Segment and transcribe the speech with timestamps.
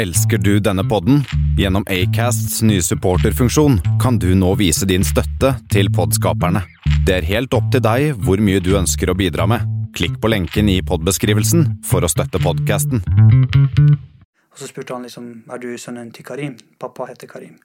[0.00, 1.24] Elsker du denne podden?
[1.58, 6.62] Gjennom Acasts nye supporterfunksjon kan du nå vise din støtte til podskaperne.
[7.04, 9.66] Det er helt opp til deg hvor mye du ønsker å bidra med.
[9.92, 13.04] Klikk på lenken i podbeskrivelsen for å støtte podkasten.
[13.04, 16.56] Og så spurte han liksom er du sønnen til Karim.
[16.80, 17.60] Pappa heter Karim.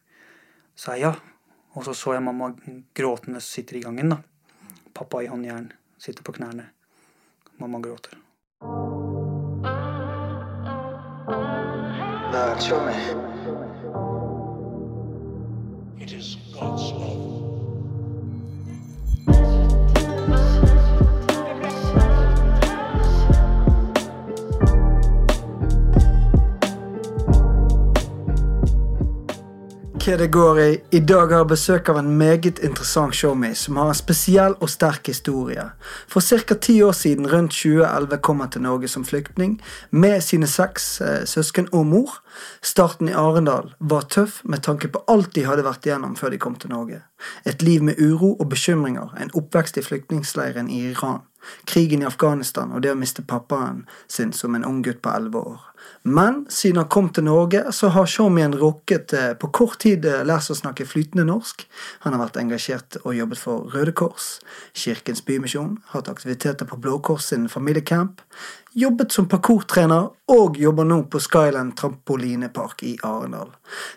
[0.75, 1.13] Sa jeg ja.
[1.79, 2.51] Og så så jeg mamma
[2.99, 4.11] gråtende sitter i gangen.
[4.11, 4.19] da.
[4.91, 6.67] Pappa i håndjern, sitter på knærne.
[7.63, 8.24] Mamma gråter.
[12.35, 12.93] Lord, show me.
[16.03, 17.24] It is God's love.
[30.05, 30.73] Hva det går i?
[30.93, 34.69] I dag har jeg besøk av en meget interessant showmate som har en spesiell og
[34.69, 35.63] sterk historie.
[36.05, 36.59] For ca.
[36.61, 39.57] ti år siden, rundt 2011, kom han til Norge som flyktning
[39.89, 42.19] med sine seks eh, søsken og mor.
[42.61, 46.43] Starten i Arendal var tøff med tanke på alt de hadde vært igjennom før de
[46.43, 47.01] kom til Norge.
[47.49, 51.25] Et liv med uro og bekymringer, en oppvekst i flyktningleiren i Iran
[51.65, 55.41] krigen i Afghanistan og det å miste pappaen sin som en ung gutt på elleve
[55.53, 55.63] år.
[56.07, 60.21] Men siden han kom til Norge, så har Shomien rukket eh, på kort tid eh,
[60.21, 61.63] lært å snakke flytende norsk.
[62.03, 64.27] Han har vært engasjert og jobbet for Røde Kors,
[64.77, 68.21] Kirkens Bymisjon, hatt aktiviteter på Blå Kors sin familiecamp,
[68.77, 73.49] jobbet som parkourtrener og jobber nå på Skyland trampolinepark i Arendal.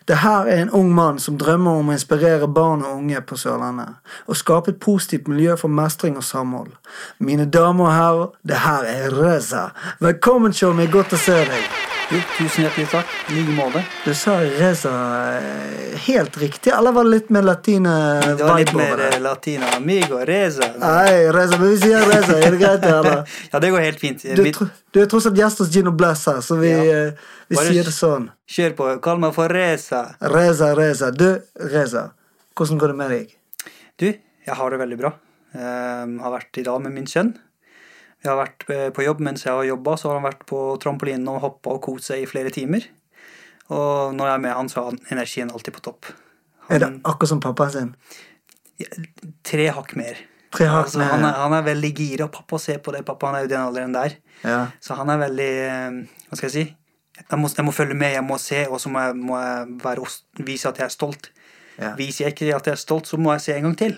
[0.08, 3.36] Det her er en ung mann som drømmer om å inspirere barn og unge på
[3.36, 6.73] Sørlandet, og skape et positivt miljø for mestring og samhold.
[7.20, 9.67] Mine damer og herrer, det her er Reza.
[10.00, 10.89] Velkommen, Tjommi.
[10.89, 11.77] Godt å se deg.
[12.09, 13.11] Jo, tusen hjertelig takk.
[13.28, 13.83] I like måte.
[14.06, 14.91] Du sa Reza
[15.37, 17.91] eh, helt riktig, eller var det litt mer latine
[18.25, 19.67] Det var litt mer latina.
[19.69, 19.77] eh.
[19.77, 20.70] Amigo, Reza.
[20.81, 22.39] Nei, Reza, men vi sier Reza.
[22.39, 23.20] Er det greit, eller?
[23.53, 24.25] Ja, det går helt fint.
[24.25, 26.86] Du, tro- du er tross alt gjest hos Gino Bless her, så vi, Ja.
[27.11, 28.31] eh, vi Bare sier det sånn.
[28.56, 28.86] Kjør på.
[29.05, 30.01] Kall meg for Reza.
[30.33, 31.11] Reza, Reza.
[31.12, 31.27] Du,
[31.75, 32.06] Reza.
[32.56, 33.36] Hvordan går det med deg?
[34.01, 34.06] Du,
[34.48, 35.12] jeg har det veldig bra.
[35.53, 37.35] Um, har vært i dag med min sønn.
[38.23, 40.62] Vi har vært eh, på jobb mens jeg har jobba, så har han vært på
[40.83, 42.89] trampolinen og hoppa og kost seg i flere timer.
[43.68, 46.08] Og når jeg er med han, så er energien alltid på topp.
[46.68, 47.95] Er det akkurat som pappaen sin?
[49.42, 50.18] tre hakk mer.
[50.55, 52.29] Tre hakk altså, mer, han, er, han er veldig gira.
[52.33, 53.02] Pappa ser på det.
[53.06, 54.14] Pappa han er jo den alderen der.
[54.45, 54.61] Ja.
[54.83, 55.96] Så han er veldig eh,
[56.29, 56.67] Hva skal jeg si?
[57.18, 59.79] Jeg må, jeg må følge med, jeg må se, og så må jeg, må jeg
[59.83, 60.05] være,
[60.46, 61.33] vise at jeg er stolt.
[61.74, 61.92] Ja.
[61.98, 63.96] Viser jeg ikke at jeg er stolt, så må jeg se en gang til.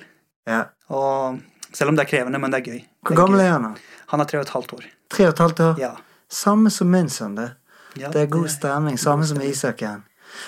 [0.49, 0.63] ja.
[0.89, 1.41] Og
[1.73, 2.81] selv om det er krevende, men det er gøy.
[3.07, 3.77] Hvor gammel er han?
[4.13, 4.87] Han er tre og et halvt år.
[5.11, 5.81] Tre og et halvt år?
[5.83, 5.93] Ja.
[6.31, 7.51] Samme som min sønn, det.
[7.99, 8.99] Ja, Det er god stemning.
[8.99, 10.05] Samme som Isak igjen.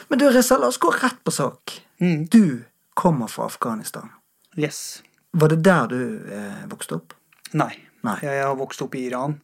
[0.09, 1.73] Men du, Reza, la oss gå rett på sak.
[2.01, 2.27] Mm.
[2.31, 2.63] Du
[2.95, 4.11] kommer fra Afghanistan.
[4.57, 5.03] Yes.
[5.33, 6.01] Var det der du
[6.31, 7.15] eh, vokste opp?
[7.53, 7.73] Nei.
[8.03, 8.19] Nei.
[8.23, 9.39] Jeg har vokst opp i Iran.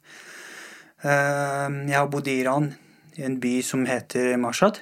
[1.05, 2.73] Uh, Jeg har bodd i Iran,
[3.17, 4.81] i en by som heter Mashhad.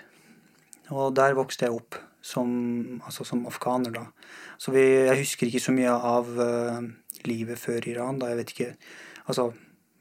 [0.91, 4.07] Og der vokste jeg opp som, altså som afghaner, da.
[4.59, 6.81] Så vi, jeg husker ikke så mye av uh,
[7.29, 8.33] livet før Iran, da.
[8.33, 8.73] Jeg vet ikke
[9.27, 9.49] Altså,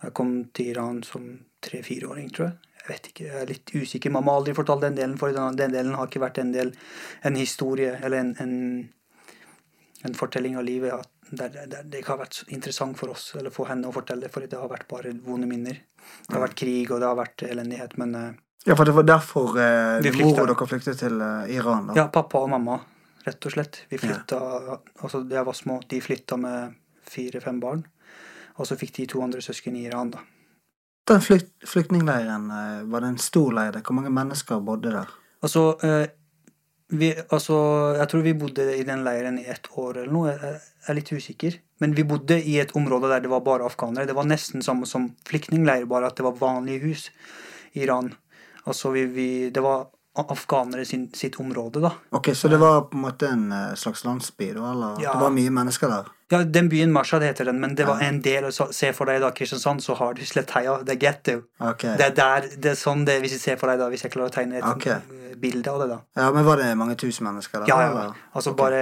[0.04, 1.24] jeg kom til Iran som
[1.66, 2.74] tre-fireåring, tror jeg.
[2.76, 4.14] Jeg vet ikke, jeg er litt usikker.
[4.14, 6.76] Mamma har aldri fortalt den delen, for den, den delen har ikke vært en del
[7.26, 9.40] En historie eller en, en,
[10.06, 10.94] en fortelling av livet.
[10.94, 14.30] At der, der, det ikke har vært interessant for oss eller for henne å fortelle,
[14.30, 15.82] for det har vært bare vonde minner.
[16.28, 18.34] Det har vært krig, og det har vært elendighet, men eh,
[18.66, 21.90] Ja, for det var derfor eh, mor og dere flyktet til eh, Iran?
[21.90, 21.98] da?
[21.98, 22.78] Ja, pappa og mamma,
[23.26, 23.82] rett og slett.
[23.90, 24.40] Vi flytta
[25.02, 26.76] Altså, da jeg var små, de flytta med
[27.10, 27.86] fire-fem barn.
[28.56, 30.24] Og så fikk de to andre søsken i Iran, da.
[31.06, 33.82] Den flykt, flyktningleiren, eh, var det en stor leir?
[33.82, 35.12] Hvor mange mennesker bodde der?
[35.44, 36.08] Altså, eh,
[36.90, 40.34] vi, altså Jeg tror vi bodde i den leiren i ett år eller noe.
[40.34, 41.60] Jeg er litt usikker.
[41.80, 44.08] Men vi bodde i et område der det var bare afghanere.
[44.08, 47.10] Det var nesten samme som flyktningleir, bare at det var vanlige hus
[47.74, 48.14] i Iran.
[48.66, 49.90] Altså, vi, vi, det var
[50.24, 51.92] afghanere sin, sitt område, da.
[52.12, 54.54] Ok, Så det var på en måte en eh, slags landsby?
[54.54, 55.02] da, eller?
[55.04, 55.14] Ja.
[55.14, 56.06] Det var mye mennesker der?
[56.34, 59.20] Ja, den byen Mashhad heter den, men det var en del så, Se for deg
[59.22, 60.80] da Kristiansand, så har du Slettheia.
[60.82, 61.36] Det er ghetto.
[61.60, 61.94] Okay.
[62.00, 64.14] Det er der, det er sånn det Hvis jeg ser for deg da, hvis jeg
[64.16, 64.88] klarer å tegne et Ok.
[64.90, 66.00] eh, bilde av det, da.
[66.18, 67.70] Ja, Men var det mange tusen mennesker der?
[67.70, 67.92] Ja, ja.
[67.92, 68.24] eller?
[68.34, 68.62] Altså okay.
[68.64, 68.82] bare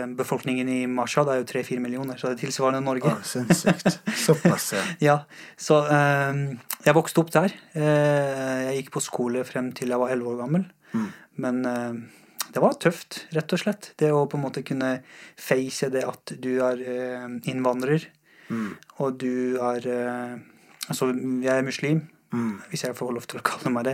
[0.00, 3.14] eh, befolkningen i Mashhad er jo tre-fire millioner, så det er tilsvarende Norge.
[3.14, 4.00] Oh, Sinnssykt.
[4.26, 4.82] Såpass, ja.
[5.12, 5.16] Ja,
[5.60, 6.44] så um,
[6.82, 7.54] jeg vokste opp der.
[7.76, 10.66] Uh, jeg gikk på skole frem til jeg var elleve år gammel.
[10.92, 11.08] Mm.
[11.42, 11.94] Men eh,
[12.52, 13.92] det var tøft, rett og slett.
[13.98, 14.98] Det å på en måte kunne
[15.40, 18.08] face det at du er eh, innvandrer,
[18.52, 18.74] Mm.
[19.00, 20.38] og du er eh,
[20.90, 22.00] Altså, jeg er muslim,
[22.32, 22.58] Mm.
[22.70, 23.92] hvis jeg får lov til å kalle meg det.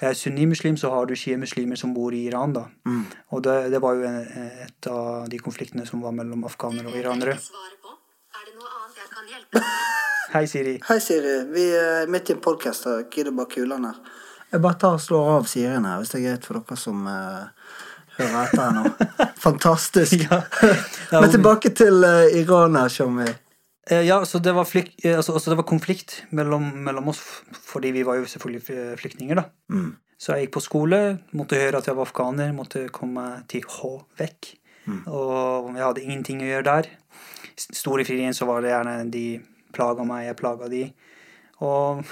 [0.00, 2.62] Jeg er sunnimuslim, så har du shia-muslimer som bor i Iran, da.
[2.86, 3.04] Mm.
[3.32, 4.20] Og det, det var jo en,
[4.64, 7.34] et av de konfliktene som var mellom afghanere og iranere.
[7.36, 9.62] Er det noe annet jeg kan hjelpe?
[10.34, 10.76] Hei, Siri.
[10.88, 11.34] Hei, Siri.
[11.52, 12.86] Vi er midt i en podkast.
[13.10, 14.00] Gidder bare kulene her.
[14.52, 17.04] Jeg bare tar og slår av Sirien her, hvis det er greit for dere som
[17.10, 17.59] eh,
[18.20, 18.84] hører etter nå.
[19.46, 20.26] Fantastisk.
[21.10, 21.18] Ja.
[21.18, 23.24] Men tilbake til uh, Iran her, Shami.
[23.90, 27.18] Eh, Ja, så det var, flyk, eh, altså, altså det var konflikt mellom, mellom oss,
[27.66, 29.48] fordi vi var jo selvfølgelig flyktninger, da.
[29.74, 29.96] Mm.
[30.20, 31.00] Så jeg gikk på skole,
[31.34, 33.90] måtte høre at jeg var afghaner, måtte komme til H
[34.20, 34.52] vekk.
[35.08, 36.88] Og jeg hadde ingenting å gjøre der.
[37.56, 39.24] Store ferien så var det gjerne de
[39.74, 40.84] plaga meg, jeg plaga de.
[41.60, 42.04] Og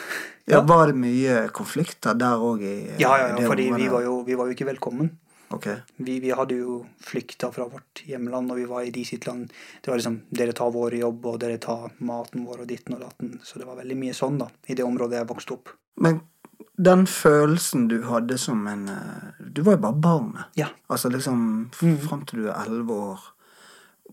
[0.48, 4.36] Ja, Var det mye konflikter der òg Ja, ja, ja, fordi vi var, jo, vi
[4.36, 5.10] var jo ikke velkommen.
[5.50, 5.66] Ok.
[5.96, 9.52] Vi, vi hadde jo flykta fra vårt hjemland, og vi var i de sitt land.
[9.82, 13.00] Det var liksom dere tar vår jobb, og dere tar maten vår, og ditten og
[13.06, 13.38] datten.
[13.44, 15.72] Så det var veldig mye sånn, da, i det området jeg vokste opp.
[15.96, 16.20] Men
[16.76, 20.38] den følelsen du hadde som en eh, Du var jo bare barn.
[20.54, 20.68] Ja.
[20.88, 21.98] Altså liksom Mm.
[21.98, 23.20] fram til du er elleve år.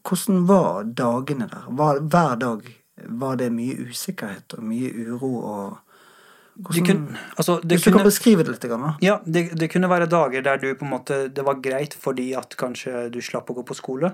[0.05, 1.65] Hvordan var dagene der?
[1.69, 2.67] Var, hver dag
[3.09, 5.77] var det mye usikkerhet og mye uro og
[6.55, 8.91] Det hvordan, kunne, altså, det Hvis du kunne, kan beskrive det litt, grann, da.
[9.03, 12.29] ja, det, det kunne være dager der du på en måte Det var greit fordi
[12.39, 14.13] at kanskje du slapp å gå på skole.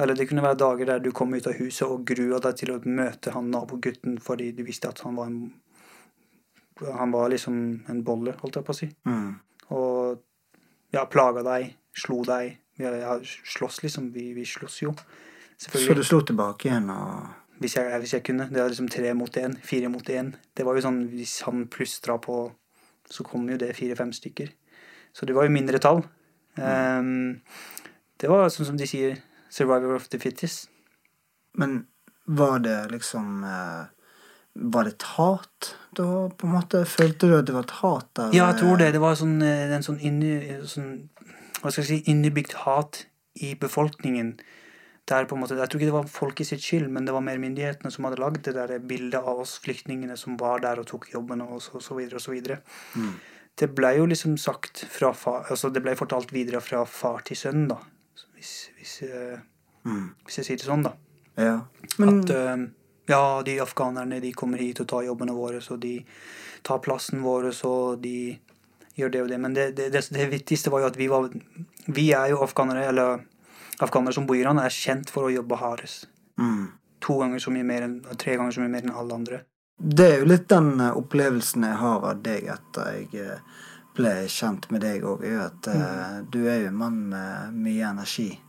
[0.00, 2.72] Eller det kunne være dager der du kom ut av huset og grua deg til
[2.72, 5.42] å møte han nabogutten fordi du visste at han var en
[6.78, 7.54] Han var liksom
[7.90, 8.86] en bolle, holdt jeg på å si.
[9.02, 9.32] Mm.
[9.74, 10.20] Og
[10.94, 12.60] ja, plaga deg, slo deg.
[12.78, 14.12] Vi har slåss, liksom.
[14.14, 14.92] Vi, vi slåss jo.
[15.58, 17.26] Så du slo tilbake igjen og
[17.58, 18.46] Hvis jeg, hvis jeg kunne.
[18.50, 20.32] Det var liksom tre mot én, fire mot én.
[20.56, 22.52] Det var jo sånn hvis han plystra på,
[23.10, 24.52] så kom jo det fire-fem stykker.
[25.12, 26.04] Så det var jo mindre tall.
[26.58, 27.40] Ehm,
[28.20, 29.18] det var sånn som de sier,
[29.50, 30.68] 'survivor of the fittest'.
[31.54, 31.86] Men
[32.26, 33.86] var det liksom eh,
[34.60, 36.84] Var det et hat da, på en måte?
[36.84, 38.32] Følte du at det var et hat der?
[38.34, 38.92] Ja, jeg tror det.
[38.92, 40.32] Det var sånn, eh, en sånn, inni,
[40.66, 41.08] sånn
[41.62, 44.40] Hva skal jeg si Innebygd hat i befolkningen.
[45.08, 47.14] Der på en måte, Jeg tror ikke det var folk i sitt skyld, men det
[47.14, 50.80] var mer myndighetene som hadde lagd det der bildet av oss flyktningene som var der
[50.82, 52.58] og tok jobben og så, og så videre og så videre.
[52.94, 53.14] Mm.
[53.58, 57.36] Det ble jo liksom sagt fra far Altså det ble fortalt videre fra far til
[57.40, 57.78] sønn, da.
[58.36, 59.38] Hvis, hvis, eh,
[59.86, 60.10] Mm.
[60.26, 60.92] hvis jeg sier det sånn, da.
[61.38, 61.54] Ja.
[61.98, 62.66] Men At uh,
[63.08, 66.04] ja, de afghanerne de kommer hit og tar jobbene våre, så de
[66.66, 68.38] tar plassen vår, så de
[68.98, 69.38] gjør det og det.
[69.40, 71.30] Men det, det, det, det viktigste var jo at vi var
[71.86, 73.22] Vi er jo afghanere, eller
[73.84, 76.08] afghanere som bor i Iran, er kjent for å jobbe hardest.
[76.38, 76.66] mm.
[77.00, 79.36] To ganger så mye mer enn, tre ganger så mye mer enn alle andre.
[79.78, 83.38] Det er jo litt den eh, opplevelsen jeg har av deg etter jeg eh,
[83.94, 86.26] ble kjent med deg òg, at eh, Mm.
[86.30, 88.40] du er jo en mann med mye energi.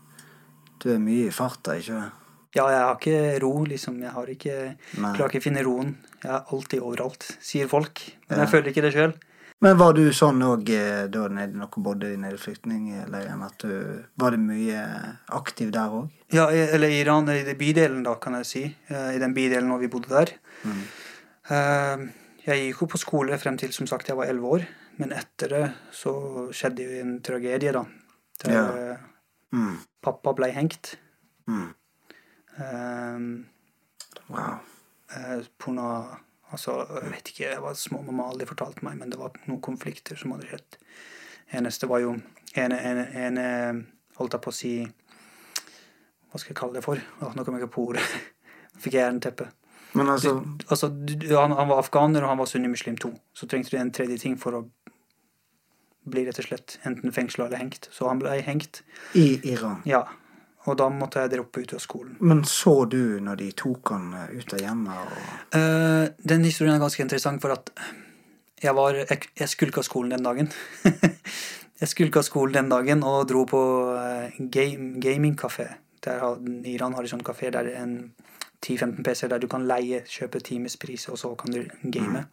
[0.82, 2.14] Du er mye i farta, ikke sant?
[2.56, 4.00] Ja, jeg har ikke ro, liksom.
[4.02, 4.54] Jeg har ikke.
[4.98, 5.92] Klarer ikke å finne roen.
[6.24, 8.02] Jeg er alltid overalt, sier folk.
[8.30, 8.46] Men Ja.
[8.46, 9.14] jeg føler ikke det sjøl.
[9.62, 10.70] Men var du sånn òg
[11.12, 13.42] da nede, noe bodde nede i flyktningleiren?
[13.44, 14.84] At du Var det mye
[15.36, 16.10] aktiv der òg?
[16.32, 18.64] Ja, eller i Iran, i den bydelen, da, kan jeg si.
[18.88, 20.32] Eh, I den bydelen når vi bodde der.
[20.64, 20.84] Mm.
[21.50, 22.08] Eh,
[22.50, 24.64] Jeg gikk jo på skole frem til som sagt jeg var elleve år.
[24.98, 25.66] Men etter det
[25.96, 26.14] så
[26.56, 27.84] skjedde jo en tragedie, da.
[28.44, 28.64] Der Ja.
[28.94, 28.98] eh,
[29.52, 29.78] Mm.
[30.02, 30.96] pappa ble hengt.
[31.48, 31.74] Mm.
[32.60, 33.46] Um,
[34.30, 34.60] Wow.
[35.16, 36.18] eh, på noe
[36.52, 39.62] Altså, jeg vet ikke, jeg var små mamma aldri fortalte meg, men det var noen
[39.62, 40.78] konflikter som hadde skjedd.
[41.60, 42.16] Eneste var jo
[42.58, 43.40] en, en, en,
[44.20, 47.00] Holdt jeg på å si Hva skal jeg kalle det for?
[47.22, 48.04] Åh, nå kom jeg ikke på ordet.
[48.82, 49.48] Fikk jeg jernteppe.
[49.98, 50.36] Men altså
[50.70, 53.10] Altså, du, du- han, han var afghaner, og han var sunnimuslim 2.
[53.34, 54.64] Så trengte du en tredje ting for å
[56.10, 57.90] bli rett og slett enten fengsla eller hengt.
[57.94, 58.82] Så han ble hengt.
[59.18, 59.82] I Iran.
[59.90, 60.04] Ja.
[60.68, 62.18] Og da måtte jeg droppe ut av skolen.
[62.20, 65.04] Men så du når de tok han eh, ut av hjemmet?
[65.06, 65.28] Og...
[65.56, 67.72] Uh, den historien er ganske interessant, for at
[68.60, 70.50] jeg var Jeg, jeg skulka skolen den dagen.
[71.80, 73.62] jeg skulka skolen den dagen og dro på
[73.96, 75.70] uh, game, gamingkafé.
[76.68, 77.96] Iran har en sånn kafé der det en
[78.66, 82.26] 10-15 PC-er der du kan leie, kjøpe timespris, og så kan du game.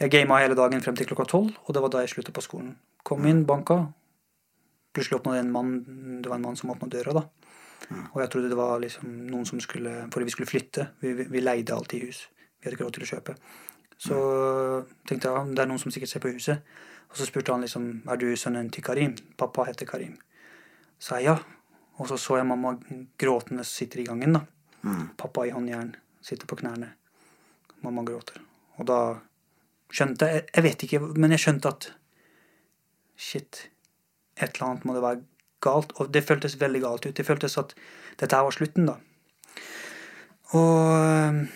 [0.00, 2.44] Jeg gama hele dagen frem til klokka tolv, og det var da jeg sluttet på
[2.44, 2.74] skolen.
[3.04, 3.86] Kom inn, banka.
[4.96, 5.72] Plutselig åpna det en mann
[6.22, 7.26] Det var en mann som åpna døra, da.
[8.14, 10.88] Og jeg trodde det var liksom noen som skulle Fordi vi skulle flytte.
[11.02, 12.26] Vi, vi, vi leide alltid hus.
[12.32, 13.36] Vi hadde ikke råd til å kjøpe.
[13.96, 14.16] Så
[15.08, 16.64] tenkte jeg det er noen som sikkert ser på huset.
[17.10, 19.14] Og så spurte han liksom er du sønnen til Karim.
[19.38, 20.16] Pappa heter Karim.
[20.98, 21.36] Sa jeg ja.
[21.96, 22.74] Og så så jeg mamma
[23.20, 24.36] gråtende sitter i gangen.
[24.36, 24.42] da.
[24.82, 25.06] Mm.
[25.16, 25.94] Pappa i håndjern.
[26.20, 26.90] Sitter på knærne.
[27.84, 28.42] Mamma gråter.
[28.76, 28.98] Og da
[29.92, 31.92] skjønte jeg Jeg vet ikke, men jeg skjønte at
[33.16, 33.70] Shit.
[34.36, 35.22] Et eller annet må det være
[35.64, 35.92] galt.
[36.00, 37.14] Og det føltes veldig galt ut.
[37.16, 37.74] Det føltes at
[38.20, 38.96] dette her var slutten, da.
[40.56, 41.46] Og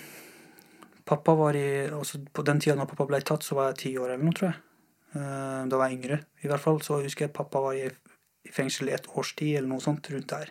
[1.07, 3.93] pappa var i også På den tida da pappa ble tatt, så var jeg ti
[3.99, 4.59] år eller noe, tror jeg.
[5.15, 6.81] Eh, Da var jeg yngre, i hvert fall.
[6.83, 7.89] Så husker jeg pappa var i,
[8.51, 10.51] fengsel i et års tid, eller noe sånt rundt der.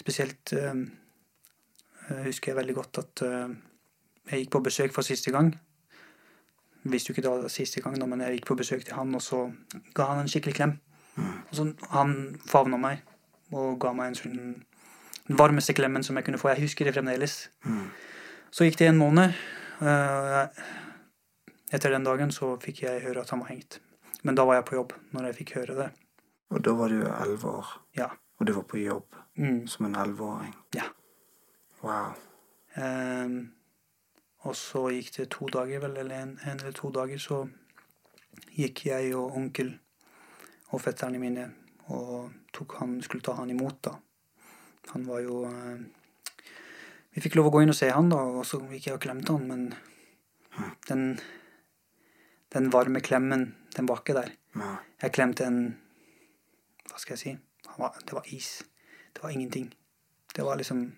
[0.00, 0.84] Spesielt øhm,
[2.08, 3.50] eh, husker jeg veldig godt at øh,
[4.30, 5.58] jeg gikk på besøk for siste gang.
[6.82, 9.14] visste jo ikke det var siste gang, da, men jeg gikk på besøk til han,
[9.14, 9.52] og så
[9.94, 10.78] ga han en skikkelig klem.
[11.52, 13.02] Så Han favna meg
[13.52, 14.64] og ga meg en sånn
[15.30, 16.48] den varmeste klemmen som jeg kunne få.
[16.54, 17.48] Jeg husker det fremdeles.
[18.50, 19.34] Så gikk det en måned.
[19.80, 20.48] eh,
[21.72, 23.78] etter den dagen så fikk jeg høre at han var hengt.
[24.24, 25.90] Men da var jeg på jobb når jeg fikk høre det.
[26.50, 28.08] Og da var du elleve år, Ja.
[28.40, 29.04] og du var på jobb
[29.38, 29.66] Mm.
[29.68, 30.54] som en elleveåring.
[30.74, 30.82] Ja.
[31.82, 32.14] Wow.
[32.76, 33.52] Um,
[34.44, 37.48] og så gikk det to dager, vel, eller en, en eller to dager, så
[38.56, 39.78] gikk jeg og onkel
[40.70, 41.48] og fetterne mine
[41.90, 43.96] og tok han, skulle ta han imot, da.
[44.94, 45.80] Han var jo eh,
[47.14, 49.02] Vi fikk lov å gå inn og se han, da, og så gikk jeg og
[49.02, 51.04] klemte han, men den,
[52.54, 54.34] den varme klemmen, den var ikke der.
[55.02, 55.60] Jeg klemte en
[56.90, 57.34] Hva skal jeg si?
[57.70, 58.62] Det var is.
[59.14, 59.70] Det var ingenting.
[60.34, 60.92] Det var liksom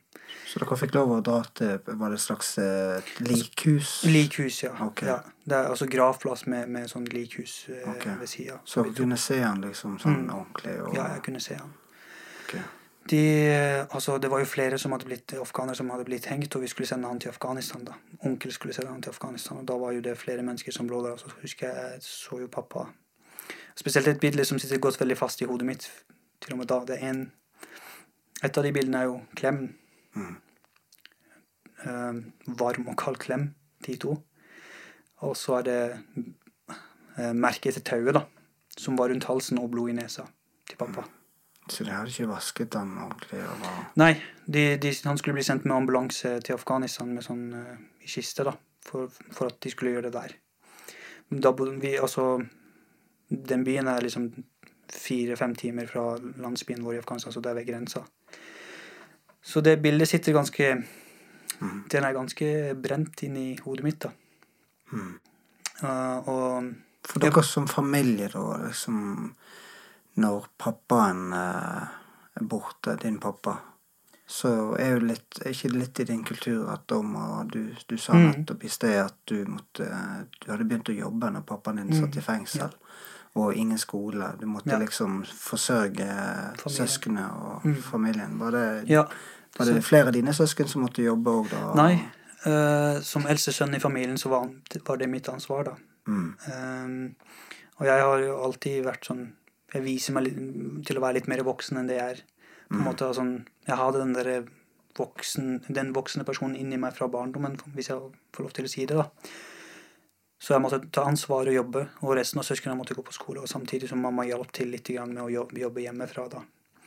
[0.47, 4.03] Så dere fikk lov å dra til Var det et slags eh, likhus?
[4.05, 4.73] Likhus, ja.
[4.87, 5.09] Okay.
[5.09, 5.21] ja.
[5.45, 8.19] Det er altså gravplass med, med sånn likhus eh, okay.
[8.21, 8.61] ved sida.
[8.65, 10.31] Så du kunne se han liksom sånn Mm.
[10.37, 10.77] ordentlig?
[10.83, 11.73] Og, Ja, jeg kunne se han.
[12.45, 12.63] Okay.
[13.11, 13.23] De,
[13.91, 16.69] altså, det var jo flere som hadde blitt afghanere som hadde blitt hengt, og vi
[16.71, 17.85] skulle sende han til Afghanistan.
[17.85, 17.97] da.
[18.23, 21.03] Onkel skulle sende han til Afghanistan, og da var jo det flere mennesker som lå
[21.03, 21.17] der.
[21.17, 22.87] Og så husker jeg jeg så jo pappa
[23.77, 25.91] Spesielt et bilde som sitter godt veldig fast i hodet mitt
[26.41, 26.85] til og med da.
[26.87, 27.33] Det er en
[28.43, 29.65] Et av de bildene er jo Klem.
[30.19, 30.35] Mm.
[31.83, 32.21] Uh,
[32.59, 33.49] varm og kald klem,
[33.83, 34.13] de to.
[35.27, 35.81] Og så er det
[36.71, 38.23] uh, merket til tauet, da.
[38.79, 40.29] Som var rundt halsen og blod i nesa
[40.69, 41.05] til pappa.
[41.71, 43.43] Så de hadde ikke vasket han ordentlig?
[43.43, 43.67] Og.
[43.99, 44.13] Nei,
[44.47, 48.47] de, de, han skulle bli sendt med ambulanse til Afghanistan med sånn uh, i kiste,
[48.47, 48.55] da.
[48.87, 50.39] For, for at de skulle gjøre det der.
[51.43, 52.43] Da bodde vi Altså,
[53.31, 54.31] den byen er liksom
[54.93, 58.03] fire-fem timer fra landsbyen vår i Afghanistan, så det er ved grensa.
[59.43, 60.69] Så det bildet sitter ganske
[61.91, 62.47] Den er ganske
[62.83, 64.11] brent inn i hodet mitt, da.
[64.93, 65.13] Mm.
[65.83, 66.73] Eh, og
[67.07, 69.35] For dere som familie, da, liksom
[70.23, 71.87] Når pappaen eh,
[72.41, 73.57] er borte, din pappa,
[74.27, 77.97] så er jo litt Er ikke litt i din kultur at da må du Du
[77.99, 78.31] sa Mm.
[78.31, 79.87] nettopp i sted at du måtte
[80.41, 82.71] Du hadde begynt å jobbe når pappaen din satt i fengsel.
[83.35, 84.35] Og ingen skole.
[84.39, 84.73] Du måtte Mm.
[84.73, 84.79] Ja.
[84.79, 86.07] liksom forsørge
[86.59, 86.87] Familien.
[86.87, 87.83] søsknene og Mm.
[87.83, 88.39] familien.
[88.39, 89.05] Var det, Ja.
[89.59, 91.75] var det flere av dine søsken som måtte jobbe òg, da?
[91.75, 92.05] Nei.
[92.45, 94.51] Uh, som eldste sønn i familien så var,
[94.85, 95.75] var det mitt ansvar, da.
[96.09, 96.35] Mm.
[96.53, 97.15] Um,
[97.81, 99.33] og jeg har jo alltid vært sånn
[99.75, 100.25] Jeg viser meg
[100.85, 102.23] til å være litt mer voksen enn det jeg er.
[102.71, 104.45] På en måte sånn, Jeg hadde den der
[104.99, 107.99] voksen, den voksne personen inni meg fra barndommen, hvis jeg
[108.35, 108.97] får lov til å si det.
[108.97, 109.07] da.
[110.43, 113.45] Så jeg måtte ta ansvar og jobbe, og resten av søsknene måtte gå på skole.
[113.45, 116.29] Og samtidig som mamma hjalp til litt med å jobbe, hjemmefra.
[116.29, 116.43] da.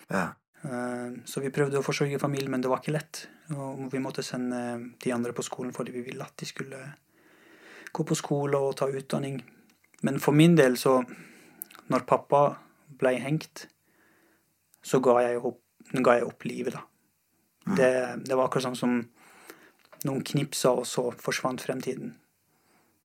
[0.10, 0.26] Ja.
[0.64, 3.28] Eh, Så vi prøvde å forsørge familien, men det var ikke lett.
[3.56, 6.96] Og vi måtte sende de andre på skolen fordi vi ville at de skulle
[7.94, 9.42] gå på skole og ta utdanning.
[10.04, 11.04] Men for min del, så
[11.88, 12.58] Når pappa
[12.98, 13.68] ble hengt,
[14.82, 15.60] så ga jeg opp,
[15.94, 16.82] ga jeg opp livet, da.
[17.76, 18.96] Det, det var akkurat sånn som
[20.04, 22.16] noen knipsa, og så forsvant fremtiden.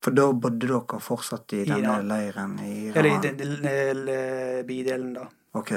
[0.01, 2.07] For da bodde dere fortsatt i denne Iran.
[2.07, 2.97] leiren i Iran?
[2.97, 5.27] Eller i den- den den bydelen, da.
[5.53, 5.71] Ok.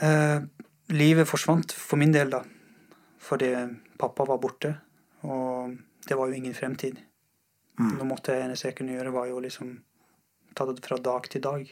[0.00, 0.40] Eh,
[0.88, 2.42] livet forsvant for min del, da.
[3.24, 3.52] Fordi
[3.98, 4.74] pappa var borte,
[5.22, 5.76] og
[6.08, 6.98] det var jo ingen fremtid.
[7.78, 7.96] Mm.
[7.98, 9.78] Nå måtte jeg eneste jeg kunne gjøre, var jo liksom
[10.54, 11.70] ta det fra dag til dag.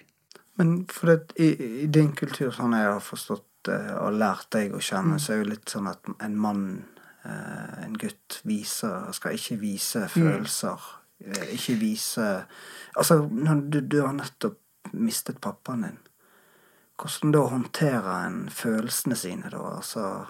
[0.58, 4.72] Men for det, i, i din kultur, sånn jeg har forstått eh, og lært deg
[4.74, 5.20] å kjenne, Mm.
[5.20, 6.84] så er jo litt sånn at en mann,
[7.24, 10.08] eh, en gutt, viser Skal ikke vise Mm.
[10.08, 10.74] følelser.
[10.78, 10.98] eh,
[11.52, 12.24] Ikke vise
[12.96, 14.58] Altså, når du, du har nettopp
[14.92, 16.00] mistet pappaen din.
[17.00, 19.62] Hvordan da håndterer en følelsene sine, da?
[19.78, 20.26] Altså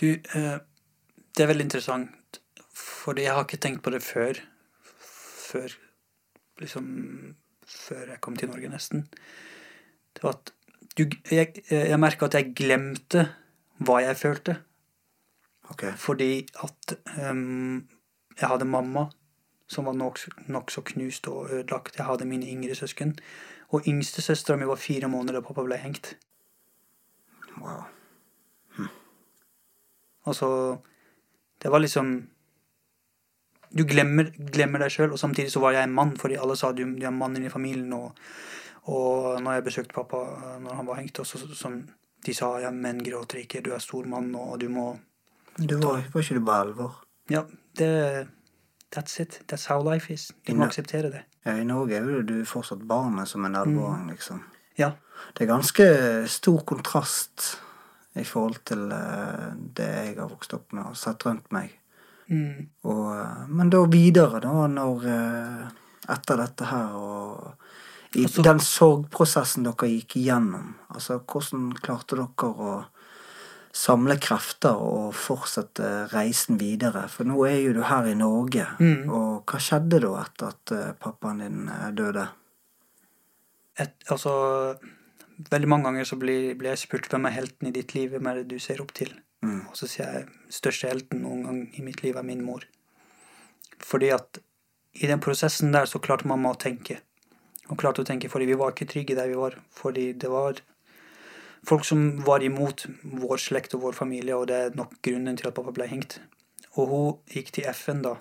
[0.00, 0.58] Du, eh,
[1.32, 2.40] det er veldig interessant,
[2.74, 4.40] fordi jeg har ikke tenkt på det før.
[4.98, 5.78] Før
[6.60, 7.36] liksom
[7.72, 9.06] Før jeg kom til Norge, nesten.
[10.12, 10.50] Det var at
[10.98, 13.22] du, jeg, jeg merka at jeg glemte
[13.80, 14.56] hva jeg følte.
[15.72, 15.94] Okay.
[15.96, 16.94] Fordi at
[17.30, 17.88] um,
[18.36, 19.06] jeg hadde mamma
[19.72, 21.96] som var nokså nok knust og ødelagt.
[21.98, 23.16] Jeg hadde mine yngre søsken.
[23.72, 26.14] Og yngstesøstera mi var fire måneder da pappa ble hengt.
[27.60, 27.84] Wow.
[30.26, 30.78] Altså
[31.62, 32.28] Det var liksom
[33.72, 36.72] Du glemmer, glemmer deg sjøl, og samtidig så var jeg en mann, fordi alle sa
[36.72, 37.92] du, du er mannen i familien.
[37.96, 38.18] Og,
[38.84, 41.78] og når jeg besøkte pappa eh, når han var hengt, og så, sånn,
[42.26, 44.90] de sa ja, menn gråter ikke, du er stor mann, og du må
[45.56, 47.00] Du var, ikke du bare alvor.
[47.32, 47.46] Ja,
[47.80, 47.88] det
[48.92, 49.40] That's it.
[49.48, 50.30] That's how life is.
[50.46, 51.22] Du må akseptere det.
[51.46, 54.42] Ja, I Norge er jo du fortsatt barnet som en elleveåring, liksom.
[54.76, 54.92] Ja.
[55.32, 55.86] Det er ganske
[56.28, 57.56] stor kontrast
[58.18, 61.72] i forhold til eh, det jeg har vokst opp med og sett rundt meg.
[62.28, 62.68] Mm.
[62.84, 65.62] Og, eh, men da videre, da, når eh,
[66.12, 67.54] etter dette her, og
[68.12, 70.74] i Altså- den sorgprosessen dere gikk igjennom?
[70.92, 72.84] Altså, hvordan klarte dere å
[73.72, 77.06] samle krefter og fortsette reisen videre?
[77.08, 79.08] For nå er jo du her i Norge, Mm.
[79.10, 82.28] og hva skjedde da etter at eh, pappaen din eh, døde?
[83.80, 84.32] Et, altså,
[85.50, 88.26] veldig mange ganger så blir, blir jeg spurt hvem er helten i ditt liv, hvem
[88.28, 89.14] er det du ser opp til?
[89.42, 89.62] Mm.
[89.70, 92.66] Og så sier jeg største helten noen gang i mitt liv er min mor.
[93.82, 94.38] Fordi at
[94.94, 96.98] i den prosessen der så klarte mamma å tenke.
[97.66, 99.56] Hun klarte å tenke fordi vi var ikke trygge der vi var.
[99.72, 100.60] Fordi det var
[101.66, 105.48] folk som var imot vår slekt og vår familie, og det er nok grunnen til
[105.50, 106.20] at pappa ble hengt.
[106.76, 108.16] Og hun gikk til FN da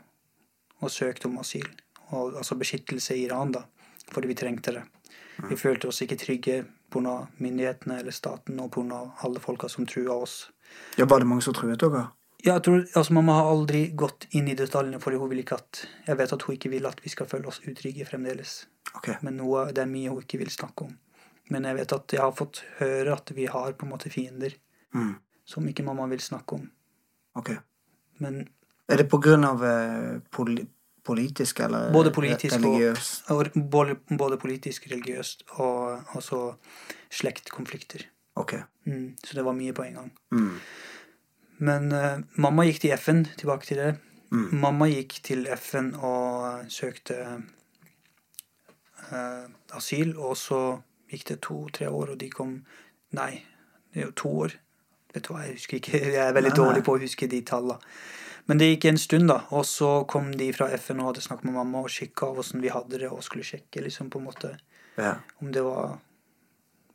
[0.81, 1.67] og søkte om asyl,
[2.09, 3.65] og, altså beskyttelse i Iran, da,
[4.11, 4.85] fordi vi trengte det.
[5.49, 7.27] Vi følte oss ikke trygge pga.
[7.37, 9.11] myndighetene eller staten og pga.
[9.23, 10.51] alle folka som trua oss.
[10.97, 12.11] Ja, Var det mange som truet dere?
[12.43, 15.55] Ja, jeg tror, altså Mamma har aldri gått inn i detaljene, fordi hun vil ikke
[15.55, 18.67] at Jeg vet at hun ikke vil at vi skal føle oss utrygge fremdeles.
[18.95, 19.15] Okay.
[19.21, 20.97] Men noe, det er mye hun ikke vil snakke om.
[21.51, 24.55] Men jeg vet at jeg har fått høre at vi har på en måte fiender
[24.93, 25.15] Mm.
[25.45, 26.69] som ikke mamma vil snakke om.
[27.35, 27.51] ok.
[28.19, 28.47] Men
[28.89, 30.67] Er det på grunn av eh, poli
[31.03, 33.31] politisk eller Både politisk og- religiøst?
[33.31, 36.55] og både, både politisk, religiøst og også
[37.09, 38.03] slektkonflikter.
[38.35, 38.53] Ok.
[38.85, 40.11] Mm, så det var mye på en gang.
[40.31, 40.59] Mm.
[41.59, 43.97] Men uh, mamma gikk til FN, tilbake til det.
[44.31, 44.53] Mm.
[44.61, 47.17] Mamma gikk til FN og søkte
[49.11, 50.61] uh, asyl, og så
[51.11, 52.57] gikk det to-tre år, og de kom
[53.11, 53.43] Nei,
[53.91, 54.53] det er jo to år.
[55.11, 55.99] Vet du hva, jeg husker ikke.
[56.15, 56.65] Jeg er veldig Nei, nei.
[56.65, 57.79] dårlig på å huske de tallene.
[58.47, 61.45] Men det gikk en stund, da, og så kom de fra FN og hadde snakket
[61.49, 64.53] med mamma og sjekka hvordan vi hadde det, og skulle sjekke liksom på en måte
[64.97, 65.17] Ja.
[65.41, 65.99] om det var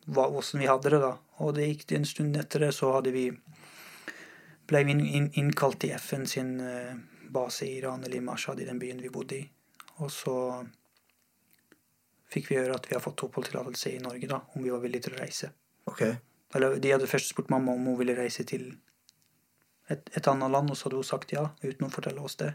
[0.07, 1.13] hvordan vi hadde det, da.
[1.45, 3.29] Og det gikk en stund etter det, så hadde vi
[4.67, 6.95] ble vi inn, inn, innkalt til FN sin eh,
[7.31, 9.45] base i Iran, eller i Mashhad, i den byen vi bodde i.
[10.03, 10.35] Og så
[12.33, 15.07] fikk vi høre at vi har fått oppholdstillatelse i Norge, da, om vi var villige
[15.07, 15.53] til å reise.
[15.91, 16.03] Ok.
[16.57, 18.69] Eller de hadde først spurt mamma om hun ville reise til
[19.91, 22.53] et, et annet land, og så hadde hun sagt ja, uten å fortelle oss det.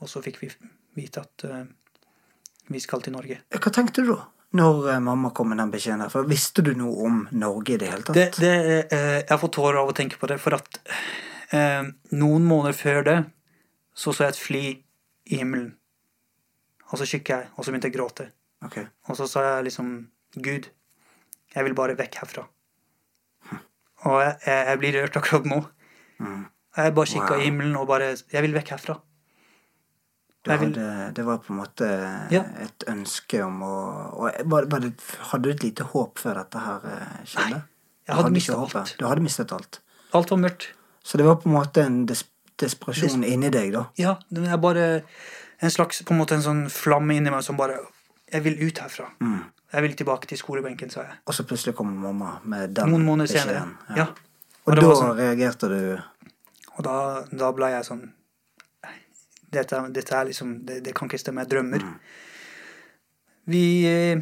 [0.00, 0.50] Og så fikk vi
[0.96, 1.62] vite at uh,
[2.72, 3.40] vi skal til Norge.
[3.52, 4.24] Hva tenkte du da,
[4.56, 6.08] når eh, mamma kom med den beskjeden?
[6.12, 8.16] For visste du noe om Norge i det hele tatt?
[8.16, 10.82] Det, det, uh, jeg får tårer av å tenke på det, for at
[11.46, 13.20] noen måneder før det
[13.96, 14.62] så så jeg et fly
[15.32, 15.70] i himmelen.
[16.90, 18.26] Og så kikket jeg, og så begynte jeg å gråte.
[18.66, 18.76] Ok.
[19.08, 19.94] Og så sa jeg liksom
[20.42, 20.68] Gud,
[21.54, 22.44] jeg vil bare vekk herfra.
[24.06, 25.60] Og jeg, jeg, jeg blir rørt akkurat nå.
[26.20, 26.42] Mm.
[26.76, 27.40] Jeg bare kikka Wow.
[27.40, 28.98] i himmelen og bare Jeg vil vekk herfra.
[30.46, 31.86] Vil- hadde, det var på en måte
[32.30, 32.42] Ja.
[32.62, 33.72] et ønske om å
[34.46, 34.92] var, var det,
[35.32, 36.80] Hadde du et lite håp før dette her
[37.24, 37.50] skjedde?
[37.50, 37.62] Nei,
[38.06, 38.92] jeg hadde, hadde mistet alt.
[39.00, 39.80] Du hadde mistet alt.
[40.14, 40.68] Alt var mørkt.
[41.02, 42.22] Så det var på en måte en des
[42.62, 43.86] desperasjon inni deg, da?
[43.98, 45.02] Ja, det er bare
[45.60, 47.80] en slags På en måte en sånn flamme inni meg som bare
[48.32, 49.06] Jeg vil ut herfra.
[49.22, 49.42] Mm.
[49.72, 51.16] Jeg vil tilbake til skolebenken, sa jeg.
[51.26, 53.64] Og så plutselig kom mamma med den Noen måneder senere.
[53.90, 53.96] Ja.
[53.96, 54.06] Ja.
[54.66, 55.78] Og, og da sånn- reagerte du
[56.76, 56.94] Og da,
[57.30, 58.12] da ble jeg sånn
[59.52, 61.44] Dette, dette er liksom det, det kan ikke stemme.
[61.46, 61.84] Jeg drømmer.
[63.46, 64.18] Vi eh,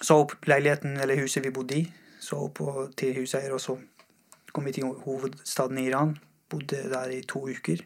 [0.00, 1.86] sa opp leiligheten eller huset vi bodde i.
[2.20, 3.78] Så opp på, til huseier, og så
[4.52, 6.12] kom vi til hovedstaden i Iran.
[6.52, 7.80] Bodde der i to uker.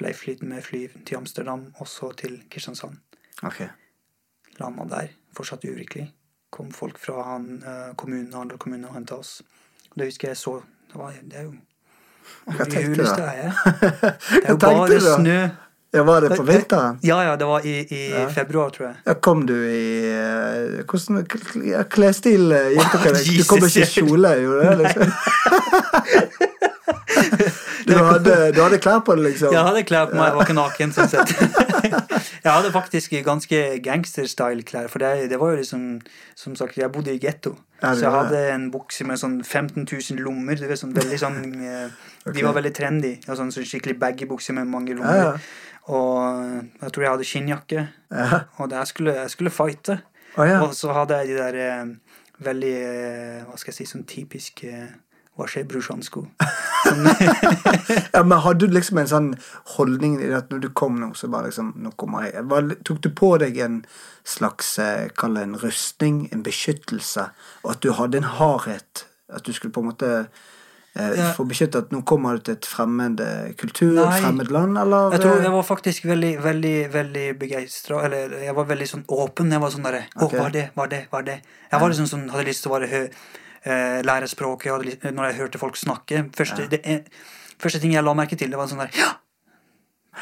[0.00, 2.96] Ble flydd med fly til Amsterdam, og så til Kristiansand.
[3.44, 3.60] Ok.
[4.60, 6.08] Landa der, fortsatt uvirkelig.
[6.52, 9.42] Kom folk fra han, eh, kommunen, andre kommuner og henta oss.
[9.96, 11.54] Det husker jeg så Det, var, det er jo
[12.46, 13.02] Hva tenkte du?
[13.02, 15.38] Det er jo bare snø.
[15.94, 16.98] Ja, Var det på vinteren?
[17.02, 18.28] Ja, ja, det var i, i Ja.
[18.28, 18.96] februar, tror jeg.
[19.06, 21.26] Ja, kom du i eh, Hvordan
[21.64, 23.22] ja, klesstil eh, gikk dere?
[23.38, 24.76] Du kom ikke i kjole, gjorde du det?
[24.82, 25.12] Liksom?
[27.86, 29.52] Du hadde, du hadde klær på deg, liksom?
[29.54, 31.34] Jeg hadde klær på meg, jeg var ikke naken, sånn sett.
[32.46, 35.84] Jeg hadde faktisk ganske gangsterstyle-klær, for det, det var jo liksom
[36.38, 37.56] Som sagt, jeg bodde i getto.
[37.82, 40.54] Ja, så jeg hadde en bukse med sånn 15 000 lommer.
[40.58, 41.96] Det vet, sånn veldig sånn eh,
[42.30, 43.12] De var veldig trendy.
[43.26, 45.22] Og sånn, sånn skikkelig baggy bukse med mange lommer.
[45.22, 45.32] ja.
[45.86, 47.82] Og jeg tror jeg hadde skinnjakke.
[48.58, 50.00] Og der skulle, jeg skulle fighte.
[50.36, 51.84] Og så hadde jeg de der eh,
[52.46, 54.64] veldig eh, Hva skal jeg si, sånn typisk
[55.36, 56.22] Hva skjer, brorsan-sko.
[56.86, 57.08] Sånn,
[58.14, 59.26] ja, men hadde du liksom en sånn
[59.74, 62.44] holdning i det at når du kom nå, så bare liksom Nå kommer jeg.
[62.48, 63.80] Hva, tok du på deg en
[64.26, 67.28] slags eh, Kall det en rustning, en beskyttelse,
[67.66, 69.04] og at du hadde en hardhet?
[69.28, 71.30] At du skulle på en måte eh, Ja.
[71.36, 74.20] få beskytte at nå kommer du til et fremmed eh, kultur, Nei.
[74.22, 78.04] fremmed land, eller Jeg tror eh, jeg var faktisk veldig, veldig, veldig begeistra.
[78.08, 79.52] Eller jeg var veldig sånn åpen.
[79.52, 80.38] Jeg var sånn derre Å, okay.
[80.40, 80.68] hva er det?
[80.78, 81.02] Hva er det?
[81.12, 81.40] Hva er det?
[81.74, 83.02] Jeg var liksom sånn, hadde lyst til å være hø,
[83.66, 84.72] eh, lære språket.
[84.72, 87.04] og når jeg hørte folk snakke første, det, er-
[87.58, 89.12] første ting jeg la merke til, det var sånn der Ja!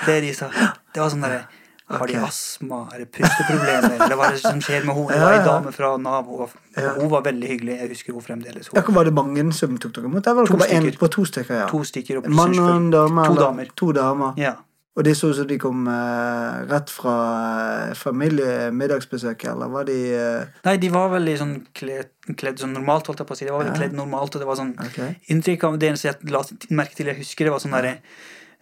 [0.07, 0.48] Det de sa.
[0.94, 1.44] Det var sånn derre
[1.87, 2.78] Har de astma?
[2.94, 3.98] Er det pusteproblemer?
[4.00, 5.12] Eller hva er det som skjer med henne?
[5.12, 6.94] Det var ei dame fra Nav, og Ja.
[6.96, 7.74] hun var veldig hyggelig.
[7.78, 8.70] Jeg husker henne fremdeles.
[8.72, 8.94] Ja, Hun.
[8.96, 10.24] Var det mange som tok dere imot?
[10.24, 10.98] Det var To en stykker.
[10.98, 11.66] på to stykker, ja.
[11.68, 12.18] To stykker.
[12.18, 13.26] Og En mann og en dame?
[13.28, 13.68] To damer.
[13.76, 14.33] To damer.
[14.40, 14.54] Ja.
[14.94, 17.14] Og de så ut som de kom eh, rett fra
[17.98, 23.11] familiemiddagsbesøket, familiemiddagsbesøk, eller var de eh, Nei, de var veldig sånn kledd, kledd sånn normalt,
[23.11, 23.48] holdt jeg på å si.
[23.48, 23.80] De var veldig Ja.
[23.83, 25.00] kledd normalt, og det var sånn Ok.
[25.35, 27.96] inntrykk av Det eneste jeg la merke til, jeg husker, det var sånn derre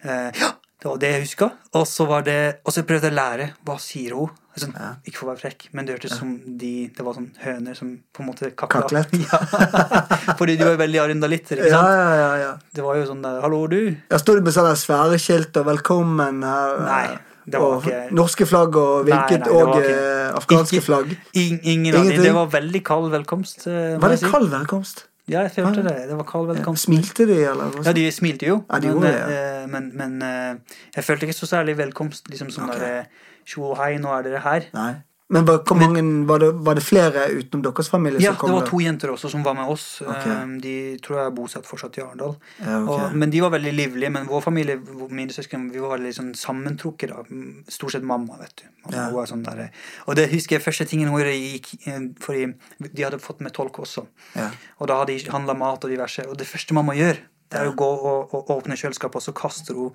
[0.03, 0.49] eh, Ja,
[0.83, 1.47] det var det jeg huska.
[1.79, 3.45] Og så var det Og så prøvde jeg å lære.
[3.65, 4.29] Hva sier hun?
[4.53, 4.89] Altså, Ja.
[5.07, 7.93] Ikke for å være frekk, men det hørtes som de Det var sånn høner som
[8.13, 8.81] på en måte kakla.
[8.83, 9.15] Kaklet?
[9.23, 10.35] Ja.
[10.37, 11.95] Fordi de var veldig arendalitter, ikke Ja, sant?
[11.97, 12.35] ja, ja.
[12.43, 12.51] ja.
[12.75, 13.79] Det var jo sånn Hallo, du.
[14.11, 16.83] Jeg sto med sånne svære skilt og 'velkommen' her.
[16.85, 17.17] Nei,
[17.47, 21.17] det var og ikke- norske flagg og vinket og ikke- eh, afghanske flagg.
[21.33, 22.11] In, ingen av dem.
[22.11, 22.23] Ingenting?
[22.27, 23.67] Det var veldig kald velkomst.
[23.67, 25.05] eh, Var det kald velkomst?
[25.31, 25.95] Ja, jeg følte det.
[26.09, 26.83] Det var kald velkomst.
[26.89, 27.77] Smilte de, eller?
[27.85, 31.29] Ja, de smilte jo, Ja, de men, gjorde det, eh, men, men eh, jeg følte
[31.29, 32.27] ikke så særlig velkomst.
[32.29, 32.81] Liksom sånn okay.
[32.83, 34.67] der Tjo hei, nå er dere her.
[34.75, 34.91] Nei.
[35.33, 38.51] Men var, hvor mange, var, det, var det flere utenom deres familie Ja, som kom?
[38.51, 39.85] det var to jenter også som var med oss.
[40.05, 40.27] Ok.
[40.29, 42.35] Eh, De tror jeg er bosatt fortsatt i Arendal.
[42.59, 43.05] Ja, okay.
[43.09, 44.11] Og- Men de var veldig livlige.
[44.11, 44.77] Men vår familie,
[45.09, 47.09] mine søsken, vi var veldig sånn sammentrukket.
[47.09, 47.23] da.
[47.29, 48.63] Mm, Stort sett mamma, vet du.
[48.91, 49.25] Mamma, Ja.
[49.25, 49.71] sånn der,
[50.07, 52.53] og det husker jeg første tingen hun gjorde, gikk eh, fordi
[52.93, 54.05] de hadde fått med tolk også.
[54.35, 54.51] Ja.
[54.79, 56.27] Og da hadde de handla mat og diverse.
[56.29, 57.17] Og det første mamma gjør,
[57.49, 59.91] det er å gå og, og åpne kjøleskapet, og så kaster hun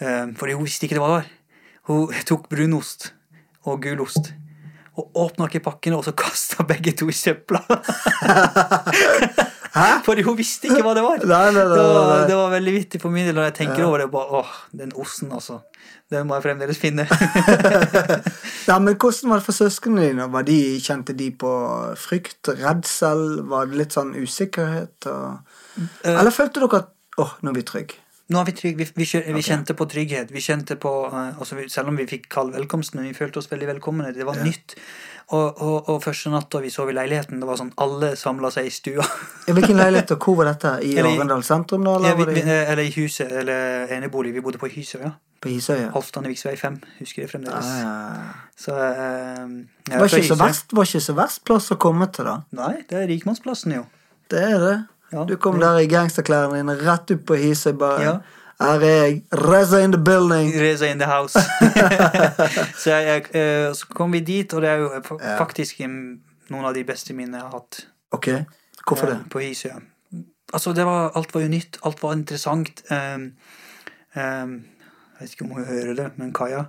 [0.00, 1.20] eh, Fordi hun visste ikke det var.
[1.20, 1.30] der.
[1.86, 3.12] Hun tok brunost
[3.66, 4.32] og gulost.
[4.94, 7.64] Og åpna ikke pakkene, og så kasta begge to søpla.
[10.06, 11.22] Fordi hun visste ikke hva det var.
[11.26, 13.86] Nei, nei, nei, Det, var det var veldig vittig for min del når jeg tenker
[13.86, 14.10] over det.
[14.12, 15.60] Bare, åh, Den osten, altså.
[16.12, 17.08] Den må jeg fremdeles finne.
[18.68, 20.28] Ja, men Hvordan var det for søsknene dine?
[20.32, 21.50] Var de, kjente de på
[22.00, 23.42] frykt, redsel?
[23.50, 25.10] Var det litt sånn usikkerhet?
[25.10, 25.58] Og...
[25.76, 26.14] Eh.
[26.14, 28.00] Eller følte dere at åh, nå er vi trygge?
[28.32, 28.78] Nå er vi trygge.
[28.80, 29.42] Vi, vi, vi okay.
[29.44, 30.30] kjente på trygghet.
[30.32, 33.42] Vi kjente på, eh, altså vi, Selv om vi fikk kald velkomst, men vi følte
[33.42, 34.14] oss veldig velkomne.
[34.16, 34.76] Det var nytt.
[35.32, 38.68] Og, og, og første natta vi sov i leiligheten, det var sånn alle samla seg
[38.68, 39.04] i stua.
[39.48, 40.74] I hvilken leilighet og hvor var dette?
[40.84, 41.84] I Arendal sentrum?
[41.84, 41.94] da?
[41.96, 44.34] Eller ja, vi, eller i huset, eller enebolig.
[44.36, 45.14] Vi bodde på Hisøya.
[45.40, 45.90] på Hisøya?
[45.96, 46.98] Halvstandeviksvei Viksvei 5.
[47.00, 47.72] Husker jeg fremdeles.
[47.72, 48.24] fremdeles.
[48.24, 48.50] ja.
[48.56, 52.38] Så eh, var ikke, så verst, var ikke så verst plass å komme til, da.
[52.60, 53.86] Nei, det er rikmannsplassen, jo.
[54.32, 54.76] Det er det.
[55.14, 58.14] Ja, Du kom der i gangsterklærne dine, rett opp på Hisøy, bare Ja.
[58.60, 59.22] Her er jeg.
[59.34, 60.52] Reza in the building.
[60.54, 61.34] Reza in the house.
[62.82, 64.90] så jeg, jeg, eh, så kom vi dit, og det er jo
[65.38, 67.80] faktisk noen av de beste minnene jeg har hatt.
[68.14, 68.28] Ok,
[68.86, 69.16] hvorfor det?
[69.18, 69.80] eh, På Hisøya.
[70.54, 71.80] Altså, det var, alt var jo nytt.
[71.84, 72.84] Alt var interessant.
[72.94, 73.32] Um,
[74.14, 74.54] um,
[75.18, 76.64] jeg vet ikke om hun hører det, men Kaja,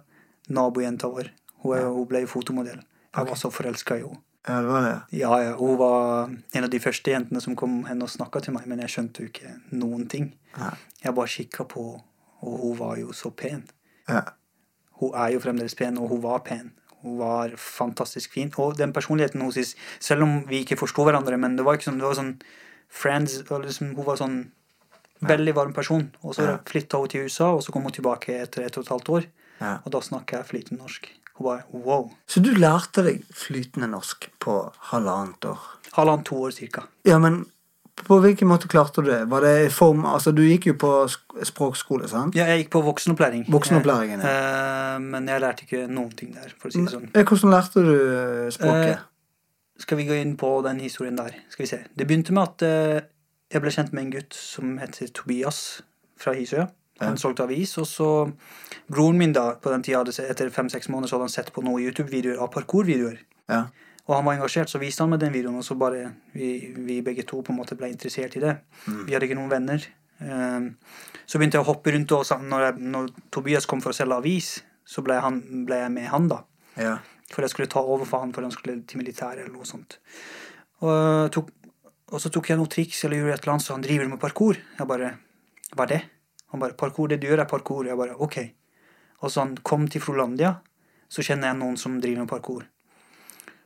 [0.50, 1.30] nabojenta vår,
[1.64, 2.82] hun, er, hun ble fotomodell.
[3.16, 4.22] Jeg var så forelska i henne.
[4.48, 5.18] Ja, det var det.
[5.18, 8.54] Ja, ja, hun var en av de første jentene som kom hen og snakka til
[8.54, 10.34] meg, men jeg skjønte jo ikke noen ting.
[10.58, 10.74] Ja.
[11.04, 11.86] Jeg bare kikka på
[12.46, 13.64] og hun var jo så pen.
[14.10, 14.22] Ja.
[15.00, 16.72] Hun er jo fremdeles pen, og hun var pen.
[17.02, 18.52] Hun var fantastisk fin.
[18.62, 22.00] Og den personligheten hennes, selv om vi ikke forsto hverandre, men det var ikke sånn,
[22.02, 22.36] det var sånn
[22.90, 24.38] friends, liksom, hun var sånn
[25.26, 26.12] veldig varm person.
[26.24, 26.58] Og så Ja.
[26.66, 29.26] flytta hun til USA, og så kom hun tilbake etter et og et halvt år.
[29.62, 29.80] Ja.
[29.86, 31.10] Og da snakka jeg flytende norsk.
[31.36, 32.08] Hun bare wow.
[32.28, 34.60] Så du lærte deg flytende norsk på
[34.92, 35.66] halvannet år?
[35.98, 36.86] Halvannet to år cirka.
[37.08, 37.44] Ja, men
[37.96, 39.22] på hvilken måte klarte du det?
[39.32, 40.92] Var det i form Altså, du gikk jo på
[41.48, 42.36] språkskole, sant?
[42.36, 43.46] Ja, jeg gikk på voksenopplæring.
[43.52, 44.32] Voksenopplæringen, ja.
[44.96, 47.10] Eh, men jeg lærte ikke noen ting der, for å si det sånn.
[47.16, 49.12] Hvordan lærte du eh, språket?
[49.80, 51.36] Skal vi gå inn på den historien der?
[51.52, 51.82] Skal vi se.
[51.96, 53.08] Det begynte med at eh,
[53.52, 55.62] jeg ble kjent med en gutt som heter Tobias
[56.20, 56.70] fra Hisøya.
[57.02, 58.10] Han solgte avis, og så
[58.88, 61.84] Broren min da, på den tida, etter fem-seks måneder, så hadde han sett på noen
[61.84, 63.20] YouTube-videoer av parkourvideoer.
[63.52, 63.66] ja.
[64.06, 67.00] Og han var engasjert, så viste han meg den videoen, og så bare vi, vi
[67.02, 68.52] begge to på en måte ble interessert i det.
[68.86, 69.82] Vi hadde ikke noen venner.
[70.22, 70.68] Eh,
[71.26, 74.20] så begynte jeg å hoppe rundt, og når, jeg, når Tobias kom for å selge
[74.22, 74.52] avis,
[74.86, 76.44] så ble, han, ble jeg med han, da.
[76.78, 76.96] ja.
[77.34, 79.98] For jeg skulle ta over for han for han skulle til militæret eller noe sånt.
[80.84, 81.48] Og, øh, tok,
[82.14, 84.22] og så tok jeg noen triks eller gjorde et eller annet, så han driver med
[84.22, 84.60] parkour.
[84.78, 85.16] Jeg bare
[85.74, 86.00] Hva er det?
[86.56, 87.88] Han bare Parkour, det du gjør, er parkour.
[87.88, 88.40] Jeg bare OK.
[89.24, 90.56] Og så han kom til Frolandia,
[91.12, 92.64] så kjenner jeg noen som driver med parkour.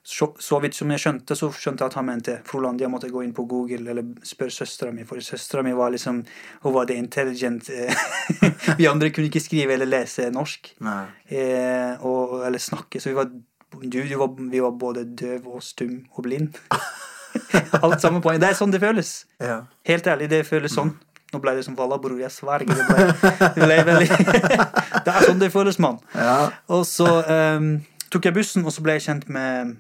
[0.10, 3.22] Så, så vidt som jeg skjønte, så skjønte jeg at han mente Frolandia måtte gå
[3.22, 6.24] inn på Google eller spørre søstera mi, for søstera mi var liksom
[6.64, 7.94] Hun var det intelligent eh,
[8.80, 13.04] Vi andre kunne ikke skrive eller lese norsk eh, og, eller snakke.
[13.04, 16.58] Så vi var, du, du var, vi var både døv og stum og blind.
[17.84, 18.40] Alt samme poeng.
[18.42, 19.14] Det er sånn det føles.
[19.38, 19.62] Ja.
[19.86, 20.96] Helt ærlig, det føles sånn.
[21.34, 22.18] Nå ble det som Vallabror.
[22.20, 22.74] Jeg sverger.
[22.74, 23.08] Det ble,
[23.56, 24.08] det ble veldig
[25.06, 26.00] Det er sånn det føles, mann.
[26.18, 26.50] ja.
[26.74, 27.68] Og så um,
[28.10, 29.76] tok jeg bussen, og så ble jeg kjent med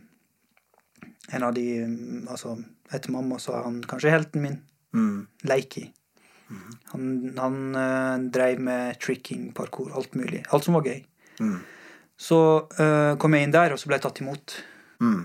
[1.33, 2.53] en av de mm, Altså,
[2.93, 4.59] etter mamma så er han kanskje helten min.
[4.93, 5.25] Mm.
[5.49, 5.87] Leiki.
[6.93, 10.43] Han, han uh, dreiv med tricking, parkour, alt mulig.
[10.53, 11.03] Alt som var gøy.
[11.41, 11.59] Mm.
[12.19, 12.39] Så
[12.79, 14.59] uh, kom jeg inn der, og så ble jeg tatt imot
[14.99, 15.21] Mm.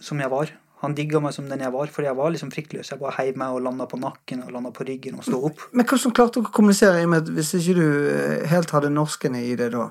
[0.00, 0.48] som jeg var.
[0.80, 2.90] Han digga meg som den jeg var, fordi jeg var liksom fryktløs.
[2.92, 5.66] Jeg bare heiv meg og landa på nakken og landa på ryggen og sto opp.
[5.76, 8.92] Men hvordan klarte du å kommunisere i og med hvis ikke du eh, helt hadde
[8.94, 9.90] norsken i det da?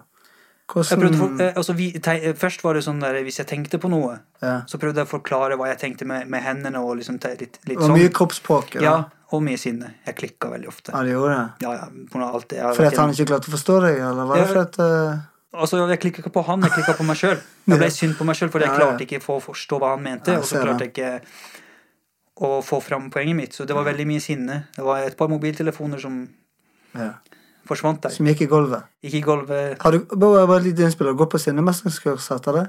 [0.69, 3.79] Jeg prøvde for, eh, altså, vi, te, først var det sånn der hvis jeg tenkte
[3.81, 4.59] på noe, ja.
[4.69, 7.57] så prøvde jeg å forklare hva jeg tenkte med, med hendene og liksom te, litt,
[7.65, 7.97] litt var sånn.
[7.97, 8.77] mye kroppsspråk.
[8.83, 8.99] Ja,
[9.33, 9.95] og mye sinne.
[10.05, 10.93] Jeg klikka veldig ofte.
[10.93, 11.65] Ja, det gjorde det.
[11.65, 12.61] Ja, ja, alt det.
[12.61, 15.25] jeg Fordi at han ikke klarte å forstå deg, eller var det fordi at eh,
[15.49, 17.39] Altså, jeg klikka ikke på han, jeg klikka på meg sjøl.
[17.65, 20.35] Jeg ble synd på meg sjøl, for jeg klarte ikke å forstå hva han mente.
[20.37, 21.13] Og så klarte jeg ikke
[22.45, 23.57] å få fram poenget mitt.
[23.57, 24.61] Så det var veldig mye sinne.
[24.75, 26.21] Det var et par mobiltelefoner som
[26.93, 27.09] ja.
[27.67, 28.13] forsvant der.
[28.13, 28.85] Som gikk i gulvet.
[29.05, 29.79] Gikk i gulvet.
[29.81, 31.09] Har du bare, bare et lite innspill.
[31.09, 32.65] Har du gått på sinnemestringskurs etter det?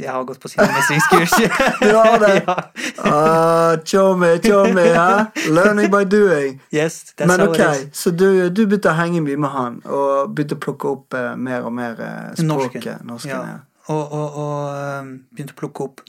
[0.00, 1.34] Jeg har gått på sinnemestringskurs.
[1.80, 2.34] Du har det?
[2.46, 2.56] ja.
[3.04, 5.08] Ah, Tjommi, tjommi, hæ?
[5.52, 6.60] Learning by doing.
[6.72, 7.98] Yes, that's Men how ok, it is.
[7.98, 11.34] så du, du begynte å henge mye med han, og begynte å plukke opp uh,
[11.36, 12.46] mer og mer uh, språket.
[12.46, 13.06] Norsken.
[13.08, 13.56] Norsken, ja.
[13.56, 13.58] ja.
[13.90, 16.04] Og, og, og um, begynte å plukke opp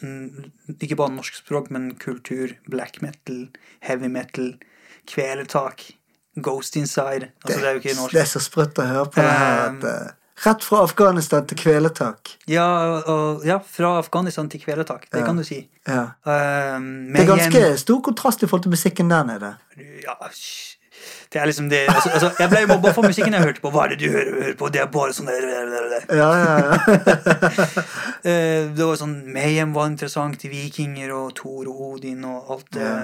[0.80, 2.54] ikke bare norsk språk, men kultur.
[2.70, 3.48] Black metal,
[3.88, 4.54] heavy metal,
[5.10, 5.90] kvelertak,
[6.42, 7.32] Ghost Inside.
[7.44, 8.14] Altså, det er jo ikke norsk.
[8.16, 9.64] det er så sprøtt å høre på det her.
[9.66, 12.36] At, eh, rett fra Afghanistan til kveletak.
[12.50, 12.68] Ja,
[13.06, 15.08] og, ja, fra Afghanistan til kveletak.
[15.12, 15.26] Det Ja.
[15.26, 15.68] kan du si.
[15.88, 16.02] Ja.
[16.26, 16.82] Uh,
[17.14, 17.78] Det er ganske hjem...
[17.78, 19.56] stor kontrast i forhold til musikken der nede.
[19.78, 20.16] Ja,
[21.34, 23.70] det er liksom det altså, altså, Jeg ble mobba for musikken jeg hørte på.
[23.72, 24.68] Hva er det du hører, hører på?
[24.74, 25.46] Det er bare sånn der
[26.12, 26.72] Ja, ja, ja.
[28.26, 32.84] uh, Det var sånn Mayhem var interessant, Vikinger og Thor og Odin og alt det
[32.84, 32.98] Ja.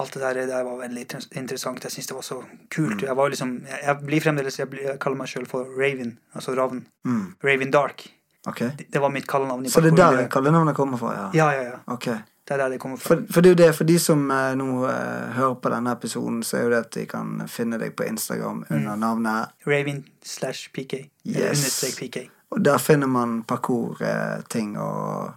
[0.00, 1.02] Alt det der, det var veldig
[1.36, 1.84] interessant.
[1.84, 2.38] Jeg syns det var så
[2.72, 2.96] kult.
[2.96, 3.04] Mm.
[3.06, 6.16] Jeg var liksom Jeg, blir fremdeles Jeg, blir, jeg kaller meg sjøl for Raven.
[6.34, 6.82] Altså Ravn.
[7.04, 8.06] Mm, Raven Dark.
[8.48, 8.70] Okay.
[8.78, 9.68] Det, det var mitt kallenavn.
[9.68, 11.30] Så det er der kallenavnet kommer fra, ja.
[11.36, 11.78] Ja, ja, ja.
[11.92, 12.16] Okay.
[12.48, 13.08] Det er der det kommer fra.
[13.14, 15.92] For, for det er jo det, for de som eh, nå eh, hører på denne
[15.92, 20.00] episoden, så er jo det at de kan finne deg på Instagram under navnet Raven
[20.24, 21.04] slash PK.
[21.28, 21.66] Yes.
[22.00, 22.24] PK.
[22.50, 25.30] Og der finner man parkour-ting og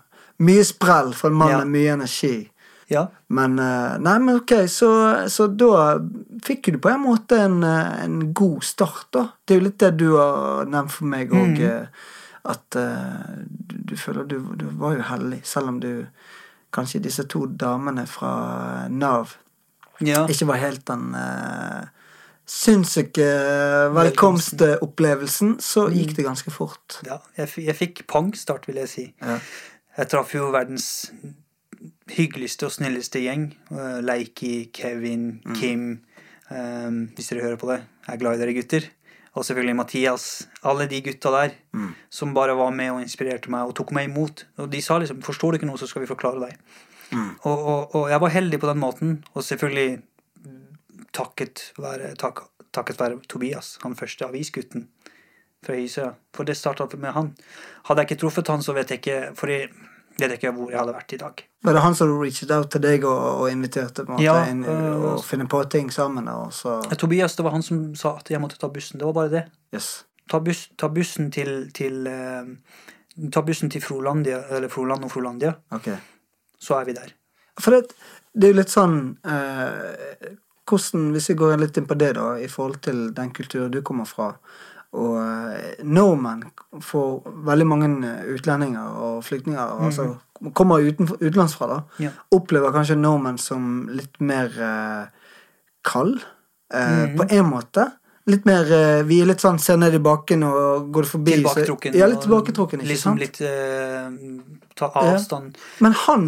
[0.44, 1.58] mye sprell for en mann Ja.
[1.66, 2.50] med mye energi.
[2.92, 3.08] Ja.
[3.30, 4.90] Men eh, Nei, men ok, så,
[5.32, 6.00] så da
[6.44, 9.28] fikk du på en måte en, eh, en god start, da.
[9.46, 11.88] Det er jo litt det du har nevnt for meg òg, Mm.
[12.52, 16.06] at eh, du, du føler du, du var jo heldig, selv om du
[16.74, 19.36] Kanskje disse to damene fra Nav
[20.02, 20.24] ja.
[20.26, 21.84] ikke var helt den uh,
[22.50, 23.28] sinnssyke
[23.94, 25.94] velkomstopplevelsen, så Mm.
[25.94, 27.00] gikk det ganske fort.
[27.06, 27.20] ja.
[27.38, 29.14] Jeg, jeg fikk pangstart, vil jeg si.
[29.22, 29.38] Ja.
[29.98, 31.12] Jeg traff jo verdens
[32.10, 33.54] hyggeligste og snilleste gjeng.
[33.72, 35.56] Uh, Leiki, Kevin, Mm.
[35.56, 35.86] Kim.
[36.52, 37.84] Um, hvis dere hører på det.
[38.08, 38.90] Jeg er glad i dere gutter.
[39.36, 40.48] Og selvfølgelig Mathias.
[40.64, 41.96] Alle de gutta der Mm.
[42.10, 44.46] som bare var med og inspirerte meg og tok meg imot.
[44.58, 46.58] Og de sa liksom 'Forstår du ikke noe, så skal vi forklare deg'.
[47.12, 47.36] Mm.
[47.44, 49.24] Og, og, og jeg var heldig på den måten.
[49.34, 50.02] Og selvfølgelig
[51.14, 52.40] takket være, tak,
[52.74, 54.88] takket være Tobias, han første avisgutten
[55.66, 56.14] fra Hisøya.
[56.34, 57.36] For det starta med han.
[57.86, 59.70] Hadde jeg ikke truffet han, så vet jeg ikke For jeg
[60.20, 61.44] vet ikke hvor jeg hadde vært i dag.
[61.64, 64.38] Var det han som reached out til deg og, og inviterte på en måte Ja,
[64.52, 66.28] inn øh, og finne på ting sammen?
[67.00, 69.00] Tobias, det var han som sa at jeg måtte ta bussen.
[69.00, 69.44] Det var bare det.
[69.74, 70.04] Yes.
[70.30, 72.48] Ta, bus, ta bussen til, til uh,
[73.32, 76.00] Ta bussen til Frolandia, eller Froland og Frolandia, okay.
[76.58, 77.12] så er vi der.
[77.62, 77.94] For det,
[78.34, 80.32] det er jo litt sånn uh,
[80.66, 83.84] hvordan, Hvis vi går litt inn på det, da, i forhold til den kulturen du
[83.86, 84.32] kommer fra
[84.94, 86.44] og eh, nordmenn
[86.86, 90.12] for veldig mange eh, utlendinger og flyktninger altså
[90.54, 92.10] kommer utenfor, utenlandsfra, da, Ja.
[92.36, 95.06] opplever kanskje nordmenn som litt mer eh,
[95.88, 96.22] kald,
[96.74, 97.88] eh, på en måte.
[98.28, 101.96] Litt mer eh, Vi er litt sånn ser ned i bakken og går forbi Tilbaketrukken.
[102.00, 103.20] Ja, litt tilbaketrukken, ikke liksom sant?
[103.20, 104.10] litt eh,
[104.80, 105.58] Ta avstand.
[105.84, 106.28] Men han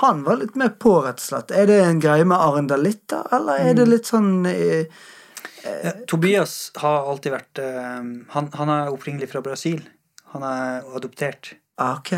[0.00, 1.52] han var litt mer på, rett og slett.
[1.54, 3.76] Er det en greie med arendalitter, eller er Mm.
[3.76, 4.86] det litt sånn eh,
[5.64, 8.00] Ja, Tobias har alltid vært eh,
[8.36, 9.80] han, han er opprinnelig fra Brasil.
[10.34, 11.54] Han er adoptert.
[11.78, 12.10] ah, Ok.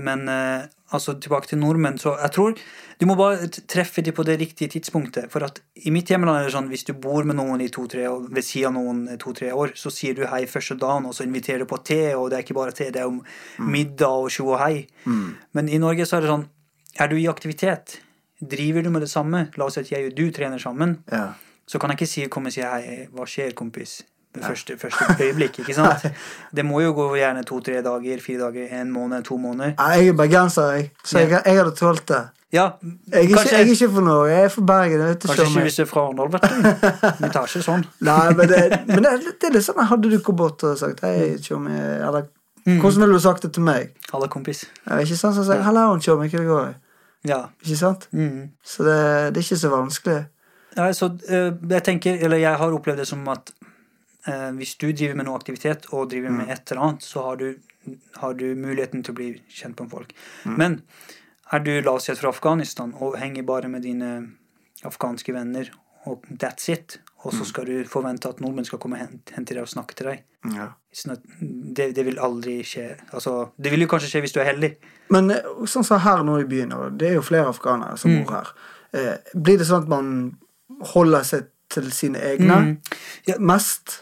[0.00, 2.54] Men eh, altså tilbake til nordmenn, så jeg tror
[3.00, 5.26] du må bare treffe dem på det riktige tidspunktet.
[5.32, 8.04] For at i mitt hjemland er det sånn hvis du bor med noen i to-tre
[8.06, 11.26] år, ved siden av noen to-tre år, så sier du hei første dagen, og så
[11.26, 13.24] inviterer du på te, og det er ikke bare te, det er jo
[13.58, 14.86] middag og tjo og hei.
[15.52, 16.46] Men i Norge så er det sånn
[17.00, 17.98] Er du i aktivitet?
[18.40, 19.48] Driver du med det samme?
[19.58, 21.00] La oss si at jeg og du trener sammen.
[21.10, 21.32] Ja.
[21.66, 24.02] Så kan jeg ikke si, komme og si hei, hva skjer, kompis?
[24.34, 26.06] Det første, første øyeblikk, ikke sant?
[26.56, 29.76] Det må jo gå gjerne to-tre dager, fire dager, en måned, to måneder.
[29.78, 30.90] Nei, Jeg er bergenser, jeg.
[31.04, 32.22] Så jeg, jeg hadde tålt det.
[32.54, 34.26] Ja, Jeg er, ikke, jeg er ikke for noe.
[34.30, 35.00] Jeg er for Bergen.
[35.00, 37.24] Jeg vet kanskje ikke hvis du er fra Arendal, vet du.
[37.24, 37.82] Vi tar ikke sånn.
[38.08, 41.02] Nei, men, det, men det, det er litt sånn Hadde du kommet bort og sagt
[41.06, 42.28] Hei, tjommi Eller
[42.64, 42.78] Mm.
[42.80, 43.90] hvordan ville du sagt det til meg?
[44.08, 44.62] Halla, kompis.
[44.86, 45.34] Ja, ikke sant?
[45.36, 47.40] Så sier jeg 'Hallo, tjommi, hva det går i?' Ja.
[47.60, 48.08] Ikke sant?
[48.12, 48.48] Mm.
[48.64, 50.24] Så det, det er ikke så vanskelig.
[50.76, 53.52] Ja så eh, jeg tenker, eller jeg har opplevd det som at
[54.26, 57.36] eh, hvis du driver med noe aktivitet og driver med et eller annet, så har
[57.40, 57.54] du,
[58.22, 60.14] har du muligheten til å bli kjent med folk.
[60.44, 60.80] Men
[61.52, 64.14] er du, la oss si, fra Afghanistan og henger bare med dine
[64.84, 65.70] afghanske venner,
[66.04, 69.56] og that's it, og så skal du forvente at nordmenn skal komme hen, hen til
[69.56, 70.66] deg og snakke til deg Ja.
[70.92, 71.06] It's
[71.40, 72.98] det, det vil aldri skje.
[73.16, 74.74] Altså, det vil jo kanskje skje hvis du er heldig.
[75.14, 78.12] Men eh, sånn som her nå i byen, og det er jo flere afghanere som
[78.12, 78.24] Mm.
[78.26, 78.50] bor her,
[78.92, 80.36] eh, blir det sånn at man
[80.94, 82.74] holder seg til sine egne Mm.
[83.26, 83.38] Ja.
[83.38, 84.00] mest?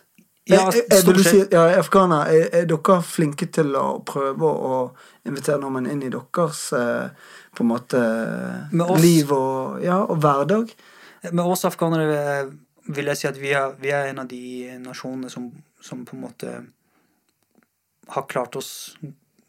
[0.51, 4.49] Ja, er, er, er, du si, ja, afghanere, er, er dere flinke til å prøve
[4.51, 4.79] å
[5.25, 7.09] invitere nordmenn inn i deres eh,
[7.55, 8.01] på en måte
[8.83, 10.73] oss- liv og, ja, og hverdag?
[11.31, 12.51] Med oss afghanere eh,
[12.91, 14.43] vil jeg si at vi er, vi er en av de
[14.83, 15.47] nasjonene som,
[15.81, 16.55] som på en måte
[18.09, 18.97] har klart oss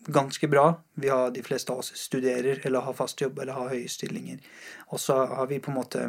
[0.05, 0.67] ganske bra.
[0.93, 4.37] Vi har, de fleste av oss studerer eller har fast jobb eller har høye stillinger.
[4.93, 6.05] Og så har vi på en måte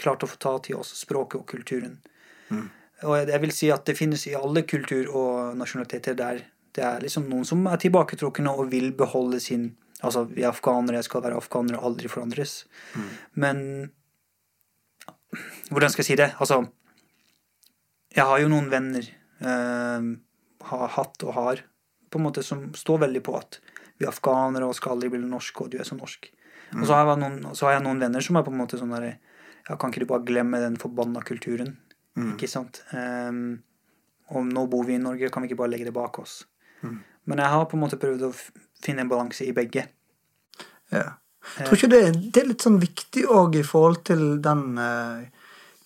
[0.00, 1.98] klart å få ta til oss språket og kulturen.
[3.02, 7.00] Og jeg- vil si at det finnes i alle kultur og nasjonaliteter der det er
[7.00, 11.20] liksom noen som er tilbaketrukne og vil beholde sin Altså, vi er afghanere, jeg skal
[11.20, 12.64] være afghaner og aldri forandres.
[13.36, 13.90] Men
[15.70, 16.30] hvordan skal jeg si det?
[16.40, 16.62] Altså
[18.16, 19.04] Jeg har jo noen venner,
[19.40, 20.06] eh,
[20.70, 21.60] har hatt og har,
[22.10, 23.60] på en måte som står veldig på at
[23.98, 26.30] vi er afghanere og skal aldri bli norske, og du er så norsk.
[26.74, 28.78] Og så har, jeg noen, så har jeg noen venner som er på en måte
[28.80, 29.18] sånn derre
[29.68, 31.76] Ja, kan ikke du bare glemme den forbanna kulturen?
[32.20, 32.82] Ikke sant?
[32.92, 33.60] Um,
[34.30, 36.44] og nå bor vi i Norge, kan vi ikke bare legge det bak oss?
[36.82, 38.32] Men jeg har på en måte prøvd å
[38.82, 39.86] finne en balanse i begge.
[40.90, 41.04] Ja.
[41.64, 42.00] Tror ikke det,
[42.34, 45.22] det er litt sånn viktig òg i forhold til den uh,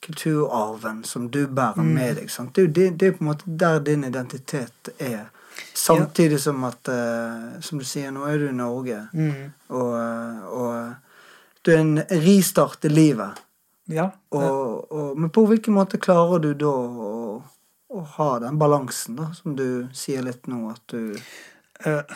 [0.04, 1.94] kulturarven som du bærer Mm.
[1.94, 2.30] med deg.
[2.30, 2.54] Sant?
[2.54, 5.30] Det, det, det er på en måte der din identitet er.
[5.74, 8.98] Samtidig som at uh, Som du sier, nå er du i Norge,
[9.68, 10.94] og, eh, og
[11.64, 13.38] du er en ristart i livet.
[13.92, 14.11] Ja.
[14.33, 17.11] Og, og, men på hvilken måte klarer du da å,
[17.92, 21.12] å ha den balansen, da, som du sier litt nå, at du
[21.85, 22.14] uh,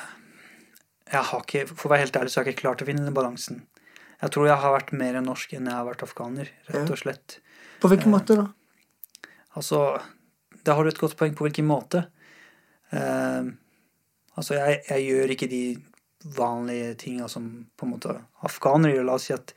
[1.09, 3.05] jeg har ikke, For å være helt ærlig så har jeg ikke klart å finne
[3.07, 3.63] den balansen.
[4.19, 7.39] Jeg tror jeg har vært mer norsk enn jeg har vært afghaner, rett og slett.
[7.81, 8.49] På hvilken måte, da?
[9.57, 10.01] Altså,
[10.67, 12.03] Da har du et godt poeng på hvilken måte.
[12.93, 13.55] Uh,
[14.35, 15.63] altså, jeg, jeg gjør ikke de
[16.37, 17.47] vanlige tinga som
[17.79, 19.07] på en måte afghanere gjør.
[19.09, 19.55] La oss si at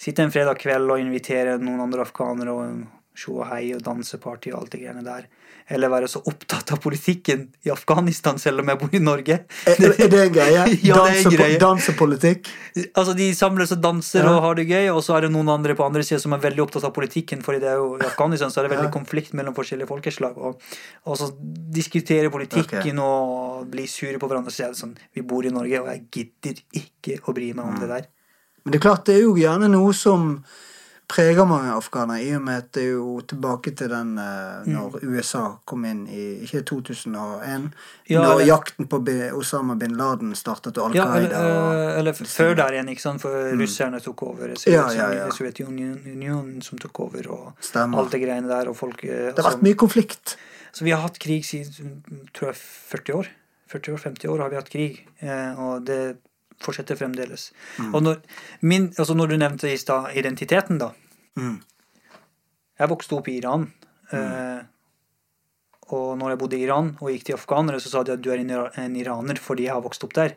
[0.00, 2.80] sitte en fredag kveld og invitere noen andre afghanere og
[3.20, 5.26] se og hei og danseparty og alt det greiene der.
[5.70, 9.36] Eller være så opptatt av politikken i Afghanistan selv om jeg bor i Norge.
[9.70, 10.62] Er, er det en greie?
[10.88, 10.96] Ja,
[11.30, 11.58] greie.
[11.62, 12.48] Dansepolitikk?
[12.96, 14.32] Altså, De samles og danser Ja.
[14.32, 16.42] og har det gøy, og så er det noen andre på andre sida som er
[16.42, 17.44] veldig opptatt av politikken.
[17.46, 18.96] jo I Afghanistan så er det veldig Ja.
[18.98, 20.38] konflikt mellom forskjellige folkeslag.
[20.38, 20.60] Og,
[21.06, 21.30] og så
[21.70, 24.50] diskutere politikken og bli sure på hverandre.
[24.50, 27.64] Så er det sånn, Vi bor i Norge, og jeg gidder ikke å bry meg
[27.66, 28.08] om det der.
[28.64, 30.44] Men det er klart, det er jo gjerne noe som
[31.10, 34.72] preger mange afghanere, i og med at det er jo tilbake til den eh, Mm.
[34.76, 37.72] når USA kom inn i ikke 2001,
[38.08, 39.00] Ja, når eller- jakten på
[39.34, 41.58] Osama bin Laden startet, og Al Ja, Qaida eller,
[41.90, 43.20] og eller før der igjen, ikke sant?
[43.22, 44.54] for russerne tok over.
[44.54, 44.96] Så Mm.
[44.96, 45.30] Ja, ja.
[45.30, 47.98] Sovjetunionen som tok over, og Stemmer.
[47.98, 48.68] alt det greiene der.
[48.68, 49.04] og folk...
[49.04, 50.36] øh, Det har altså- vært mye konflikt.
[50.72, 53.26] Så vi har hatt krig siden tror jeg, 40 år.
[53.68, 55.06] 40 år, 50 år har vi hatt krig.
[55.22, 56.18] Eh, og det
[56.60, 57.50] fortsetter fremdeles.
[57.90, 58.20] Og når,
[58.60, 60.92] min, altså når du nevnte i stad identiteten, da.
[61.40, 61.58] Mm.
[62.80, 63.66] Jeg vokste opp i Iran.
[64.12, 64.60] Eh,
[65.94, 68.30] og når jeg bodde i Iran og gikk til afghanere, så sa de at du
[68.32, 70.36] er en, iraner fordi jeg har vokst opp der.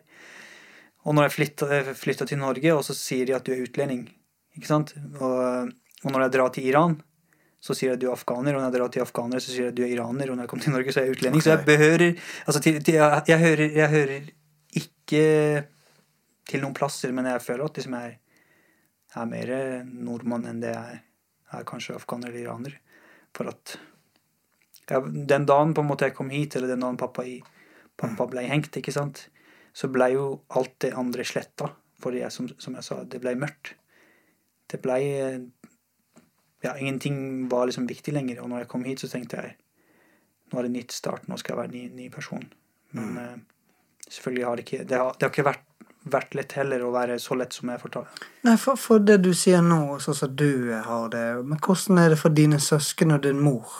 [1.04, 4.06] Og når jeg flytta, flytta til Norge, og så sier de at du er utlending.
[4.58, 4.94] Ikke sant?
[5.20, 6.96] Og, og når jeg drar til Iran,
[7.64, 8.56] så sier jeg at du er afghaner.
[8.56, 10.32] Og når jeg drar til afghanere, så sier jeg at du er iraner.
[10.32, 11.44] Og når jeg kommer til Norge, så er jeg utlending.
[11.44, 12.08] Så jeg behører
[12.48, 14.32] Altså, til, til, jeg, jeg, hører, jeg hører
[14.84, 15.24] ikke
[16.50, 18.20] til noen plasser, men jeg føler at liksom jeg
[19.14, 19.52] er mer
[19.86, 21.02] nordmann enn det jeg
[21.54, 22.78] er kanskje afghaner eller iraner.
[23.36, 23.78] For at
[24.90, 27.38] jeg, Den dagen på en måte jeg kom hit, eller den dagen pappa, i,
[28.00, 29.28] pappa ble hengt, ikke sant,
[29.74, 30.26] så ble jo
[30.58, 31.70] alt det andre sletta.
[32.04, 33.76] Fordi jeg, som, som jeg sa, det ble mørkt.
[34.70, 35.00] Det ble
[36.64, 38.42] Ja, ingenting var liksom viktig lenger.
[38.42, 39.56] Og når jeg kom hit, så tenkte jeg
[40.54, 42.44] nå er det nytt start, nå skal jeg være ny, ny person.
[42.94, 43.38] Men eh,
[44.06, 45.64] selvfølgelig har det ikke Det har, det har ikke vært,
[46.04, 48.28] vært lett heller å være så lett som jeg fortalte.
[48.44, 52.14] Nei, for, for det du sier nå, sånn som du har det, men hvordan er
[52.14, 53.72] det for dine søsken og din mor?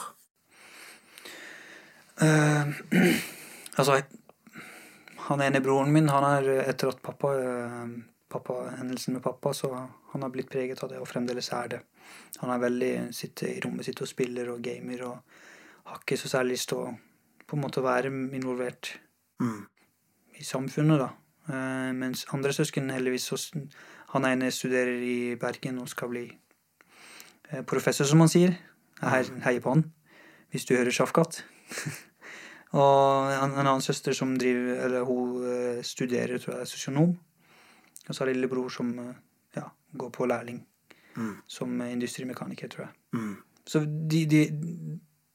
[2.22, 2.70] Uh,
[3.78, 3.98] altså
[5.26, 7.94] Han ene broren min, han er etter at pappa, eh,
[8.30, 9.70] pappa Hendelsen med pappa, så
[10.12, 11.80] han har blitt preget av det, og fremdeles er det.
[12.42, 15.40] Han er veldig sitter i rommet sitt og spiller og gamer og
[15.88, 16.92] har ikke så særlig lyst til å
[17.48, 18.94] på en måte være involvert
[19.42, 19.66] Mm.
[20.38, 21.08] i samfunnet, da.
[21.48, 23.52] Eh, mens andre søsken heldigvis
[24.14, 26.24] Han ene studerer i Bergen og skal bli
[27.50, 28.56] eh, professor, som han sier.
[29.00, 29.84] Jeg heier heier på han.
[30.50, 31.44] hvis du hører Sjafkat.
[32.72, 37.18] og en, en annen søster som driver Eller hun eh, studerer, tror jeg, sosionom.
[38.08, 38.94] Og så har jeg lillebror som
[39.56, 40.64] ja, går på lærling
[41.46, 42.94] som eh, industrimekaniker, tror jeg.
[43.14, 43.36] Mm.
[43.66, 44.42] Så de, de,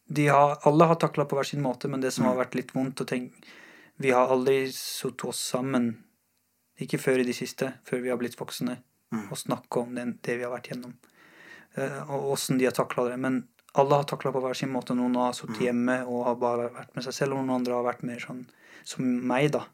[0.05, 2.75] de har Alle har takla på hver sin måte, men det som har vært litt
[2.75, 3.47] vondt å tenke
[3.99, 5.91] Vi har aldri satt oss sammen,
[6.79, 8.77] ikke før i det siste, før vi har blitt voksne,
[9.27, 10.93] og snakka om den, det vi har vært gjennom,
[11.75, 13.17] eh, og åssen de har takla det.
[13.19, 13.41] Men
[13.73, 14.95] alle har takla på hver sin måte.
[14.95, 17.83] Noen har sittet hjemme og har bare vært med seg selv, og noen andre har
[17.89, 18.45] vært mer sånn
[18.87, 19.65] som meg, da.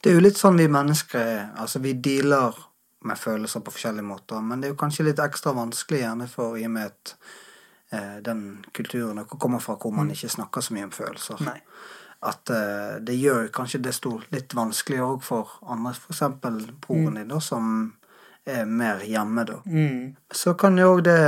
[0.00, 1.46] Det er jo litt sånn vi mennesker er.
[1.60, 2.56] Altså, vi dealer
[3.04, 6.58] med følelser på forskjellige måter, men det er jo kanskje litt ekstra vanskelig gjerne for
[6.60, 7.14] i og med at
[7.96, 8.42] eh, den
[8.76, 11.40] kulturen dere kommer fra, hvor man ikke snakker så mye om følelser.
[11.46, 11.58] Nei.
[12.20, 17.30] At uh, det gjør kanskje det stort litt vanskeligere òg for andre, eksempel broren din,
[17.30, 17.94] da, som
[18.44, 19.60] er mer hjemme, da.
[19.64, 20.16] Mm.
[20.32, 21.20] Så kan jo òg det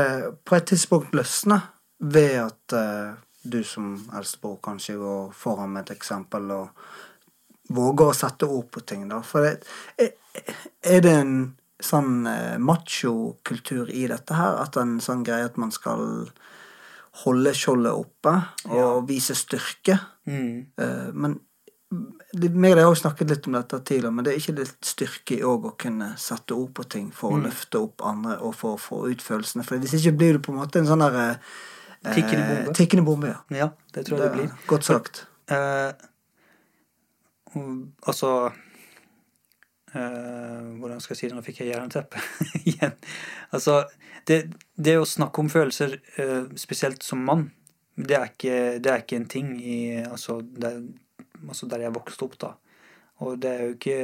[0.44, 1.60] på et tidspunkt løsne
[2.02, 8.16] ved at uh, du som eldstebror kanskje går foran med et eksempel og våger å
[8.16, 9.22] sette ord på ting, da.
[9.24, 10.12] For det, er,
[10.84, 11.36] er det en
[11.82, 14.60] sånn uh, machokultur i dette her?
[14.62, 16.28] At en sånn greie at man skal
[17.22, 18.34] holde skjoldet oppe
[18.72, 19.98] og vise styrke?
[20.28, 20.52] Mm.
[20.80, 21.40] Eh, men
[21.92, 24.54] jeg meg og deg har jo snakket litt om dette tidligere, men det er ikke
[24.56, 28.38] litt styrke i òg å kunne sette ord på ting for å løfte opp andre
[28.40, 29.64] og for å få ut følelsene.
[29.66, 31.52] For hvis ikke blir du på en måte en sånn der eh,
[32.02, 32.72] Tikkende bombe.
[32.74, 33.42] Tikkende bombe, ja.
[33.54, 34.64] Ja, det tror jeg det, Det blir.
[34.72, 35.20] Godt sagt.
[35.52, 35.92] Eh,
[38.08, 38.32] altså
[39.98, 41.36] eh, Hvordan skal jeg si det?
[41.36, 42.22] Nå fikk jeg jernteppe
[42.70, 42.94] igjen.
[43.52, 43.82] Altså,
[44.28, 44.42] det,
[44.76, 47.48] det å snakke om følelser, uh, spesielt som mann,
[47.96, 50.78] det er ikke, det er ikke en ting i altså der,
[51.42, 52.52] altså der jeg vokste opp, da.
[53.22, 53.98] Og det er jo ikke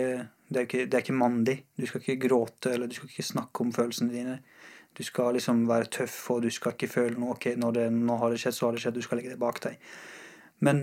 [0.49, 1.57] det er, ikke, det er ikke mandig.
[1.77, 4.39] Du skal ikke gråte, eller du skal ikke snakke om følelsene dine.
[4.97, 7.35] Du skal liksom være tøff, og du skal ikke føle noe.
[7.37, 8.97] Ok, når det, nå har det skjedd, så har det skjedd.
[8.97, 9.77] Du skal legge det bak deg.
[10.65, 10.81] Men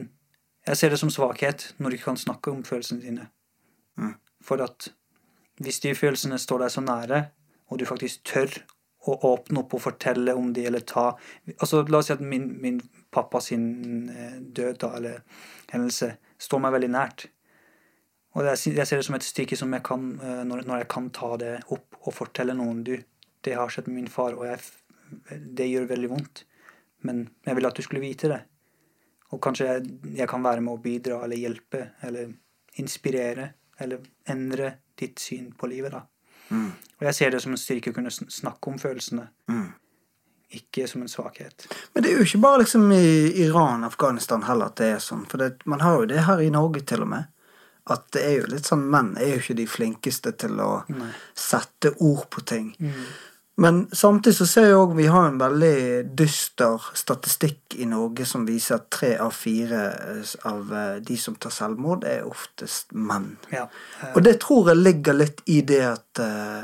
[0.68, 3.28] jeg ser det som svakhet når du ikke kan snakke om følelsene dine.
[4.46, 4.90] For at
[5.64, 7.22] hvis de følelsene står deg så nære,
[7.72, 8.52] og du faktisk tør
[9.06, 11.12] å åpne opp og fortelle om de, eller ta
[11.56, 12.80] altså La oss si at min, min
[13.14, 15.22] pappa sin eh, død da, eller
[15.72, 17.28] hendelse står meg veldig nært.
[18.36, 21.12] Og jeg, ser det som et stykke som jeg kan, eh, når, når jeg kan
[21.16, 22.96] ta det opp og fortelle noen du,
[23.46, 24.60] det har skjedd med min far, og jeg,
[25.30, 26.44] det gjør veldig vondt.
[27.06, 28.42] Men jeg ville at du skulle vite det.
[29.34, 32.34] Og kanskje jeg, jeg kan være med å bidra eller hjelpe eller
[32.82, 36.06] inspirere eller endre ditt syn på livet, da.
[37.00, 39.28] Og jeg ser det som en styrke å kunne snakke om følelsene,
[40.56, 41.66] ikke som en svakhet.
[41.94, 45.00] Men det er jo ikke bare liksom i Iran, og Afghanistan heller at det er
[45.04, 45.26] sånn.
[45.28, 47.26] For det, man har jo det her i Norge til og med.
[47.92, 50.70] At det er jo litt sånn Menn er jo ikke de flinkeste til å
[51.38, 52.72] sette ord på ting.
[53.58, 55.76] Men samtidig så ser jeg òg vi har en veldig
[56.20, 61.38] dyster statistikk i Norge som viser at tre av fire eh, av eh, de som
[61.40, 63.38] tar selvmord, er oftest menn.
[63.56, 63.70] Ja.
[64.02, 66.22] eh, Og det tror jeg ligger litt i det at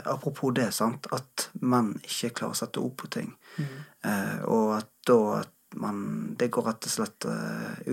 [0.08, 3.34] Apropos det, sant, at menn ikke klarer å sette ord på ting.
[3.58, 3.72] Mm.
[4.48, 7.92] og at da at man Det går rett og slett eh,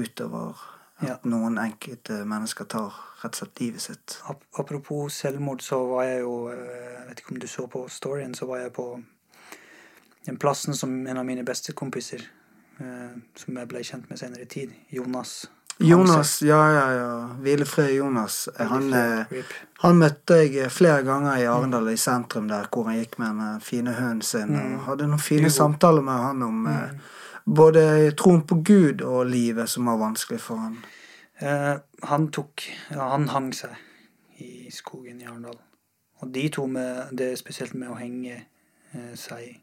[0.99, 4.17] utover at noen enkelte mennesker tar rett og slett livet sitt.
[4.59, 8.35] Apropos selvmord, så var jeg jo eh, Jeg vet ikke om du så på storyen,
[8.35, 8.89] så var jeg på
[10.27, 12.27] den plassen som en av mine beste kompiser,
[12.79, 15.47] eh, som jeg ble kjent med senere i tid, Jonas
[15.81, 17.29] Jonas, ja, ja, ja.
[17.41, 18.49] Hvilefred Jonas.
[18.57, 19.43] Han, eh,
[19.79, 23.61] han møtte jeg flere ganger i Arendal, i sentrum der, hvor han gikk med den
[23.63, 24.57] fine hunden sin.
[24.59, 27.15] Og hadde noen fine samtaler med han om eh,
[27.57, 30.77] både troen på Gud og livet, som var vanskelig for han.
[31.39, 33.77] Eh, han tok ja, Han hang seg
[34.43, 35.59] i skogen i Arendal.
[36.19, 39.61] Og de to med det spesielt med å henge eh, seg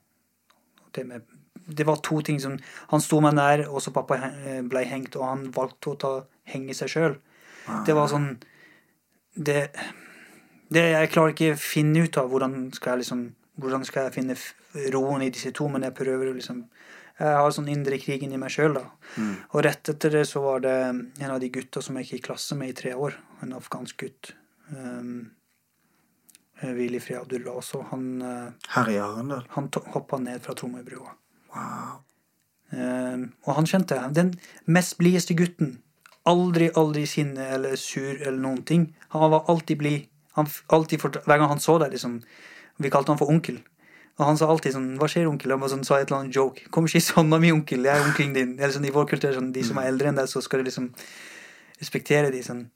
[0.95, 1.21] det, med,
[1.67, 2.57] det var to ting som
[2.89, 4.17] Han sto meg nær, og så pappa
[4.63, 6.13] ble hengt, og han valgte å ta,
[6.45, 7.15] henge seg sjøl.
[7.85, 8.35] Det var sånn
[9.35, 9.71] det,
[10.69, 13.25] det Jeg klarer ikke finne ut av hvordan skal jeg liksom
[13.55, 14.35] hvordan skal jeg finne
[14.93, 16.65] roen i disse to, men jeg prøver å liksom
[17.19, 18.83] Jeg har sånn indre krigen i meg sjøl, da.
[19.53, 22.25] Og rett etter det så var det en av de gutta som jeg gikk i
[22.27, 24.33] klasse med i tre år, en afghansk gutt.
[24.75, 25.31] Um,
[26.63, 27.85] Willy i Abdullah også.
[27.91, 28.51] Han, eh,
[29.49, 31.15] han hoppa ned fra Tromøybrua.
[31.55, 32.03] Wow.
[32.71, 34.15] Um, og han kjente jeg.
[34.15, 34.33] Den
[34.65, 35.77] mest blideste gutten.
[36.25, 38.95] Aldri, aldri sinne eller sur eller noen ting.
[39.13, 40.07] Han var alltid blid.
[40.35, 42.21] Hver gang han så deg, liksom
[42.77, 43.61] Vi kalte han for onkel.
[44.17, 46.61] Og han sa alltid sånn 'Hva skjer, onkel?' Han sånn, sa et eller annet joke.
[46.71, 47.83] 'Kom ikke i hånda mi, onkel.
[47.83, 50.15] Jeg er onkelen din.' Eller sånn, I vår kultur sånn, de som er eldre enn
[50.15, 50.93] deg, så skal du liksom
[51.81, 52.69] respektere de sånn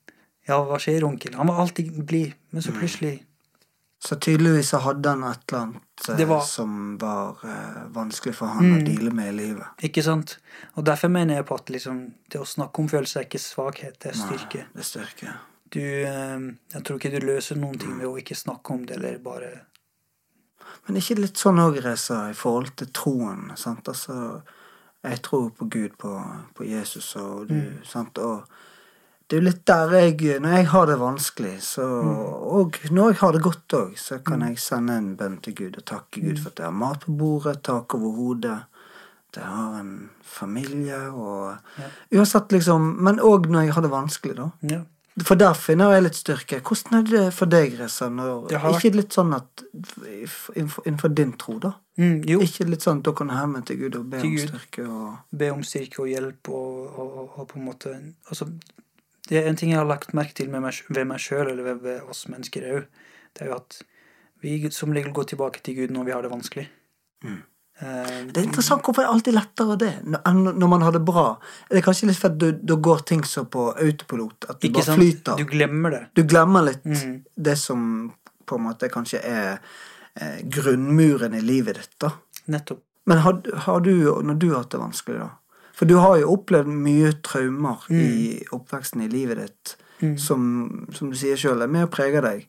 [0.48, 2.34] 'Ja, hva skjer, onkel?' Han var alltid blid.
[2.52, 3.24] Men så plutselig
[4.02, 8.48] Så tydeligvis så hadde han et eller annet eh, var- som var eh, vanskelig for
[8.48, 8.86] han å Mm.
[8.86, 9.66] deale med i livet.
[9.84, 10.38] Ikke sant?
[10.78, 14.00] Og derfor mener jeg på at liksom, det å snakke om følelser er ikke svakhet,
[14.00, 14.56] det er styrke.
[14.64, 15.34] Nei, det er styrke.
[15.70, 16.40] Du, eh,
[16.74, 19.62] jeg tror ikke du løser noen ting ved å ikke snakke om det, eller bare
[20.88, 23.52] Men ikke litt sånn òg, Reza, i forhold til troen.
[23.56, 23.88] sant?
[23.88, 24.42] Altså,
[25.04, 26.16] jeg tror på Gud, på,
[26.56, 27.84] på Jesus og du, Mm.
[27.86, 28.18] sant?
[28.18, 28.44] Og
[29.30, 32.18] det er jo litt der jeg Når jeg har det vanskelig, så Mm.
[32.50, 35.78] Og når jeg har det godt òg, så kan jeg sende en bønn til Gud
[35.78, 36.42] og takke Gud Mm.
[36.44, 38.64] for at jeg har mat på bordet, tak over hodet.
[39.32, 41.58] At jeg har en familie og
[42.12, 42.96] Uansett, liksom.
[43.04, 44.50] Men òg når jeg har det vanskelig, da.
[44.64, 44.82] ja.
[45.26, 46.60] For der finner jeg litt styrke.
[46.66, 48.08] Hvordan er det for deg, Reza?
[48.72, 49.64] Ikke litt sånn at
[50.56, 51.74] innenfor, din tro, da?
[52.00, 54.30] Mm, jo, Ikke litt sånn at dere kan hemme til Gud og be Gud.
[54.30, 57.96] om styrke og be om styrke og hjelp og, og, og, på en måte
[58.30, 58.48] altså,
[59.28, 61.64] Det er en ting jeg har lagt merke til med meg, ved meg sjøl, eller
[61.68, 63.06] ved, ved oss mennesker òg,
[63.36, 63.82] det er jo at
[64.42, 66.70] vi som regel går tilbake til Gud når vi har det vanskelig.
[67.26, 67.42] Mm.
[67.82, 69.92] Eh, Det er interessant hvorfor er det alltid lettere det
[70.28, 71.38] enn når man har det bra.
[71.70, 74.84] Er det kanskje litt fordi da går ting så på autopilot at du ikke bare
[74.90, 75.00] sant?
[75.00, 75.38] flyter?
[75.38, 76.02] Du glemmer det.
[76.16, 77.24] Du glemmer litt Mm.
[77.38, 78.14] det som
[78.46, 79.60] på en måte kanskje er
[80.20, 82.12] eh, grunnmuren i livet ditt, da.
[82.48, 82.82] Nettopp.
[83.06, 85.30] Men har, har du, når du har hatt det vanskelig, da
[85.74, 90.18] For du har jo opplevd mye traumer i oppveksten i livet ditt Mm.
[90.18, 92.46] som, som du sier sjøl, er med og preger deg.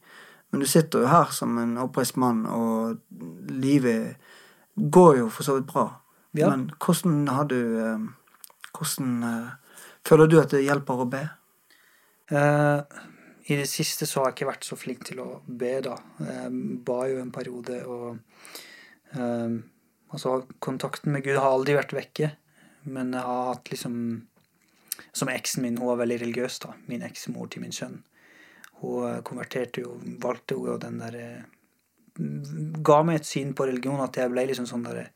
[0.53, 3.01] Men du sitter jo her som en oppreist mann, og
[3.51, 4.15] livet
[4.81, 5.87] går jo for så vidt bra.
[6.33, 6.51] Ja.
[6.51, 8.09] Men hvordan har du eh,
[8.71, 11.25] Hvordan eh, føler du at det hjelper å be?
[12.31, 13.01] Eh,
[13.51, 15.97] I det siste så har jeg ikke vært så flink til å be, da.
[16.23, 16.53] Jeg
[16.87, 18.19] ba jo en periode, og
[19.11, 22.29] Altså, kontakten med Gud har aldri vært vekke,
[22.95, 23.95] men jeg har hatt liksom
[25.11, 26.77] Som eksen min, hun var veldig religiøs, da.
[26.87, 27.97] Min eksmor til min sønn.
[28.79, 31.25] Hun konverterte jo, valgte jo den derre
[32.85, 35.09] Ga meg et syn på religion at jeg ble liksom sånn der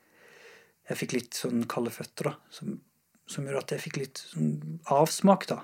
[0.88, 2.34] Jeg fikk litt sånn kalde føtter, da.
[2.52, 2.78] Som,
[3.30, 5.62] som gjorde at jeg fikk litt sånn avsmak, da.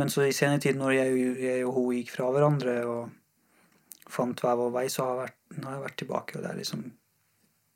[0.00, 4.40] Men så i senere tid, når jeg, jeg og hun gikk fra hverandre og fant
[4.42, 6.84] hver vår vei, så har jeg vært, har jeg vært tilbake, og det er liksom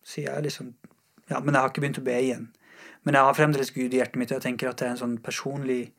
[0.09, 0.73] Sier jeg liksom
[1.29, 2.47] Ja, men jeg har ikke begynt å be igjen.
[3.05, 5.03] Men jeg har fremdeles Gud i hjertet mitt, og jeg tenker at det er en
[5.03, 5.91] sånn personlig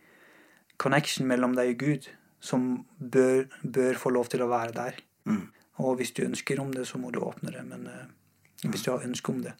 [0.82, 2.07] connection mellom deg og Gud
[2.41, 2.65] som
[2.97, 4.97] bør, bør få lov til å være der.
[5.30, 5.43] Mm.
[5.80, 7.64] Og hvis du ønsker om det, så må du åpne det.
[7.68, 9.56] Men uh, hvis du har ønske om det.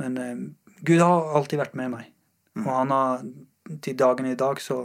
[0.00, 2.10] Men uh, Gud har alltid vært med meg.
[2.60, 3.22] Og han har
[3.84, 4.82] til dagen i dag så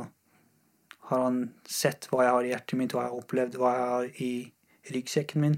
[1.10, 1.40] har han
[1.70, 4.32] sett hva jeg har i hjertet mitt, hva jeg har opplevd, hva jeg har i
[4.96, 5.58] ryggsekken min.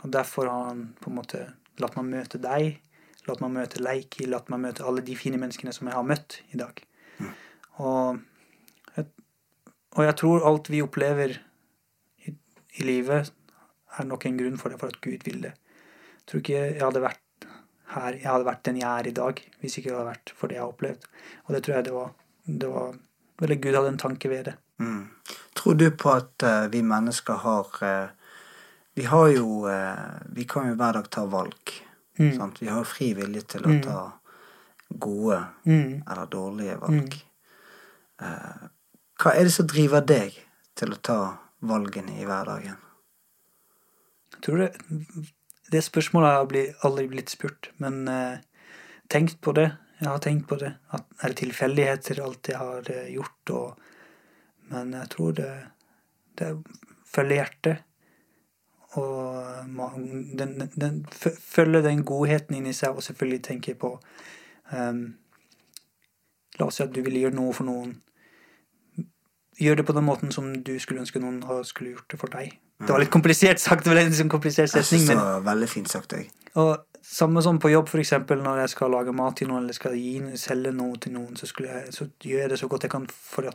[0.00, 1.42] Og derfor har han på en måte
[1.80, 2.80] latt meg møte deg,
[3.28, 6.40] latt meg møte Leiki, latt meg møte alle de fine menneskene som jeg har møtt
[6.54, 6.80] i dag.
[7.80, 8.20] Og,
[8.96, 9.06] jeg,
[9.96, 11.36] og jeg tror alt vi opplever
[12.24, 12.34] i,
[12.80, 13.32] i livet,
[14.00, 15.52] er nok en grunn for det, for at Gud vil det.
[16.20, 17.46] Jeg tror ikke jeg hadde vært
[17.90, 20.50] her, jeg hadde vært den jeg er i dag, hvis ikke det hadde vært for
[20.50, 21.06] det jeg har opplevd.
[21.46, 22.10] Og det tror jeg det var,
[22.46, 22.98] det var
[23.40, 24.52] Eller Gud hadde en tanke ved det.
[24.78, 25.08] Mm.
[25.56, 28.10] Tror du på at uh, vi mennesker har uh,
[28.96, 31.72] Vi har jo uh, Vi kan jo hver dag ta valg.
[32.18, 32.34] Mm.
[32.36, 32.60] Sant?
[32.60, 34.00] Vi har fri vilje til å ta
[34.90, 36.02] gode Mm.
[36.10, 37.16] eller dårlige valg.
[38.20, 38.68] Eh,
[39.22, 40.36] hva er det som driver deg
[40.76, 41.18] til å ta
[41.60, 42.76] valgene i hverdagen?
[44.44, 44.70] Tror det,
[45.72, 48.40] det spørsmålet har aldri blitt spurt, men eh,
[49.12, 49.68] tenkt på det.
[50.00, 50.72] Jeg har tenkt på det.
[50.96, 53.52] At er det tilfeldigheter, alt jeg har eh, gjort?
[53.52, 53.78] Og,
[54.72, 55.52] men jeg tror det,
[56.40, 56.50] det
[57.04, 57.82] følger hjertet.
[58.98, 59.68] Og
[60.38, 63.92] den, den, den fø- følger den godheten inni seg, og selvfølgelig tenker på
[64.72, 65.02] um,
[66.58, 67.92] La oss si at du vil gjøre noe for noen.
[69.60, 72.56] Gjør det på den måten som du skulle ønske noen skulle gjort det for deg.
[72.80, 75.42] Det var litt komplisert sagt, det var en komplisert komplisert Jeg setning, synes det var
[75.50, 76.30] veldig fint sagt, jeg.
[76.54, 79.96] og samme som på jobb, eksempel, når jeg skal lage mat til noen, eller skal
[79.96, 83.06] gi, selge noe til noen, så, jeg, så gjør jeg det så godt jeg kan,
[83.06, 83.48] for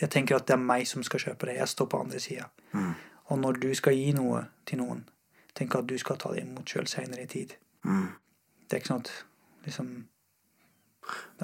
[0.00, 1.58] jeg tenker at det er meg som skal kjøpe det.
[1.58, 2.48] Jeg står på andre sida.
[3.30, 5.04] Og når du skal gi noe til noen,
[5.54, 7.54] tenk at du skal ta det imot sjøl seinere i tid.
[7.84, 8.08] Mm.
[8.66, 9.14] Det er ikke at
[9.68, 9.94] liksom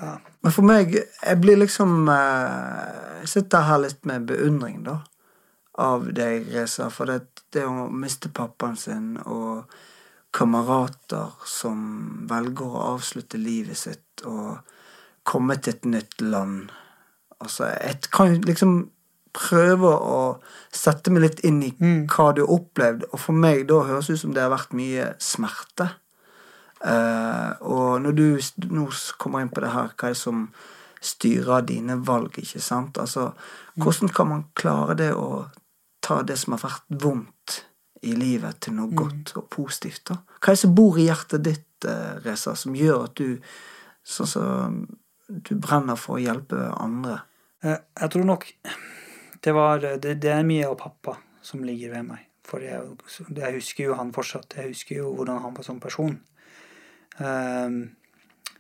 [0.01, 0.17] Ja.
[0.43, 5.03] Men for meg, jeg blir liksom eh, Jeg sitter her litt med beundring, da,
[5.81, 6.91] av deg, Reza.
[6.93, 9.71] For det, det å miste pappaen sin og
[10.35, 11.81] kamerater som
[12.31, 14.61] velger å avslutte livet sitt og
[15.27, 16.71] komme til et nytt land
[17.41, 18.91] Altså, jeg kan liksom
[19.33, 20.17] prøve å
[20.75, 24.19] sette meg litt inn i hva du har opplevd, og for meg da høres det
[24.19, 25.87] ut som det har vært mye smerte.
[26.81, 28.27] Uh, og når du
[28.73, 28.85] nå
[29.21, 30.45] kommer inn på det her, hva er det som
[31.01, 33.01] styrer dine valg, ikke sant?
[33.01, 33.31] Altså,
[33.81, 35.47] hvordan kan man klare det å
[36.11, 37.61] ta det som har vært vondt
[38.07, 40.07] i livet til noe godt og positivt.
[40.09, 40.21] da?
[40.41, 43.39] Hva er det som bor i hjertet ditt, eh, Reza, som gjør at du
[44.05, 44.79] sånn som
[45.29, 47.21] du brenner for å hjelpe andre?
[47.63, 48.47] Eh, Jeg tror nok
[49.43, 52.27] det var Det, det er mye av pappa som ligger ved meg.
[52.45, 52.83] For jeg,
[53.37, 54.57] jeg husker jo han fortsatt.
[54.57, 56.19] Jeg husker jo hvordan han var som person.
[57.21, 57.97] Ehm,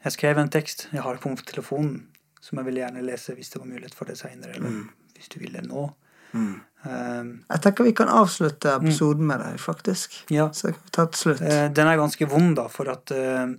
[0.05, 2.07] Jeg skrev en tekst, jeg har på telefonen,
[2.40, 5.38] som jeg ville gjerne lese hvis det var mulighet for det seinere, eller hvis du
[5.40, 5.90] vil det nå.
[6.35, 10.14] Ehm, Jeg tenker vi kan avslutte episoden med deg, faktisk.
[10.33, 10.49] Ja.
[10.53, 11.43] Så kan ta til slutt.
[11.43, 13.53] Eh, Den er ganske vond, da, for at uh,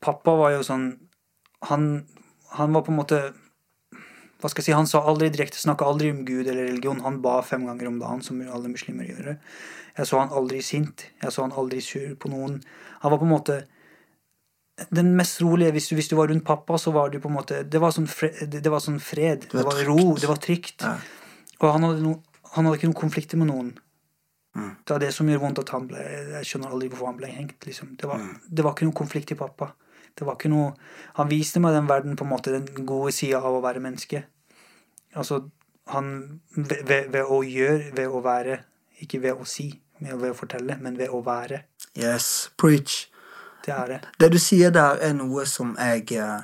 [0.00, 0.92] pappa var jo sånn
[1.68, 2.06] han,
[2.56, 3.18] han var på en måte
[4.42, 7.00] Hva skal jeg si, Han sa aldri direkte, snakka aldri om Gud eller religion.
[7.04, 9.36] Han ba fem ganger om dagen, som alle muslimer gjør.
[9.96, 11.04] Jeg så han aldri sint.
[11.22, 12.56] Jeg så han aldri sur på noen.
[13.04, 13.60] Han var på en måte
[14.90, 17.36] den mest rolige hvis du, hvis du var rundt pappa, så var du på en
[17.36, 18.40] måte Det var sånn, fred.
[18.50, 19.46] det, det var sånn fred.
[19.52, 20.14] Det var var, ro.
[20.18, 20.82] Det var trygt.
[20.82, 20.96] Ja.
[21.62, 22.16] Og han hadde, no,
[22.56, 23.70] han hadde ikke noen konflikter med noen.
[24.58, 24.72] Mm.
[24.84, 27.30] Det er det som gjør vondt at han ble Jeg skjønner aldri hvorfor han ble
[27.32, 27.64] hengt.
[27.64, 27.94] Liksom.
[27.96, 28.34] Det, var, Mm.
[28.50, 29.70] det var ikke noen konflikt i pappa.
[30.18, 30.74] Det var ikke noe
[31.16, 34.24] Han viste meg den verden, på en måte, den gode sida av å være menneske.
[35.14, 35.42] Altså,
[35.88, 38.58] han ved, ved, ved å gjøre, ved å være,
[39.00, 41.62] ikke ved å si, ved å fortelle, men ved å være.
[41.96, 43.08] Yes, preach.
[43.64, 44.00] Det er det.
[44.20, 46.40] Det du sier der, er noe som jeg eh,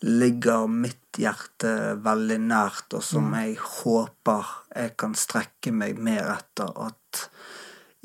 [0.00, 6.70] ligger mitt hjerte veldig nært, og som jeg håper jeg kan strekke meg mer etter.
[6.86, 7.26] At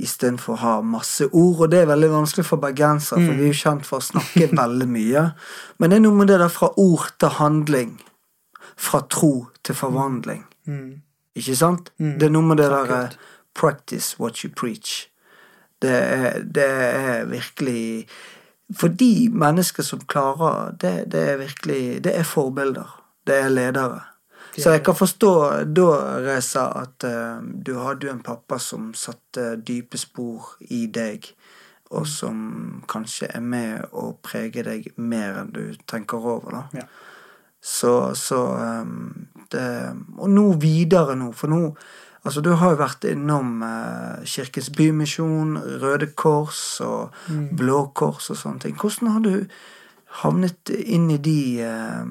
[0.01, 3.53] istedenfor å ha masse ord Og det er veldig vanskelig for bergensere, for vi er
[3.53, 5.23] jo kjent for å snakke veldig mye.
[5.79, 7.95] Men det er noe med det der fra ord til handling.
[8.75, 9.33] Fra tro
[9.63, 10.43] til forvandling.
[10.67, 11.01] Mm.
[11.39, 11.93] Ikke sant?
[11.99, 12.15] Mm.
[12.19, 13.19] Det er noe med det der eh,
[13.55, 15.05] Practice what you preach.
[15.79, 18.07] Det er, det er virkelig
[18.73, 23.01] For de mennesker som klarer det, det er virkelig Det er forbilder.
[23.27, 24.01] Det er ledere.
[24.57, 25.31] Så jeg kan forstå
[25.75, 25.89] da,
[26.23, 31.27] Reza, at uh, du hadde jo en pappa som satte dype spor i deg,
[31.91, 32.37] og som
[32.89, 36.63] kanskje er med å prege deg mer enn du tenker over, da.
[36.79, 36.87] Ja.
[37.65, 39.67] Så, så um, det,
[40.21, 41.61] Og nå videre nå, for nå
[42.25, 47.13] Altså, du har jo vært innom eh, Kirkens Bymisjon, Røde Kors og
[47.53, 48.77] Blå Kors og sånne ting.
[48.81, 49.35] Hvordan har du
[50.23, 52.07] havnet inn i de eh,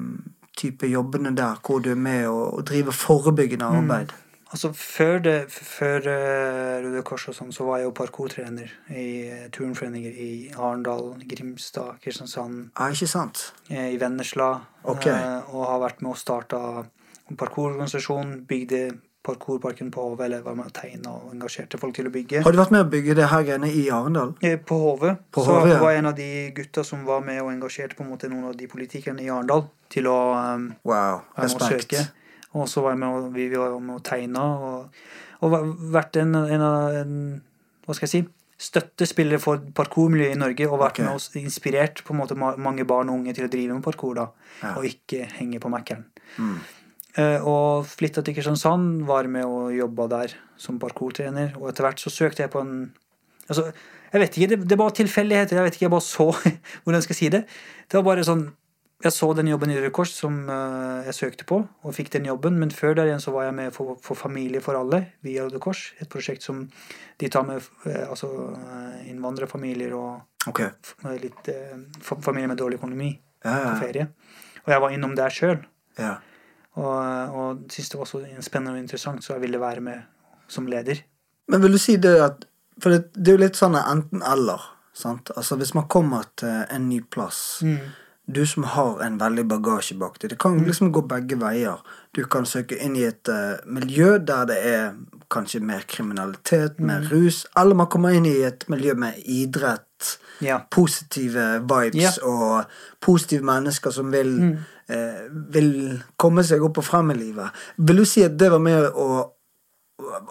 [0.55, 4.15] type jobbene der, hvor du er med og, og driver forebyggende arbeid?
[4.55, 9.07] Altså, før, det, før uh, Røde Kors og sånn, så var jeg jo parkourtrener i
[9.27, 13.41] uh, turnforeninger i Arendal, Grimstad, Kristiansand, Ja, ikke sant?
[13.67, 14.53] Uh, i Vennesla.
[14.85, 15.09] Ok.
[15.11, 16.61] eh, og har vært med starte
[17.25, 18.81] en parkourorganisasjon, bygde
[19.25, 22.43] parkourparken på Hove, eller var med å tegne og engasjerte folk til å bygge.
[22.45, 24.35] Har du vært med å bygge det her greiene i Arendal?
[24.45, 25.15] Eh, På Hove.
[25.33, 25.79] På så Hove, ja.
[25.81, 28.55] var en av de gutta som var med og engasjerte på en måte noen av
[28.59, 31.91] de politikerne i Arendal til å um, Wow, å respekt.
[31.95, 32.05] søke.
[32.55, 35.03] Og så var jeg med og, vi, var med å tegne og,
[35.43, 35.55] og
[35.91, 37.19] vært en, en en,
[37.85, 38.23] Hva skal jeg si?
[38.65, 41.09] Støttespiller for parkourmiljøet i Norge og vært okay.
[41.09, 44.15] med og inspirert på en måte mange barn og unge til å drive med parkour.
[44.15, 44.29] da,
[44.61, 44.77] Ja.
[44.79, 46.05] Og ikke henge på Mækkern.
[46.39, 46.59] Mm.
[47.15, 51.53] Eh, og flytta til Kristiansand, var med og jobba der som parkourtrener.
[51.61, 52.77] Og etter hvert så søkte jeg på en
[53.45, 53.67] Altså,
[54.09, 55.55] jeg vet ikke, det, det var tilfeldigheter.
[55.59, 56.31] Jeg vet ikke, jeg bare så
[56.81, 57.43] hvordan jeg skal si det.
[57.85, 58.47] Det var bare sånn
[59.03, 62.25] Jeg så den jobben i Røde Kors som eh, jeg søkte på, og fikk den
[62.25, 62.57] jobben.
[62.57, 65.61] Men før der igjen så var jeg med for, for Familie for alle via Røde
[65.61, 65.91] Kors.
[66.01, 66.63] Et prosjekt som
[67.21, 68.31] de tar med eh, altså,
[69.05, 70.73] innvandrerfamilier og okay.
[71.21, 71.51] litt
[72.01, 73.11] familier med dårlig økonomi
[73.45, 73.75] Ja, på ja.
[73.83, 74.07] ferie.
[74.65, 75.59] Og jeg var innom der sjøl.
[76.01, 76.15] ja.
[76.75, 80.01] Og, og syntes det var så spennende og interessant, så jeg ville være med
[80.51, 80.99] som leder.
[81.47, 82.45] Men vil du si det at
[82.81, 84.59] For det, det er jo litt sånn enten-eller.
[84.91, 85.29] sant?
[85.37, 87.61] Altså Hvis man kommer til en ny plass
[88.27, 90.31] Du som har en veldig bagasje bak deg.
[90.33, 91.77] Det kan liksom gå begge veier.
[92.13, 94.95] Du kan søke inn i et uh, miljø der det er
[95.31, 97.43] kanskje mer kriminalitet, mer rus.
[97.57, 100.59] Eller man kommer inn i et miljø med idrett, Ja.
[100.71, 102.09] positive vibes Ja.
[102.27, 102.65] og
[103.01, 104.57] positive mennesker som vil,
[104.89, 107.49] eh, vil komme seg opp og frem i livet.
[107.77, 109.31] Vil du si at det var mer å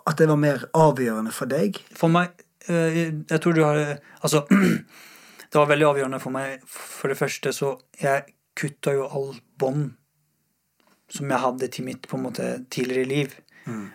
[0.07, 1.79] at det var mer avgjørende for deg?
[1.97, 2.29] For meg
[2.69, 4.43] uh, Jeg tror du har Altså,
[5.55, 6.65] det var veldig avgjørende for meg.
[6.67, 8.25] For det første så Jeg
[8.59, 9.95] kutta jo all bånd
[11.11, 13.35] som jeg hadde til mitt på en måte tidligere liv.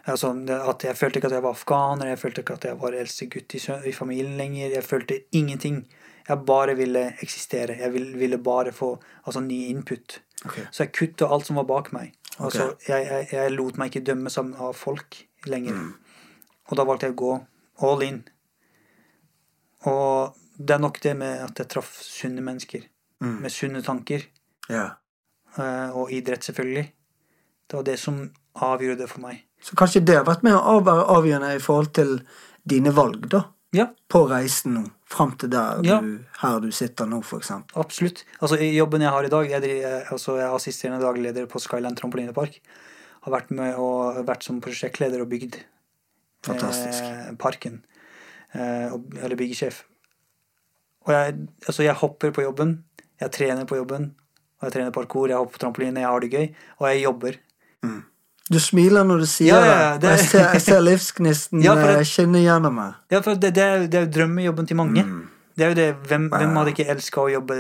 [0.08, 2.96] Altså, at jeg følte ikke at jeg var afghaner, jeg følte ikke at jeg var
[2.98, 4.72] eldste gutt i, i familien lenger.
[4.74, 5.84] Jeg følte ingenting.
[6.30, 7.78] Jeg bare ville eksistere.
[7.80, 8.96] Jeg ville, ville bare få
[9.26, 10.22] altså, ny input.
[10.46, 10.66] Okay.
[10.72, 12.16] Så jeg kutta alt som var bak meg.
[12.40, 15.76] Altså, jeg, jeg, jeg lot meg ikke dømme sammen av folk lenger.
[16.70, 17.34] Og da valgte jeg å gå
[17.90, 18.22] all in.
[19.90, 22.84] Og det er nok det med at jeg traff sunne mennesker.
[23.24, 24.24] Med sunne tanker.
[24.70, 24.90] Ja.
[25.58, 26.86] Uh, Og idrett, selvfølgelig.
[27.70, 28.20] Det var det som
[28.56, 29.44] avgjorde det for meg.
[29.62, 32.14] Så kanskje det har vært med å være avgjørende i forhold til
[32.70, 33.44] dine valg, da?
[33.76, 36.00] Ja, På reisen nå, fram til der Ja.
[36.02, 37.76] du, her du sitter nå, eksempel.
[37.78, 38.24] absolutt.
[38.42, 41.60] Altså, jobben jeg har i dag, jeg, driver, altså, jeg er assisterende daglig leder på
[41.62, 42.60] Skyland trampolinepark.
[43.28, 45.60] Har vært med og vært som prosjektleder og bygd
[46.48, 47.04] Fantastisk.
[47.04, 47.84] eh, parken.
[48.54, 48.90] Eh,
[49.22, 49.84] eller byggesjef.
[51.08, 51.36] Og jeg,
[51.68, 52.84] altså, jeg hopper på jobben,
[53.22, 54.12] jeg trener på jobben,
[54.60, 56.48] og jeg trener parkour, jeg hopper på trampoline, jeg har det gøy,
[56.80, 57.38] og jeg jobber.
[58.50, 60.02] Du smiler når du sier Ja, ja, ja, det.
[60.02, 62.94] det- Jeg ser, jeg ser livsgnisten Ja, det- eh, skinne gjennom meg.
[63.12, 65.04] Ja, for det, det, er, det er jo drømmejobben til mange.
[65.56, 67.58] Det er jo det, hvem, hvem hadde ikke elska å jobbe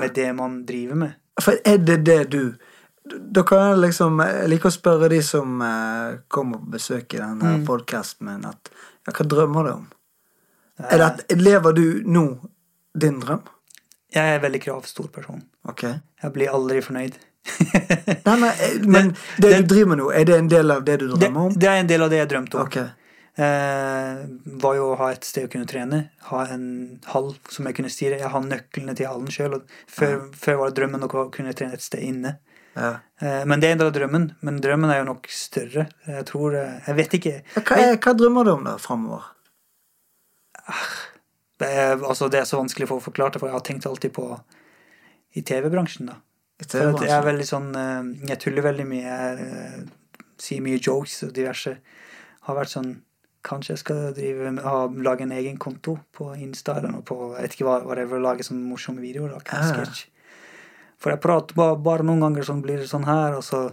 [0.00, 1.14] med det man driver med?
[1.40, 2.54] For er det det du
[3.32, 7.18] Da kan jeg liksom Jeg liker å spørre de som eh, kommer på besøk i
[7.22, 7.64] denne Mm.
[7.66, 8.68] podkasten min, at
[9.06, 9.86] ja, hva drømmer du om?
[10.90, 12.24] Er det at, lever du nå
[12.96, 13.42] din drøm?
[14.14, 15.42] Jeg er en veldig kravstor person.
[15.68, 15.82] Ok.
[16.22, 17.16] Jeg blir aldri fornøyd.
[18.26, 20.84] Nei, nei, eh, men det det- du driver med nå, er det en del av
[20.86, 21.52] det du drømmer om?
[21.54, 22.66] det er en del av det jeg drømte om.
[22.70, 22.88] Okay.
[23.36, 24.22] Eh,
[24.64, 25.98] var jo å ha et sted å kunne trene.
[26.30, 26.64] Ha en
[27.12, 28.18] hall som jeg kunne styre.
[28.22, 29.58] Jeg har nøklene til hallen sjøl.
[29.86, 32.38] Før, før var det drømmen å kunne trene et sted inne.
[32.76, 32.94] Ja.
[33.20, 34.24] Eh, men det er en del av drømmen.
[34.40, 35.86] Men drømmen er jo nok større.
[36.08, 37.34] Jeg tror eh, Jeg vet ikke.
[37.60, 39.28] Hva, er, hva drømmer du om da framover?
[41.60, 43.86] Det er, altså, det er så vanskelig for å forklare det, for jeg har tenkt
[43.88, 44.26] alltid på
[45.36, 46.18] i TV-bransjen, da.
[46.64, 49.02] For jeg er veldig sånn eh, Jeg tuller veldig mye.
[49.04, 51.74] Jeg eh, sier mye jokes og diverse.
[52.48, 52.94] Har vært sånn
[53.46, 57.14] Kanskje jeg skal drive med, ha, lage en egen konto på Insta eller noe på
[57.36, 59.36] Jeg vet ikke hva, whatever, lage sånne morsomme videoer.
[59.36, 59.68] Da, Ah.
[60.98, 63.68] For jeg prater bare, bare noen ganger sånn blir det sånn her, og så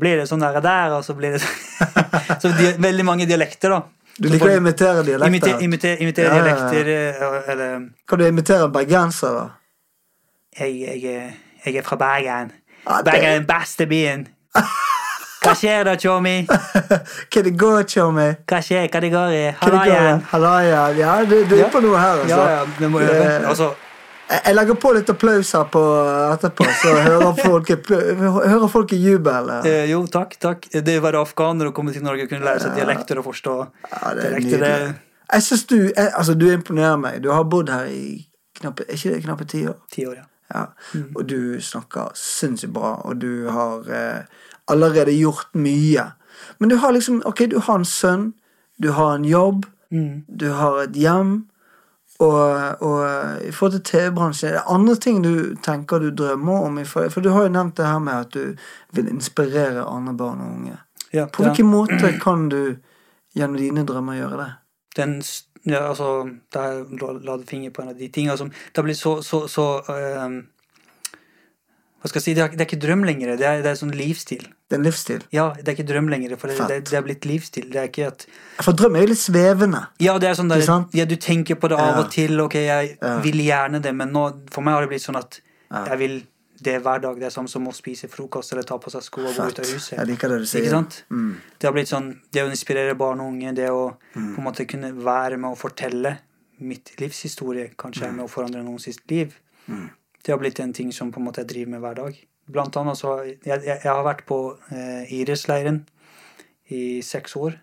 [0.00, 2.50] blir det sånn der og der, og så blir det sånn Så
[2.80, 3.82] veldig mange dialekter, da.
[4.20, 5.26] Du liker å imitere dialekter?
[5.26, 9.50] Imitere, imiter, imiter Ja, dialekter, eh, eller Kan du imitere bergensere?
[10.58, 11.32] jeg, jeg, er-
[11.66, 12.52] jeg er fra Bergen.
[12.86, 14.28] Ja, det- Bergen er den beste byen.
[15.44, 16.46] Hva skjer da, Tjommi?
[17.32, 18.28] Hva det går, Tjommi?
[18.48, 18.86] Hva skjer?
[18.88, 19.42] Hva det går i?
[19.60, 20.22] Hallaien?
[20.98, 21.68] Ja, du, du er Ja.
[21.68, 22.38] på noe her, altså.
[22.38, 23.00] Ja, ja, det må.
[23.00, 23.74] Altså,
[24.24, 25.80] Jeg legger på litt applaus her på
[26.32, 29.50] etterpå, så hører folk, hører folk i jubel.
[29.68, 30.68] eh, jo, takk, takk.
[30.72, 33.56] Det å være afghaner og komme til Norge og kunne lære seg dialekter og forstå
[33.90, 34.94] Ja, det er dialekter.
[35.34, 37.20] Jeg synes du, jeg, altså, du imponerer meg.
[37.24, 38.26] Du har bodd her i
[38.60, 39.76] knappe, ikke det knappe ti år.
[39.92, 40.26] ti år, ja.
[40.54, 40.66] Ja.
[41.16, 44.24] Og du snakker sinnssykt bra, og du har eh,
[44.70, 46.04] allerede gjort mye.
[46.60, 48.32] Men du har liksom Ok, du har en sønn,
[48.80, 50.24] du har en jobb, Mm.
[50.26, 51.44] du har et hjem.
[52.22, 56.78] Og, og i forhold til TV-bransjen, er det andre ting du tenker du drømmer om?
[56.86, 58.54] For du har jo nevnt det her med at du
[58.94, 60.78] vil inspirere andre barn og unge.
[61.12, 61.48] ja På ja.
[61.48, 62.76] hvilken måte kan du
[63.34, 64.50] gjennom dine drømmer gjøre det?
[64.96, 65.22] Den,
[65.66, 66.84] ja, altså, der
[67.24, 69.82] la, du finger på en av de tingene som Det har blitt så, så, så
[69.90, 70.44] ehm,
[71.98, 72.34] Hva skal jeg si?
[72.34, 73.34] Det er, det er ikke drøm lenger.
[73.36, 74.46] Det er, det er sånn livsstil.
[74.68, 75.22] Det er en livsstil.
[75.30, 77.66] Ja, det er ikke drøm lenger, for det, det, det er blitt livsstil.
[77.70, 78.26] Det er ikke at
[78.64, 79.82] For drøm er jo litt svevende.
[80.00, 80.62] Ja, det er sånn der,
[80.96, 81.98] ja, du tenker på det av Ja.
[82.00, 82.40] og til.
[82.40, 83.18] Ok, jeg Ja.
[83.20, 85.40] vil gjerne det, men nå, for meg har det blitt sånn at
[85.70, 86.22] jeg vil
[86.64, 87.18] det hver dag.
[87.20, 89.58] Det er samme som å spise frokost eller ta på seg sko og gå ut
[89.58, 89.98] av huset.
[89.98, 90.62] Jeg liker det du sier.
[90.62, 91.04] Ikke sant?
[91.10, 91.36] Mm.
[91.58, 94.34] Det har blitt sånn, det å inspirere barn og unge, det å Mm.
[94.34, 96.18] på en måte kunne være med å fortelle
[96.60, 98.16] mitt livshistorie, kanskje mm.
[98.16, 99.34] med å forandre noens sitt liv.
[99.68, 99.90] Mm.
[100.22, 102.14] Det har blitt en ting som på en måte jeg driver med hver dag.
[102.46, 104.38] Blant annet så jeg, jeg, jeg har vært på
[104.70, 105.82] eh, Iris-leiren
[106.74, 107.56] i seks år.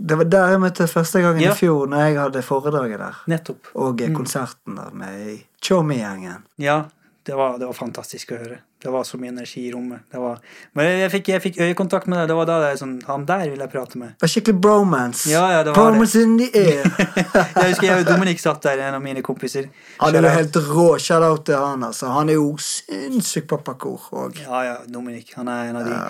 [0.00, 1.50] Det var der jeg møtte første gangen Ja.
[1.52, 3.18] i fjor, når jeg hadde foredraget der.
[3.28, 3.68] Nettopp.
[3.74, 6.46] Og eh, konserten der med Tjommi-gjengen.
[6.62, 6.84] Ja,
[7.26, 8.60] det var, det var fantastisk å høre.
[8.80, 10.00] Det var så mye energi i rommet.
[10.10, 10.38] Det var,
[10.74, 12.28] men jeg fikk, jeg fikk øyekontakt med deg.
[12.30, 14.14] Det var da det er sånn Han der vil jeg prate med.
[14.22, 15.28] Det skikkelig bromance.
[15.28, 16.88] Ja, ja, det var bromance in the air.
[17.60, 19.68] Jeg husker jeg og Dominik satt der, en av mine kompiser.
[20.00, 20.86] Han er jo helt rå.
[20.98, 22.08] Shout-out til han, altså.
[22.14, 24.40] Han er jo sinnssykt på parkour òg.
[24.46, 25.34] Ja, ja, Dominik.
[25.36, 26.00] Han er en av de.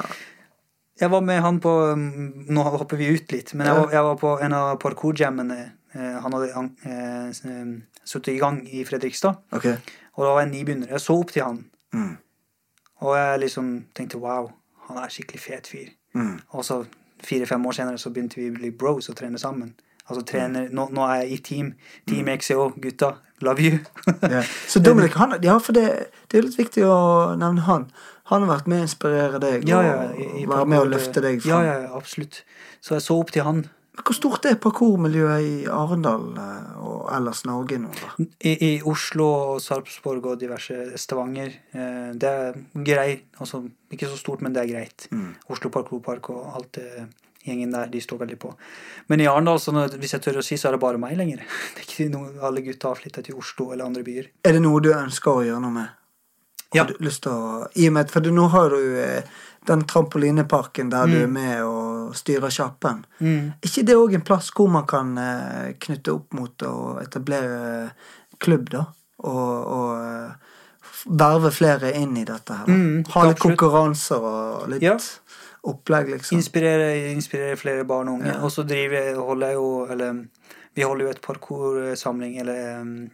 [1.00, 4.02] Jeg var med han på mm, Nå hopper vi ut litt, men jeg var, jeg
[4.04, 5.60] var på en av parkour-jammene
[5.94, 9.40] han hadde an- eh, s- eh, i gang i Fredrikstad.
[9.52, 9.64] Ok.
[9.66, 10.90] Og da var jeg nybegynner.
[10.92, 11.64] Jeg så opp til han.
[11.94, 12.12] Mm.
[13.00, 14.50] Og jeg liksom tenkte wow,
[14.88, 15.88] han er skikkelig fet fyr.
[16.14, 16.40] Mm.
[16.56, 16.82] Og så
[17.24, 19.74] fire-fem år senere så begynte vi å bli bros og trene sammen.
[20.10, 21.66] Altså trener, nå, nå er jeg i team.
[22.08, 23.12] Team XCO, gutta.
[23.46, 23.78] Love you.
[24.28, 24.44] yeah.
[24.72, 25.84] Så Dominic, han, ja, for det,
[26.28, 26.96] det er litt viktig å
[27.40, 27.86] nevne han.
[28.32, 30.88] Han har vært med å inspirere deg ja, ja, i, i- og være med å
[30.90, 31.64] løfte deg fram.
[31.64, 32.42] ja, ja, absolutt.
[32.84, 33.62] Så jeg så opp til han.
[33.90, 37.90] Hvor stort er parkourmiljøet i Arendal eh, og ellers Norge nå?
[38.38, 41.50] I, I Oslo og Sarpsborg og diverse Stavanger.
[41.74, 43.08] Eh, det er grei.
[43.42, 45.08] Altså, ikke så stort, men det er greit.
[45.10, 45.34] Mm.
[45.50, 47.08] Oslo Parkourpark og alt det
[47.44, 48.52] gjengen der, de står veldig på.
[49.10, 49.60] Men i Arendal,
[49.98, 51.42] hvis jeg tør å si, så er det bare meg lenger.
[51.74, 54.30] Det er ikke noe, Alle gutta har flytta til Oslo eller andre byer.
[54.46, 55.96] Er det noe du ønsker å gjøre noe med?
[56.70, 56.84] Ja.
[56.84, 60.90] Har du lyst til å, I og med, For nå har du eh, den trampolineparken
[60.90, 61.22] der du Mm.
[61.22, 63.04] er med og styrer sjappen.
[63.20, 63.52] Mm.
[63.62, 67.90] Ikke det òg en plass hvor man kan eh, knytte opp mot å etablere
[68.40, 68.86] klubb, da?
[69.18, 70.32] Og, og eh,
[71.06, 72.66] verve flere inn i dette her?
[72.66, 74.96] Mm, ha litt konkurranser og litt Ja.
[75.62, 76.38] opplegg, liksom?
[76.40, 78.32] Inspirere, inspirere flere barn og unge.
[78.32, 78.40] Ja.
[78.40, 80.24] Og så driver holder jeg jo Eller
[80.74, 83.10] vi holder jo et parkoursamling, eller um,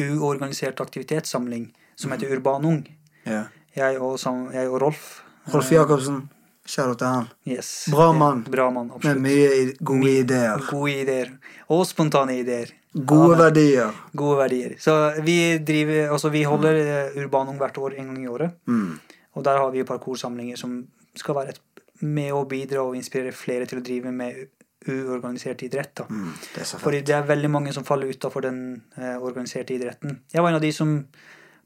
[0.00, 2.82] uorganisert aktivitetssamling, som heter Urban Ung.
[3.26, 3.44] Ja.
[3.76, 4.18] Jeg og,
[4.54, 5.22] jeg og Rolf.
[5.52, 6.22] Rolf eh, Jacobsen,
[6.68, 7.28] kjære til han.
[7.48, 7.70] Yes.
[7.92, 8.42] Bra mann.
[8.48, 9.48] Bra mann, Med mye
[9.80, 10.64] gode ideer.
[10.70, 11.32] Gode ideer.
[11.72, 12.74] Og spontane ideer.
[12.92, 13.96] Gode Ja, verdier.
[14.16, 14.76] Gode verdier.
[14.80, 16.74] Så vi driver Altså, vi holder
[17.14, 17.18] mm.
[17.22, 18.50] Urban hvert år en gang i året.
[18.66, 18.98] Mm.
[19.34, 21.60] Og der har vi parkoursamlinger som skal være et,
[22.00, 24.48] med å bidra og inspirere flere til å drive med
[24.88, 26.00] uorganisert idrett.
[26.08, 26.32] Mm.
[26.54, 30.22] Det Fordi det er veldig mange som faller utafor den eh, organiserte idretten.
[30.32, 30.94] Jeg var en av de som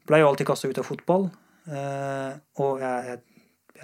[0.07, 1.29] ble jo alltid kasta ut av fotball.
[1.69, 3.21] Eh, og jeg, jeg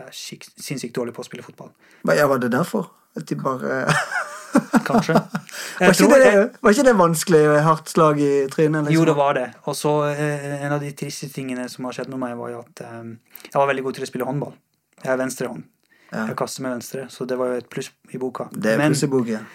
[0.06, 0.16] er
[0.64, 1.72] sinnssykt dårlig på å spille fotball.
[2.08, 2.90] Men ja, var det derfor?
[3.18, 3.86] At de bare
[4.86, 5.14] Kanskje.
[5.14, 7.42] var, ikke det, jeg, var ikke det vanskelig?
[7.66, 8.86] Hardt slag i trynet?
[8.88, 8.94] Liksom?
[8.96, 9.48] jo, det var det.
[9.70, 12.62] Og så eh, en av de triste tingene som har skjedd med meg, var jo
[12.64, 13.12] at eh,
[13.50, 14.56] jeg var veldig god til å spille håndball.
[15.04, 15.64] Jeg er venstrehånd.
[16.10, 16.24] Ja.
[16.32, 18.48] Jeg kaster med venstre, så det var jo et pluss i boka.
[18.52, 19.46] Det er Men- pluss i boken.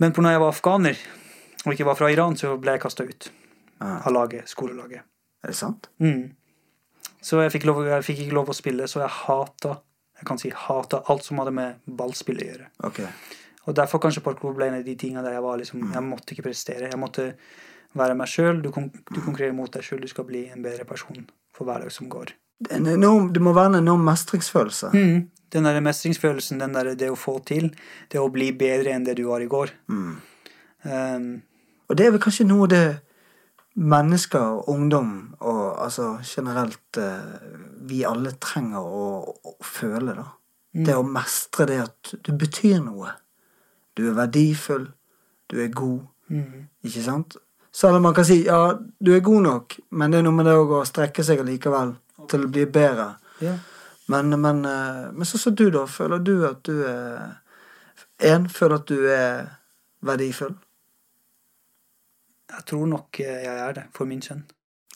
[0.00, 1.02] Men på når jeg var afghaner
[1.66, 3.28] og ikke var fra Iran, så ble jeg kasta ut
[3.82, 3.98] Ja.
[4.06, 5.02] av laget, skolelaget.
[5.44, 5.88] Er det sant?
[6.00, 6.32] Mm.
[7.22, 9.78] Så jeg fikk, lov, jeg fikk ikke lov å spille, så jeg hata
[10.22, 12.68] jeg kan si hata alt som hadde med ballspill å gjøre.
[12.86, 13.00] Ok.
[13.66, 16.34] Og derfor kanskje parkour ble en av de tingene der jeg var liksom Jeg måtte
[16.34, 16.90] ikke prestere.
[16.90, 17.24] Jeg måtte
[17.98, 18.60] være meg sjøl.
[18.62, 20.00] Du, du konkurrerer mot deg sjøl.
[20.02, 22.34] Du skal bli en bedre person for hver dag som går.
[22.70, 24.92] Enorm, det må være en enorm mestringsfølelse.
[24.94, 25.24] Mm.
[25.52, 27.72] Den der mestringsfølelsen, den der, det å få til,
[28.14, 29.74] det å bli bedre enn det du var i går.
[29.90, 30.12] Mm.
[30.86, 31.26] Um,
[31.90, 32.84] Og det er vel kanskje noe det
[33.74, 37.46] mennesker, ungdom og altså generelt eh,
[37.88, 40.28] vi alle trenger å, å føle, da.
[40.72, 43.10] Det å mestre det at du betyr noe.
[43.92, 44.86] Du er verdifull.
[45.50, 46.06] Du er god.
[46.32, 46.62] mm.
[46.88, 47.36] Ikke sant?
[47.72, 50.48] Selv om man kan si ja, du er god nok, men det er noe med
[50.48, 51.94] det å strekke seg likevel
[52.28, 53.14] til å bli bedre.
[53.40, 53.60] Yeah.
[54.12, 55.86] Men, men, eh, men sånn som du, da.
[55.88, 57.38] Føler du at du er
[58.22, 59.48] En, føler at du er
[60.06, 60.52] verdifull?
[62.52, 64.44] Jeg tror nok eh, jeg er det, for min sønn.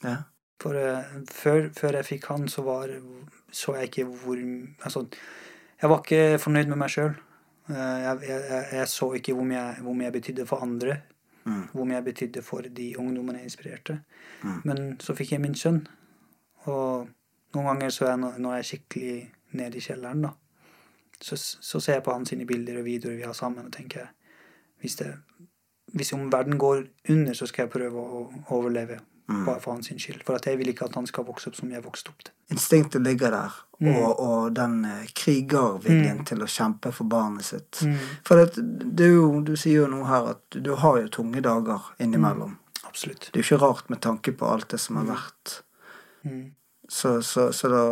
[0.04, 0.16] Ja.
[0.62, 2.92] For uh, før, før jeg fikk han, så var
[3.52, 4.36] så jeg ikke hvor
[4.84, 5.06] Altså,
[5.82, 7.14] jeg var ikke fornøyd med meg sjøl.
[7.68, 10.96] Jeg, jeg, jeg- jeg så ikke hvor mye, jeg- hvor mye jeg betydde for andre.
[11.44, 11.62] Mm.
[11.72, 14.00] Hvor mye jeg betydde for de ungdommene jeg inspirerte.
[14.42, 14.60] Mm.
[14.64, 15.86] Men så fikk jeg min sønn,
[16.64, 17.08] og
[17.54, 20.30] noen ganger så er jeg, nå- når jeg er skikkelig nede i kjelleren, da,
[21.20, 24.08] så, så ser jeg på hans bilder og videoer vi har sammen, og tenker
[24.80, 25.12] hvis, det,
[25.96, 29.00] hvis om verden går under, så skal jeg prøve å overleve.
[29.28, 29.40] Mm.
[29.44, 30.20] Bare for hans skyld.
[30.22, 32.28] For jeg vil ikke at han skal vokse opp som jeg vokste opp.
[32.54, 33.96] Instinktet ligger der, Mm.
[33.96, 36.24] og, og den eh, krigerviljen Mm.
[36.24, 37.82] til å kjempe for barnet sitt.
[37.84, 37.96] Mm.
[38.24, 38.62] For det,
[38.96, 42.54] det jo, du sier jo noe her at du har jo tunge dager innimellom.
[42.86, 43.28] Absolutt.
[43.32, 45.58] Det er jo ikke rart med tanke på alt det som har vært.
[46.24, 46.52] Mm.
[46.88, 47.82] Så, så, så da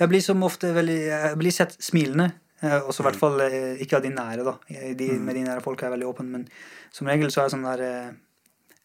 [0.00, 2.32] Jeg blir som ofte veldig Jeg blir sett smilende.
[2.62, 4.56] Eh, Også i hvert fall eh, ikke av de nære, da.
[4.68, 6.48] Jeg- De, Med de nære folk er jeg veldig åpen, men
[6.92, 8.10] som regel så er jeg sånn der eh,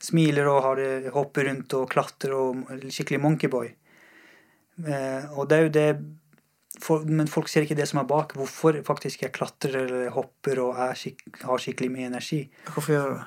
[0.06, 0.82] Smiler og har
[1.16, 3.70] hopper rundt og klatrer og skikkelig monkeyboy.
[4.86, 5.88] Eh, og det er jo det
[6.84, 8.34] for, Men folk ser ikke det som er bak.
[8.36, 12.42] Hvorfor faktisk jeg klatrer eller hopper og skik, har skikkelig mye energi.
[12.68, 13.26] Hvorfor gjør du det?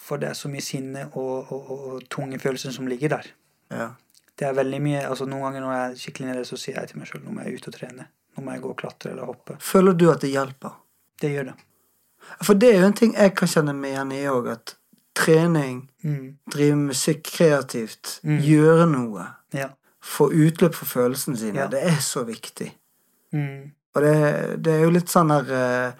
[0.00, 3.30] For det er så mye sinne og, og, og, og tunge følelser som ligger der.
[3.72, 3.88] Ja.
[4.36, 6.88] Det er veldig mye, altså Noen ganger når jeg er skikkelig nede, så sier jeg
[6.92, 8.06] til meg sjøl når jeg er ute og trene.
[8.36, 9.56] Nå må jeg gå og klatre eller hoppe.
[9.60, 10.76] Føler du at det hjelper?
[11.20, 11.54] Det gjør det.
[12.44, 14.76] For det er jo en ting jeg kan kjenne meg igjen i òg, at
[15.14, 16.36] trening, Mm.
[16.50, 18.38] drive musikk kreativt, Mm.
[18.40, 19.68] gjøre noe, Ja.
[20.00, 21.66] få utløp for følelsene sine, Ja.
[21.66, 22.72] det er så viktig.
[23.32, 23.72] Mm.
[23.94, 25.52] Og det, det er jo litt sånn her
[25.88, 25.92] eh,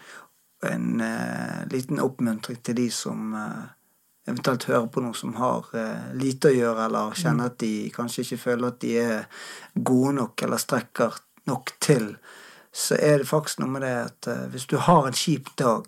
[0.63, 3.63] En uh, liten oppmuntring til de som uh,
[4.29, 8.21] eventuelt hører på noe som har uh, lite å gjøre, eller kjenner at de kanskje
[8.27, 9.25] ikke føler at de er
[9.83, 11.17] gode nok eller strekker
[11.51, 12.15] nok til.
[12.73, 15.87] Så er det faktisk noe med det at eh, hvis du har en kjip dag,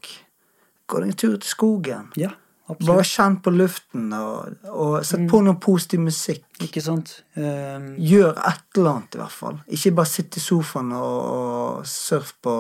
[0.91, 2.09] gå deg en tur til skogen.
[2.19, 2.33] Ja,
[2.67, 2.89] absolutt.
[2.89, 6.47] Bare kjenn på luften, og, og sett på noe positiv musikk.
[6.67, 7.15] Ikke sant?
[7.39, 9.61] Um, Gjør et eller annet, i hvert fall.
[9.79, 12.57] Ikke bare sitt i sofaen og, og surf på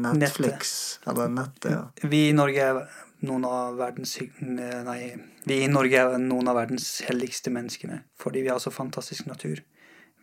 [0.00, 0.74] Netflix Netflix
[1.06, 1.70] eller nettet.
[1.76, 1.84] Ja.
[2.12, 2.82] vi i Norge er
[3.26, 5.00] noen av verdens Nei,
[5.44, 8.02] vi i Norge er noen av verdens heldigste menneskene.
[8.20, 9.62] Fordi vi har så fantastisk natur.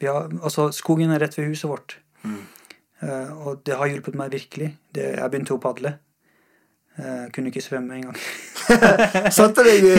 [0.01, 1.97] Vi har, altså, skogen er rett ved huset vårt.
[2.26, 4.72] Eh, og det har hjulpet meg virkelig.
[4.95, 5.97] Det, jeg begynte å padle.
[6.97, 8.15] Uh, kunne ikke svømme engang.
[9.38, 9.97] Satte deg i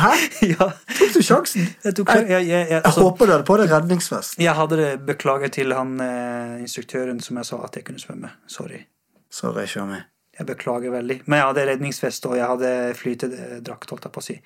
[0.00, 0.12] Hæ?
[0.54, 1.66] ja, Tok du sjansen?
[1.84, 4.38] jeg tok jeg, jeg, jeg, altså, håper du hadde på deg redningsvest.
[4.40, 8.32] Jeg hadde det beklaget til han uh, instruktøren som jeg sa at jeg kunne svømme.
[8.48, 8.80] Sorry.
[9.28, 10.00] Sorry, Shami.
[10.40, 11.16] Jeg beklager veldig.
[11.28, 14.36] Men jeg hadde redningsvest, og jeg hadde flytedrakt, holdt jeg på å si.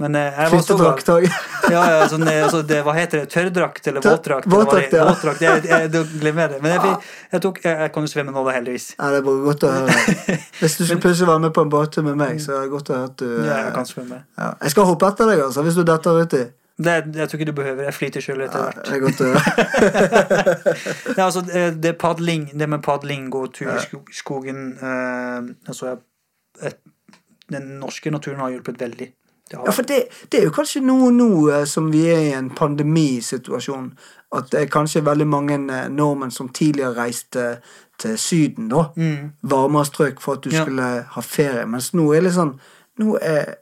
[0.00, 0.52] Men eh, jeg var.
[0.54, 1.26] Flytedrakt òg.
[1.74, 3.26] Ja, ja, sånn, eh, altså, det, hva heter det?
[3.34, 4.48] Tørrdrakt eller våtdrakt?
[4.48, 5.04] våtdrakt, ja.
[5.10, 6.62] Våtdrakt, jeg, jeg, jeg glemmer det.
[6.64, 8.88] Men jeg, fikk- jeg, tok, jeg, jeg kan jo svømme nå, da, heldigvis.
[8.96, 9.98] Ja, det er bare godt å høre.
[10.62, 12.88] Hvis du skulle plutselig være med på en båttur med meg, så er det godt
[12.88, 14.22] å høre at du Ja, eh, jeg kan svømme.
[14.40, 14.50] ja.
[14.64, 16.42] Jeg skal hoppe etter deg, altså, hvis du detter uti.
[16.84, 17.82] Det, jeg tror ikke du behøver.
[17.88, 18.86] Jeg flyter sjøl etter Ja, hvert.
[18.86, 19.40] det er godt høre.
[21.26, 23.78] Altså, det, det, padling, det med padling, og tur i
[24.12, 25.86] skogen eh, altså,
[26.62, 26.72] jeg,
[27.52, 29.08] Den norske naturen har hjulpet veldig.
[29.50, 30.02] Det har, Ja, for det,
[30.32, 33.90] det er jo kanskje noe nå eh, som vi er i en pandemisituasjon,
[34.36, 37.58] at det er kanskje veldig mange eh, nordmenn som tidligere reiste
[38.00, 38.84] til Syden, da.
[38.96, 39.30] Mm.
[39.42, 40.62] Varmere strøk for at du Ja.
[40.64, 41.66] skulle ha ferie.
[41.66, 42.54] Mens nå er det sånn
[43.00, 43.54] Nå er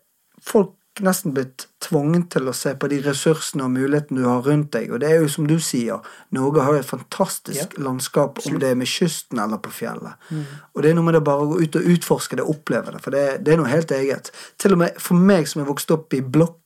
[0.43, 0.71] folk
[1.07, 4.91] nesten blitt tvunget til å se på de ressursene og mulighetene du har rundt deg.
[4.93, 6.05] Og det er jo som du sier,
[6.37, 10.20] Norge har jo et fantastisk landskap, om det er med kysten eller på fjellet.
[10.31, 10.45] Mm.
[10.74, 13.03] Og det er noe med det bare å gå ut og utforske det, oppleve det,
[13.05, 14.33] for det, det er noe helt eget.
[14.61, 16.59] Til og med for meg som er vokst opp i blokk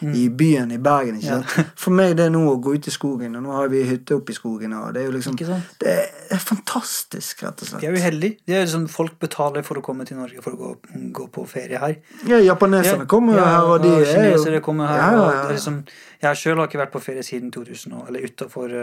[0.00, 1.54] i byen i Bergen, ikke sant.
[1.56, 1.64] Ja.
[1.82, 4.14] For meg det er nå å gå ut i skogen, og nå har vi hytte
[4.18, 5.94] oppe i skogen, og det er jo liksom Det
[6.30, 7.82] er fantastisk, rett og slett.
[7.82, 8.38] Vi er jo heldige.
[8.46, 11.46] Det er liksom, folk betaler for å komme til Norge for å gå, gå på
[11.50, 11.96] ferie her.
[12.30, 14.98] Ja, japaneserne kommer jo ja, her, og de er jo kinesere kommer her.
[14.98, 15.84] Ja, ja, ja, liksom,
[16.22, 18.74] jeg sjøl har ikke vært på ferie siden 2000, eller utafor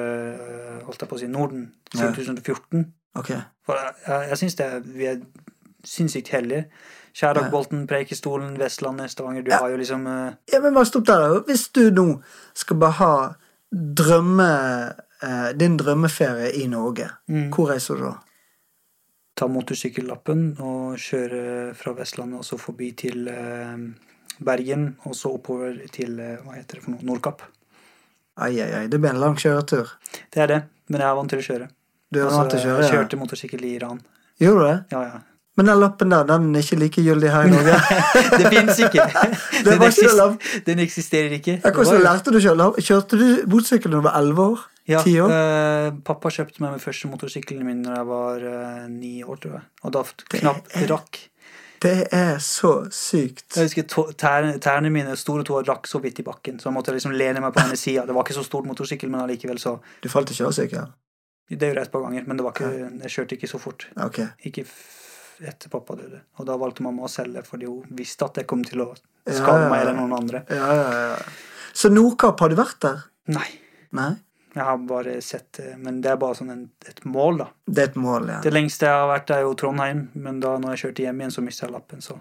[0.88, 2.16] å si, Norden siden Ja.
[2.16, 2.86] 2014.
[3.16, 3.38] Okay.
[3.66, 5.22] For jeg, jeg, jeg syns vi er
[5.86, 6.66] sinnssykt heldige.
[7.16, 9.42] Skjæragbolten, Preikestolen, Vestlandet, Stavanger.
[9.44, 10.34] Du har jo liksom uh...
[10.52, 11.40] Ja, men bare stopp der, da.
[11.48, 12.22] Hvis du nå
[12.54, 13.34] skal bare ha
[13.72, 14.50] drømme...
[15.24, 17.50] uh, din drømmeferie i Norge, Mm.
[17.54, 18.14] hvor reiser du da?
[19.36, 23.82] ta motorsykkellappen og kjøre fra Vestlandet og så forbi til eh,
[24.44, 27.46] Bergen, og så oppover til eh, hva heter det for noe, Nordkapp.
[28.36, 29.96] Ai, ai, ai, det blir en lang kjøretur.
[30.34, 30.60] Det er det,
[30.92, 31.70] men jeg er vant til å kjøre.
[32.12, 32.98] Du er vant til å kjøre, jeg ja.
[33.00, 34.04] kjørte motorsykkel i Iran.
[34.44, 34.78] Gjorde du det?
[34.92, 35.24] Ja, ja.
[35.56, 37.76] Men den lappen der, den er ikke like gyldig her i Norge.
[38.42, 39.06] Det fins ikke!
[39.64, 40.34] Det Den, eksister,
[40.66, 41.62] den eksisterer ikke.
[41.64, 42.80] Ja, Hvordan lærte du selv?
[42.84, 44.66] Kjørte du motorsykkel da du var elleve år?
[44.86, 45.32] Ja, år?
[45.32, 49.56] Øh, pappa kjøpte meg min første motorsykkelen min når jeg var øh, ni år, tror
[49.56, 49.64] jeg.
[49.82, 50.04] Og da
[50.36, 51.22] knapt rakk.
[51.86, 53.46] Det er så sykt.
[53.54, 56.96] Jeg husker tærne, tærne mine, store tåer, rakk så vidt i bakken, så jeg måtte
[56.96, 58.08] liksom lene meg på denne sida.
[58.10, 60.94] Det var ikke så stort motorsykkel, men allikevel så Du falt ikke av sykkel?
[61.46, 62.72] Det gjorde jeg et par ganger, men det var ikke,
[63.06, 63.86] jeg kjørte ikke så fort.
[64.02, 64.24] Ok.
[64.50, 64.66] Ikke
[65.46, 66.24] etter pappa døde.
[66.40, 68.94] Og da valgte mamma å selge, fordi hun visste at jeg kom til å
[69.26, 70.44] Ja, ja, ja, meg eller noen andre.
[70.54, 71.16] Ja, ja, ja.
[71.76, 73.06] Så Nordkapp, har du vært der?
[73.34, 73.48] Nei.
[73.98, 74.12] Nei?
[74.56, 77.48] Jeg har bare sett det, men det er bare sånn en, et mål, da.
[77.68, 78.38] Det er et mål, ja.
[78.46, 81.34] Det lengste jeg har vært, er jo Trondheim, men da når jeg kjørte hjem igjen,
[81.36, 82.02] så mista jeg lappen.
[82.02, 82.16] Så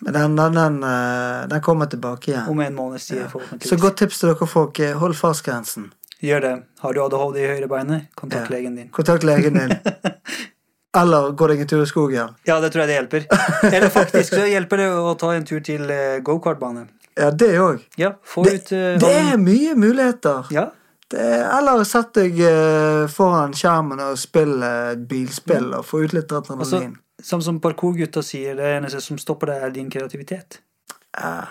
[0.00, 2.48] Men den, den, den, eh, den kommer tilbake igjen.
[2.50, 3.80] om en måneds tid, Så forhåpentligvis.
[3.82, 4.80] godt tips til dere folk.
[4.80, 5.88] eh, Hold fartsgrensen.
[6.22, 6.52] Gjør det.
[6.80, 8.56] Har du ADHD i høyrebeinet, kontakt Ja.
[8.56, 8.88] legen din.
[8.90, 9.78] Kontakt legen din.
[10.98, 12.30] Eller gå deg en tur i skogen.
[12.48, 13.26] Ja, det tror jeg det hjelper.
[13.72, 16.86] Eller faktisk så hjelper det å ta en tur til eh, gokartbane.
[17.18, 17.82] Ja, det òg.
[17.98, 18.12] Ja,
[18.44, 20.46] Det, ut eh, det er mye muligheter.
[20.54, 20.68] Ja,
[21.16, 26.32] eller sett deg eh, foran skjermen og spill eh, et bilspill og få ut litt
[26.32, 26.96] altså, adrenalin.
[27.18, 30.60] Altså, som parkourgutta sier, det eneste som stopper deg, er din kreativitet.
[31.16, 31.46] Ja,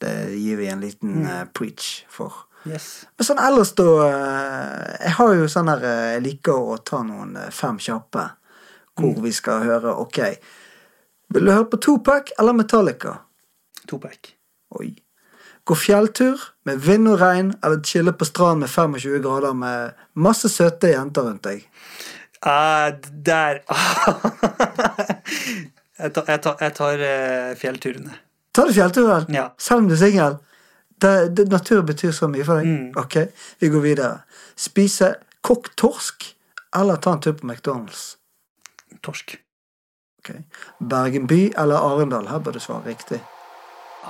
[0.00, 1.26] det gir vi en liten Mm.
[1.26, 2.32] uh, preach for.
[2.64, 3.04] Yes.
[3.18, 7.02] Men sånn ellers, da eh, Jeg har jo sånn her eh, Jeg liker å ta
[7.04, 8.24] noen eh, fem kjappe
[8.96, 9.22] hvor Mm.
[9.22, 10.18] vi skal høre OK.
[11.34, 13.18] Vil du høre på Topac eller Metallica?
[13.86, 14.32] Topac.
[14.80, 14.94] Oi.
[15.64, 20.48] Gå fjelltur med vind og regn, eller chille på stranden med 25 grader med masse
[20.52, 21.64] søte jenter rundt deg.
[22.44, 22.92] Uh,
[23.24, 23.62] der
[25.98, 28.16] Jeg tar, jeg tar, jeg tar eh, fjellturene.
[28.54, 29.44] Tar du fjellturen, Ja.
[29.58, 30.36] selv om du er singel.
[31.50, 32.66] Natur betyr så mye for deg.
[32.66, 32.90] Mm.
[32.98, 33.16] Ok,
[33.62, 34.18] vi går videre.
[34.58, 35.12] Spise
[35.46, 36.34] kokt torsk,
[36.76, 38.16] eller ta en tur på McDonald's.
[39.06, 39.36] Torsk.
[40.18, 40.42] Okay.
[40.80, 42.26] Bergen by eller Arendal?
[42.28, 43.20] Her bør du svare riktig.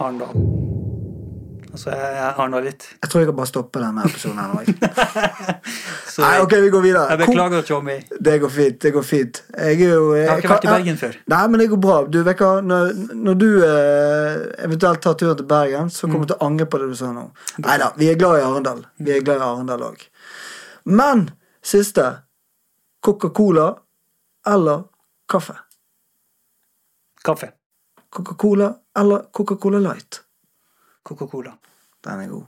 [0.01, 0.94] Arendal.
[1.75, 2.85] Altså, jeg, jeg Arendal litt.
[3.03, 4.61] Jeg tror jeg kan bare stoppe denne episoden her nå.
[4.63, 4.75] jeg.
[6.23, 7.07] Nei, ok, vi går videre.
[7.11, 7.97] jeg beklager, Tjommi.
[8.29, 8.77] Det går fint.
[8.85, 9.41] det går fint.
[9.59, 11.17] Jeg jo Jeg har ikke vært i Bergen før.
[11.35, 11.97] Nei, men det går bra.
[12.15, 12.93] Du, Vekka, når,
[13.27, 16.13] når du eh, eventuelt tar turen til Bergen, så Mm.
[16.15, 17.27] kommer du til å angre på det du sa nå.
[17.67, 18.85] Nei da, vi er glad i Arendal.
[19.03, 20.07] Vi er glad i Arendal òg.
[20.87, 21.27] Men
[21.65, 22.07] siste
[23.03, 23.67] Coca-Cola
[24.47, 24.85] eller
[25.29, 25.59] kaffe?
[27.25, 27.51] Kaffe.
[28.15, 30.21] Coca-Cola eller Coca-Cola Light?
[31.05, 31.55] Coca-Cola.
[32.05, 32.47] Den er god.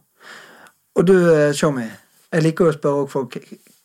[0.96, 1.86] Og du, eh, Tjommi,
[2.32, 3.36] jeg liker å spørre også folk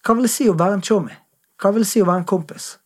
[0.01, 1.17] Hva vil det si å være en Tjommi?
[1.61, 2.77] Hva vil det si å være en kompis?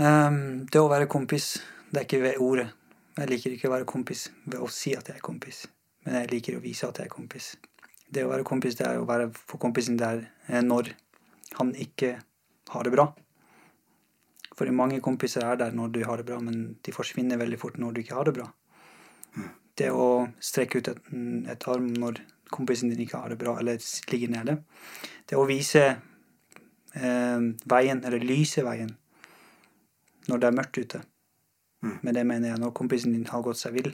[0.00, 1.58] Um, det å være kompis,
[1.90, 2.70] det er ikke ved ordet.
[3.18, 5.66] Jeg liker ikke å være kompis ved å si at jeg er kompis,
[6.06, 7.52] men jeg liker å vise at jeg er kompis.
[8.10, 10.94] Det å være kompis, det er å være for kompisen der eh, når
[11.58, 12.14] han ikke
[12.72, 13.10] har det bra.
[14.56, 17.78] For mange kompiser er der når du har det bra, men de forsvinner veldig fort
[17.78, 18.48] når du ikke har det bra.
[19.80, 21.00] Det å strekke ut et,
[21.48, 22.20] et arm når
[22.52, 23.80] kompisen din ikke har det bra, eller
[24.12, 24.58] ligger nede.
[25.24, 28.90] Det å vise eh, veien, eller lyse veien,
[30.28, 31.02] når det er mørkt ute.
[32.04, 33.92] Med det mener jeg når kompisen din har gått seg vill,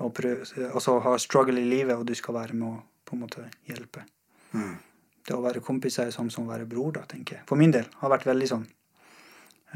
[0.00, 3.22] og prøv, så har struggle i livet, og du skal være med å på en
[3.24, 4.04] måte hjelpe.
[5.26, 7.46] Det å være kompis er sånn som å være bror, da, tenker jeg.
[7.48, 8.66] For min del har vært veldig sånn.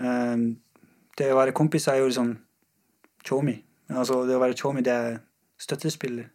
[0.00, 0.44] Eh,
[1.18, 2.32] det å være kompis er jo liksom
[3.26, 3.56] chomi.
[3.92, 5.18] Altså, det å være chomi, det er
[5.60, 6.30] støttespiller.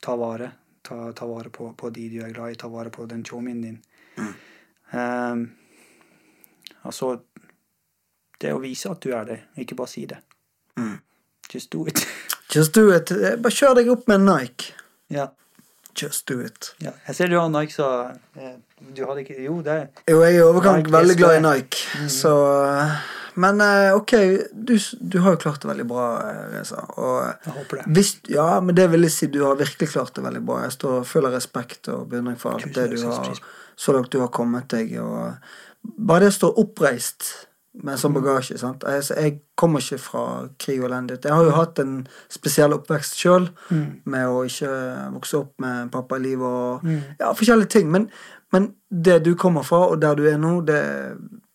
[0.00, 0.50] Ta vare.
[0.84, 2.58] Ta, ta vare på, på de du er glad i.
[2.60, 3.78] Ta vare på den chomien din.
[4.94, 5.36] Eh,
[6.84, 7.14] altså
[8.40, 10.18] Det å vise at du er det, ikke bare si det.
[11.54, 12.00] Just do it.
[12.54, 13.10] Just do it.
[13.14, 14.72] Eh, Bare kjør deg opp med en Nike.
[15.08, 15.28] ja.
[15.94, 16.72] Just do it.
[16.82, 16.90] ja.
[17.06, 17.86] Jeg ser du har Nike, så
[18.34, 18.56] eh,
[18.96, 21.84] Du hadde ikke Jo, det er Jo, jeg er i overkant veldig glad i Nike,
[22.00, 22.32] Nike, så
[22.66, 22.96] eh,
[23.40, 24.12] Men eh, ok,
[24.52, 26.84] du, du har jo klart det veldig bra, eh, Reza.
[26.96, 27.16] Og
[27.46, 27.86] Jeg håper det.
[27.96, 30.60] hvis, ja, men det vil jeg si, du har virkelig klart det veldig bra.
[30.66, 33.34] Jeg står full av respekt og beundring for alt det du har
[33.76, 34.94] så langt du har kommet deg.
[35.02, 35.34] Og
[35.98, 37.32] bare det å stå oppreist
[37.82, 38.84] med sånn bagasje sant?
[38.86, 40.20] Altså, jeg kommer ikke fra
[40.62, 41.26] krig og elendighet.
[41.26, 41.96] Jeg har jo hatt en
[42.30, 43.48] spesiell oppvekst sjøl,
[44.06, 44.70] med å ikke
[45.16, 46.86] vokse opp med pappa i livet og
[47.18, 47.90] ja, forskjellige ting.
[47.90, 48.06] Men,
[48.54, 50.84] men det du kommer fra, og der du er nå, det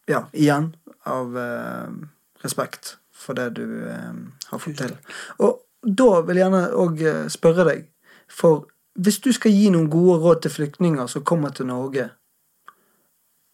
[0.09, 0.71] Ja, igjen
[1.11, 1.95] av eh,
[2.43, 4.19] respekt for det du eh,
[4.51, 4.95] har fått til.
[5.43, 7.87] Og da vil jeg gjerne òg spørre deg,
[8.29, 8.67] for
[8.99, 12.09] hvis du skal gi noen gode råd til flyktninger som kommer til Norge,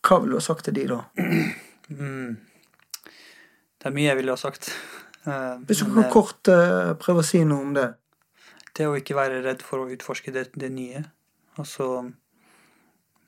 [0.05, 1.03] hva vil du ha sagt til de da?
[1.85, 2.39] Mm.
[3.77, 4.71] Det er mye jeg ville ha sagt.
[5.29, 7.83] Eh, Hvis du kan eh, kort eh, prøve å si noe om det.
[8.73, 11.03] Det å ikke være redd for å utforske det, det nye.
[11.61, 11.89] Altså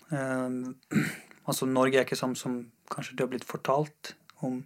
[0.10, 0.58] eh,
[1.48, 2.58] Altså, Norge er ikke sånn som
[2.92, 4.16] kanskje du har blitt fortalt
[4.46, 4.62] om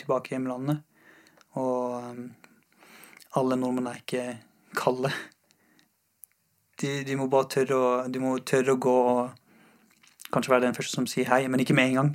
[0.00, 0.82] tilbake i hjemlandet.
[1.60, 2.90] Og eh,
[3.38, 4.26] alle nordmenn er ikke
[4.78, 5.12] kalde.
[6.82, 10.76] De, de må bare tørre å, de må tørre å gå og kanskje være den
[10.76, 12.12] første som sier hei, men ikke med en gang.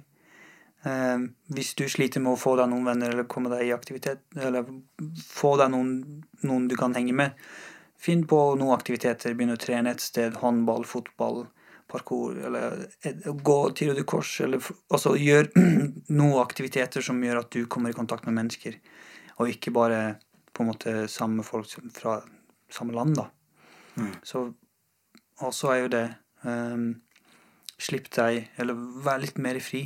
[0.87, 1.25] Eh,
[1.55, 4.67] hvis du sliter med å få deg noen venner eller komme deg i aktivitet, eller
[5.27, 5.93] få deg noen,
[6.43, 7.39] noen du kan henge med,
[7.99, 9.35] finn på noen aktiviteter.
[9.35, 10.39] Begynn å trene et sted.
[10.43, 11.45] Håndball, fotball,
[11.89, 12.85] parkour, eller
[13.43, 14.35] gå til Røde Kors.
[14.45, 14.63] Eller,
[14.93, 15.51] altså gjør
[16.19, 18.79] noen aktiviteter som gjør at du kommer i kontakt med mennesker,
[19.39, 20.01] og ikke bare
[20.53, 22.19] på en måte samme folk fra
[22.69, 23.29] samme land, da.
[24.23, 24.49] Så
[25.43, 26.07] også er jo det
[26.43, 26.89] um,
[27.79, 29.85] Slipp deg, eller vær litt mer fri.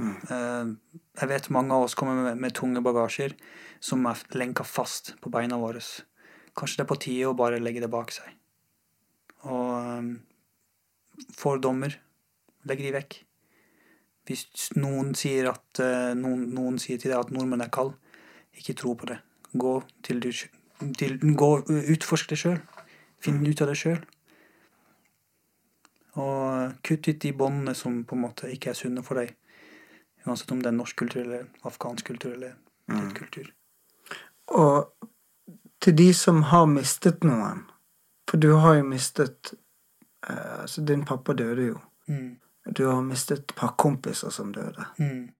[0.00, 0.68] Eh,
[1.20, 3.34] jeg vet mange av oss kommer med, med tunge bagasjer
[3.84, 5.82] som er lenka fast på beina våre.
[6.56, 8.32] Kanskje det er på tide å bare legge det bak seg.
[9.44, 10.08] Og um,
[11.36, 11.94] fordommer,
[12.68, 13.18] legg de vekk.
[14.28, 17.94] Hvis noen sier, at, eh, noen, noen sier til deg at nordmenn er kald,
[18.54, 19.18] ikke tro på det.
[19.58, 20.30] Gå til du
[20.98, 21.50] til, gå,
[21.94, 22.58] Utforsk det sjøl.
[23.22, 24.00] Finn ut av det sjøl.
[26.20, 29.32] Og kutt ut de båndene som på en måte ikke er sunne for deg.
[30.26, 32.54] Uansett om det er norsk kultur eller afghansk kultur eller
[32.90, 33.48] ditt kultur.
[34.52, 35.08] Og
[35.82, 37.64] til de som har mistet noen,
[38.28, 39.54] for du har jo mistet
[40.28, 41.78] eh, Altså, din pappa døde jo.
[42.08, 42.36] Mm.
[42.76, 44.84] Du har mistet et par kompiser som døde.
[44.98, 45.32] Mm.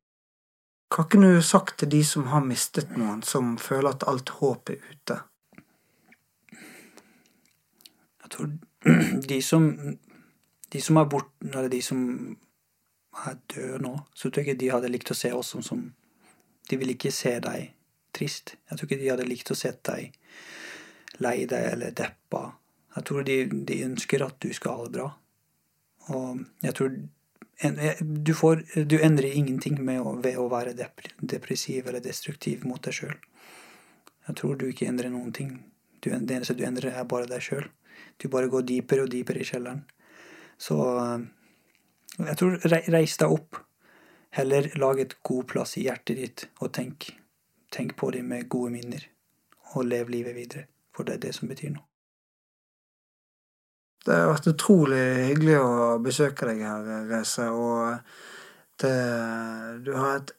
[0.92, 4.70] Hva kunne du sagt til de som har mistet noen, som føler at alt håp
[4.74, 5.18] er ute?
[8.22, 8.50] Jeg tror
[9.32, 9.68] de som
[10.72, 11.98] De som er borte, eller de som
[13.26, 15.82] er døde nå, så tror jeg ikke de hadde likt å se oss som, som
[16.70, 17.74] De ville ikke se deg
[18.16, 18.54] trist.
[18.70, 20.16] Jeg tror ikke de hadde likt å se deg
[21.20, 22.46] lei deg eller deppa.
[22.96, 23.36] Jeg tror de,
[23.68, 25.08] de ønsker at du skal ha det bra.
[26.12, 26.94] Og jeg tror
[27.62, 32.96] du, får, du endrer ingenting å, ved å være dep depressiv eller destruktiv mot deg
[32.96, 33.14] sjøl.
[34.26, 35.52] Jeg tror du ikke endrer noen ting.
[36.00, 37.68] Du, det eneste du endrer, er bare deg sjøl.
[38.18, 39.84] Du bare går dypere og dypere i kjelleren.
[40.58, 41.24] Så eh,
[42.18, 42.58] jeg tror
[42.94, 43.62] reis deg opp.
[44.32, 47.10] Heller lag et god plass i hjertet ditt, og tenk,
[47.74, 49.06] tenk på dem med gode minner.
[49.76, 50.68] Og lev livet videre.
[50.92, 51.91] For det er det som betyr noe.
[54.02, 57.48] Det har vært utrolig hyggelig å besøke deg her, Reise.
[57.50, 57.98] og
[58.82, 58.94] det,
[59.86, 60.32] du har et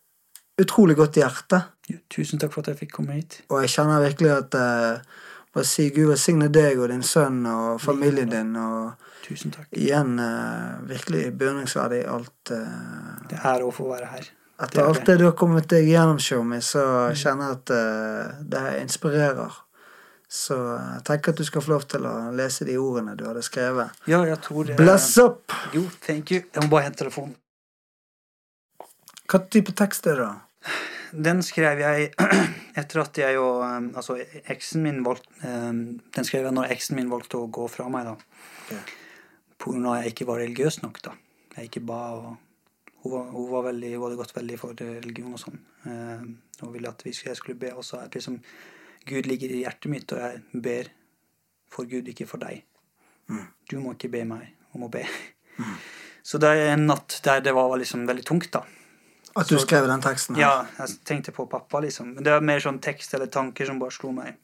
[0.60, 1.62] utrolig godt hjerte.
[1.88, 3.42] Jo, Tusen takk for at jeg fikk komme hit.
[3.50, 5.14] Og jeg kjenner virkelig at eh,
[5.54, 9.68] Bare si Gud velsigne deg og din sønn og familien din, og Tusen takk.
[9.78, 14.32] igjen eh, virkelig beundringsverdig alt eh, Det er å få være her.
[14.64, 16.82] Etter er alt det du har kommet deg gjennom, Showme, så
[17.14, 19.60] kjenner jeg at eh, det inspirerer.
[20.34, 23.44] Så jeg tenker at du skal få lov til å lese de ordene du hadde
[23.46, 23.94] skrevet.
[24.10, 25.54] Ja, jeg tror det Bless up!
[25.76, 26.42] Jo, thank you.
[26.48, 27.36] Jeg må bare hente telefonen.
[29.30, 30.32] Hva type tekst er det?
[30.32, 30.74] da?
[31.28, 32.10] Den skrev jeg
[32.82, 34.18] etter at jeg og um, Altså,
[34.50, 35.84] eksen min valgte um,
[36.16, 38.82] Den skrev jeg når eksen min valgte å gå fra meg, da.
[39.62, 41.14] På grunn av at jeg ikke var religiøs nok, da.
[41.54, 45.36] Jeg ikke ba, og hun, var, hun, var veldig, hun hadde gått veldig for religion
[45.38, 45.60] og sånn.
[45.86, 47.70] Hun ville at vi skulle, jeg skulle be.
[47.78, 47.86] Og
[48.16, 48.40] liksom
[49.10, 50.92] Gud ligger i hjertet mitt, og jeg ber
[51.74, 52.64] for Gud, ikke for deg.
[53.70, 55.04] Du må ikke be meg om å be.
[56.24, 58.64] Så det er en natt der det var liksom veldig tungt, da.
[59.36, 60.38] At du skrev den teksten?
[60.38, 60.44] her?
[60.44, 62.14] Ja, jeg tenkte på pappa, liksom.
[62.16, 64.38] Men det var mer sånn tekst eller tanker som bare slo meg.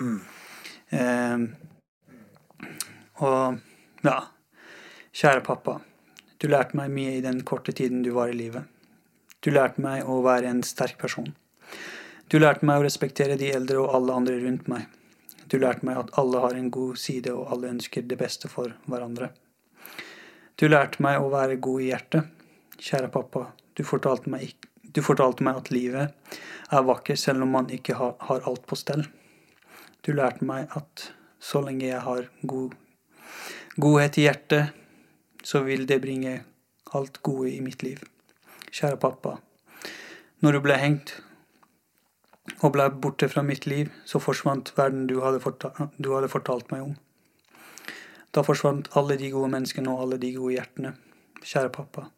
[0.90, 1.46] Eh,
[3.22, 3.60] og
[4.08, 4.18] ja.
[5.20, 5.80] Kjære pappa.
[6.40, 8.66] Du lærte meg mye i den korte tiden du var i livet.
[9.44, 11.30] Du lærte meg å være en sterk person.
[12.30, 14.84] Du lærte meg å respektere de eldre og alle andre rundt meg.
[15.50, 18.76] Du lærte meg at alle har en god side, og alle ønsker det beste for
[18.86, 19.32] hverandre.
[20.62, 22.28] Du lærte meg å være god i hjertet.
[22.78, 24.52] Kjære pappa, du fortalte meg,
[24.94, 26.36] du fortalte meg at livet
[26.70, 29.08] er vakkert selv om man ikke har, har alt på stell.
[30.06, 31.08] Du lærte meg at
[31.42, 32.76] så lenge jeg har god,
[33.82, 34.78] godhet i hjertet,
[35.42, 36.36] så vil det bringe
[36.94, 38.06] alt gode i mitt liv.
[38.70, 39.40] Kjære pappa,
[40.46, 41.16] når du ble hengt
[42.62, 46.72] og ble borte fra mitt liv, så forsvant verden du hadde, fortalt, du hadde fortalt
[46.74, 46.96] meg om.
[48.36, 50.94] Da forsvant alle de gode menneskene og alle de gode hjertene.
[51.42, 52.10] Kjære pappa.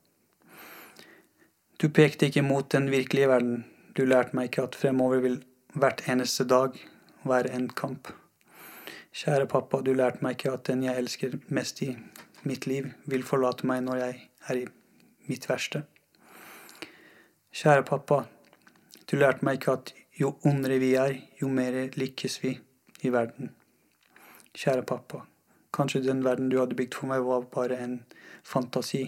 [1.82, 3.64] Du pekte ikke mot den virkelige verden.
[3.98, 5.40] Du lærte meg ikke at fremover vil
[5.74, 6.76] hvert eneste dag
[7.24, 8.12] være en kamp.
[9.16, 11.96] Kjære pappa, du lærte meg ikke at den jeg elsker mest i
[12.44, 14.68] mitt liv, vil forlate meg når jeg er i
[15.28, 15.84] mitt verste.
[17.56, 18.24] Kjære pappa,
[19.12, 22.56] du lærte meg ikke at jo ondere vi er, jo mer lykkes vi
[23.06, 23.52] i verden.
[24.52, 25.24] Kjære pappa,
[25.74, 28.00] kanskje den verden du hadde bygd for meg, var bare en
[28.44, 29.06] fantasi.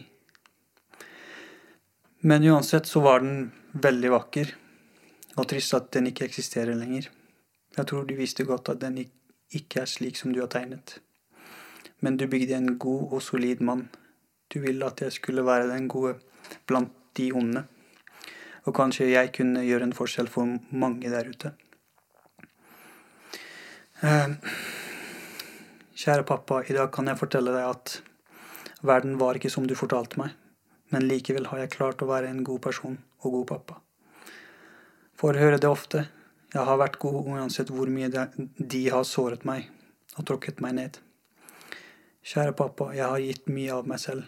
[2.23, 4.53] Men uansett så var den veldig vakker,
[5.35, 7.09] og trist at den ikke eksisterer lenger.
[7.75, 10.99] Jeg tror du visste godt at den ikke er slik som du har tegnet.
[11.99, 13.87] Men du bygde en god og solid mann.
[14.53, 16.15] Du ville at jeg skulle være den gode
[16.67, 17.65] blant de onde.
[18.63, 21.51] Og kanskje jeg kunne gjøre en forskjell for mange der ute.
[24.03, 24.35] Eh,
[26.03, 27.91] Kjære pappa, i dag kan jeg fortelle deg at
[28.83, 30.33] verden var ikke som du fortalte meg,
[30.91, 33.77] men likevel har jeg klart å være en god person og god pappa.
[35.21, 36.07] Får høre det ofte.
[36.53, 39.69] Jeg har vært god uansett hvor mye de- har såret meg
[40.17, 40.99] og tråkket meg ned.
[42.25, 44.27] Kjære pappa, jeg har gitt mye av meg selv,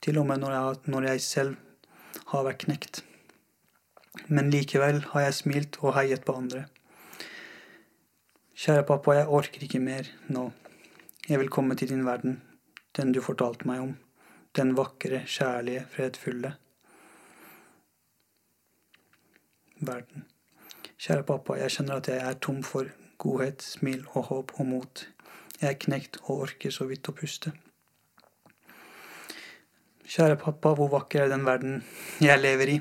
[0.00, 1.56] til og med når jeg, når jeg selv
[2.32, 3.02] har vært knekt.
[4.26, 6.64] Men likevel har jeg smilt og heiet på andre.
[8.60, 10.50] Kjære pappa, jeg orker ikke mer nå.
[11.28, 12.42] Jeg vil komme til din verden,
[12.96, 13.94] den du fortalte meg om,
[14.56, 16.56] den vakre, kjærlige, fredfulle
[19.80, 20.26] verden.
[21.00, 25.06] Kjære pappa, jeg kjenner at jeg er tom for godhet, smil og håp og mot.
[25.60, 27.54] Jeg er knekt og orker så vidt å puste.
[30.10, 31.84] Kjære pappa, hvor vakker er den verden
[32.20, 32.80] jeg lever i?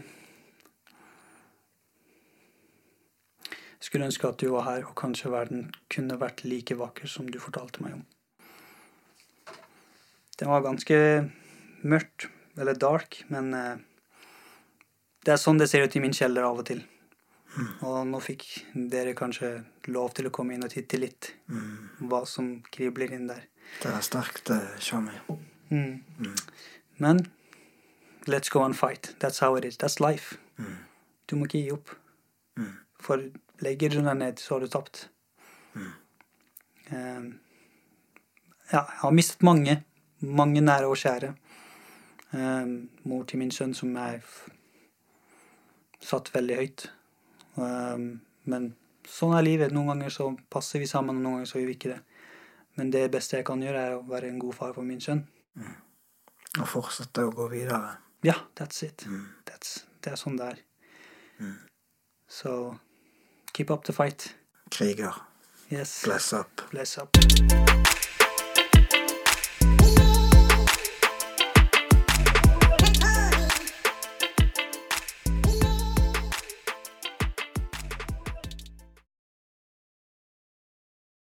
[3.79, 7.39] Skulle ønske at du var her, og kanskje verden kunne vært like vakker som du
[7.39, 8.05] fortalte meg om.
[10.39, 10.97] Den var ganske
[11.83, 12.27] mørkt,
[12.59, 13.75] eller dark, men eh,
[15.23, 16.83] det er sånn det ser ut i min kjeller av og til.
[17.83, 18.45] Og nå fikk
[18.91, 19.49] dere kanskje
[19.89, 21.31] lov til å komme inn og titte litt
[22.11, 23.47] hva som kribler inn der.
[23.81, 24.51] Det er sterkt,
[24.83, 25.15] Shami.
[25.73, 26.35] Mm.
[27.01, 27.23] Men
[28.27, 29.15] let's go and fight.
[29.19, 29.77] That's how it is.
[29.77, 30.37] That's life.
[31.27, 31.95] Du må ikke gi opp.
[32.99, 33.25] For
[33.63, 35.07] legger du deg ned, så har du tapt.
[36.89, 37.23] Eh,
[38.71, 39.79] ja, jeg har mistet mange.
[40.19, 41.33] Mange nære og kjære.
[42.33, 42.71] Eh,
[43.09, 44.21] mor til min sønn som jeg
[46.03, 46.85] satt veldig høyt.
[47.57, 48.05] Eh,
[48.49, 48.69] men
[49.07, 49.75] sånn er livet.
[49.75, 52.01] Noen ganger så passer vi sammen, og noen ganger så gjør vi ikke det.
[52.79, 55.25] Men det beste jeg kan gjøre, er å være en god far for min sønn.
[56.59, 57.97] Og fortsette å gå videre.
[58.25, 59.05] Ja, that's it.
[59.47, 60.61] That's, det er sånn det er.
[62.29, 62.53] Så
[63.59, 64.35] Keep up the fight.
[64.71, 65.13] Kriger.
[65.69, 66.05] Yes.
[66.05, 66.61] Bless up.
[66.71, 67.09] Bless up.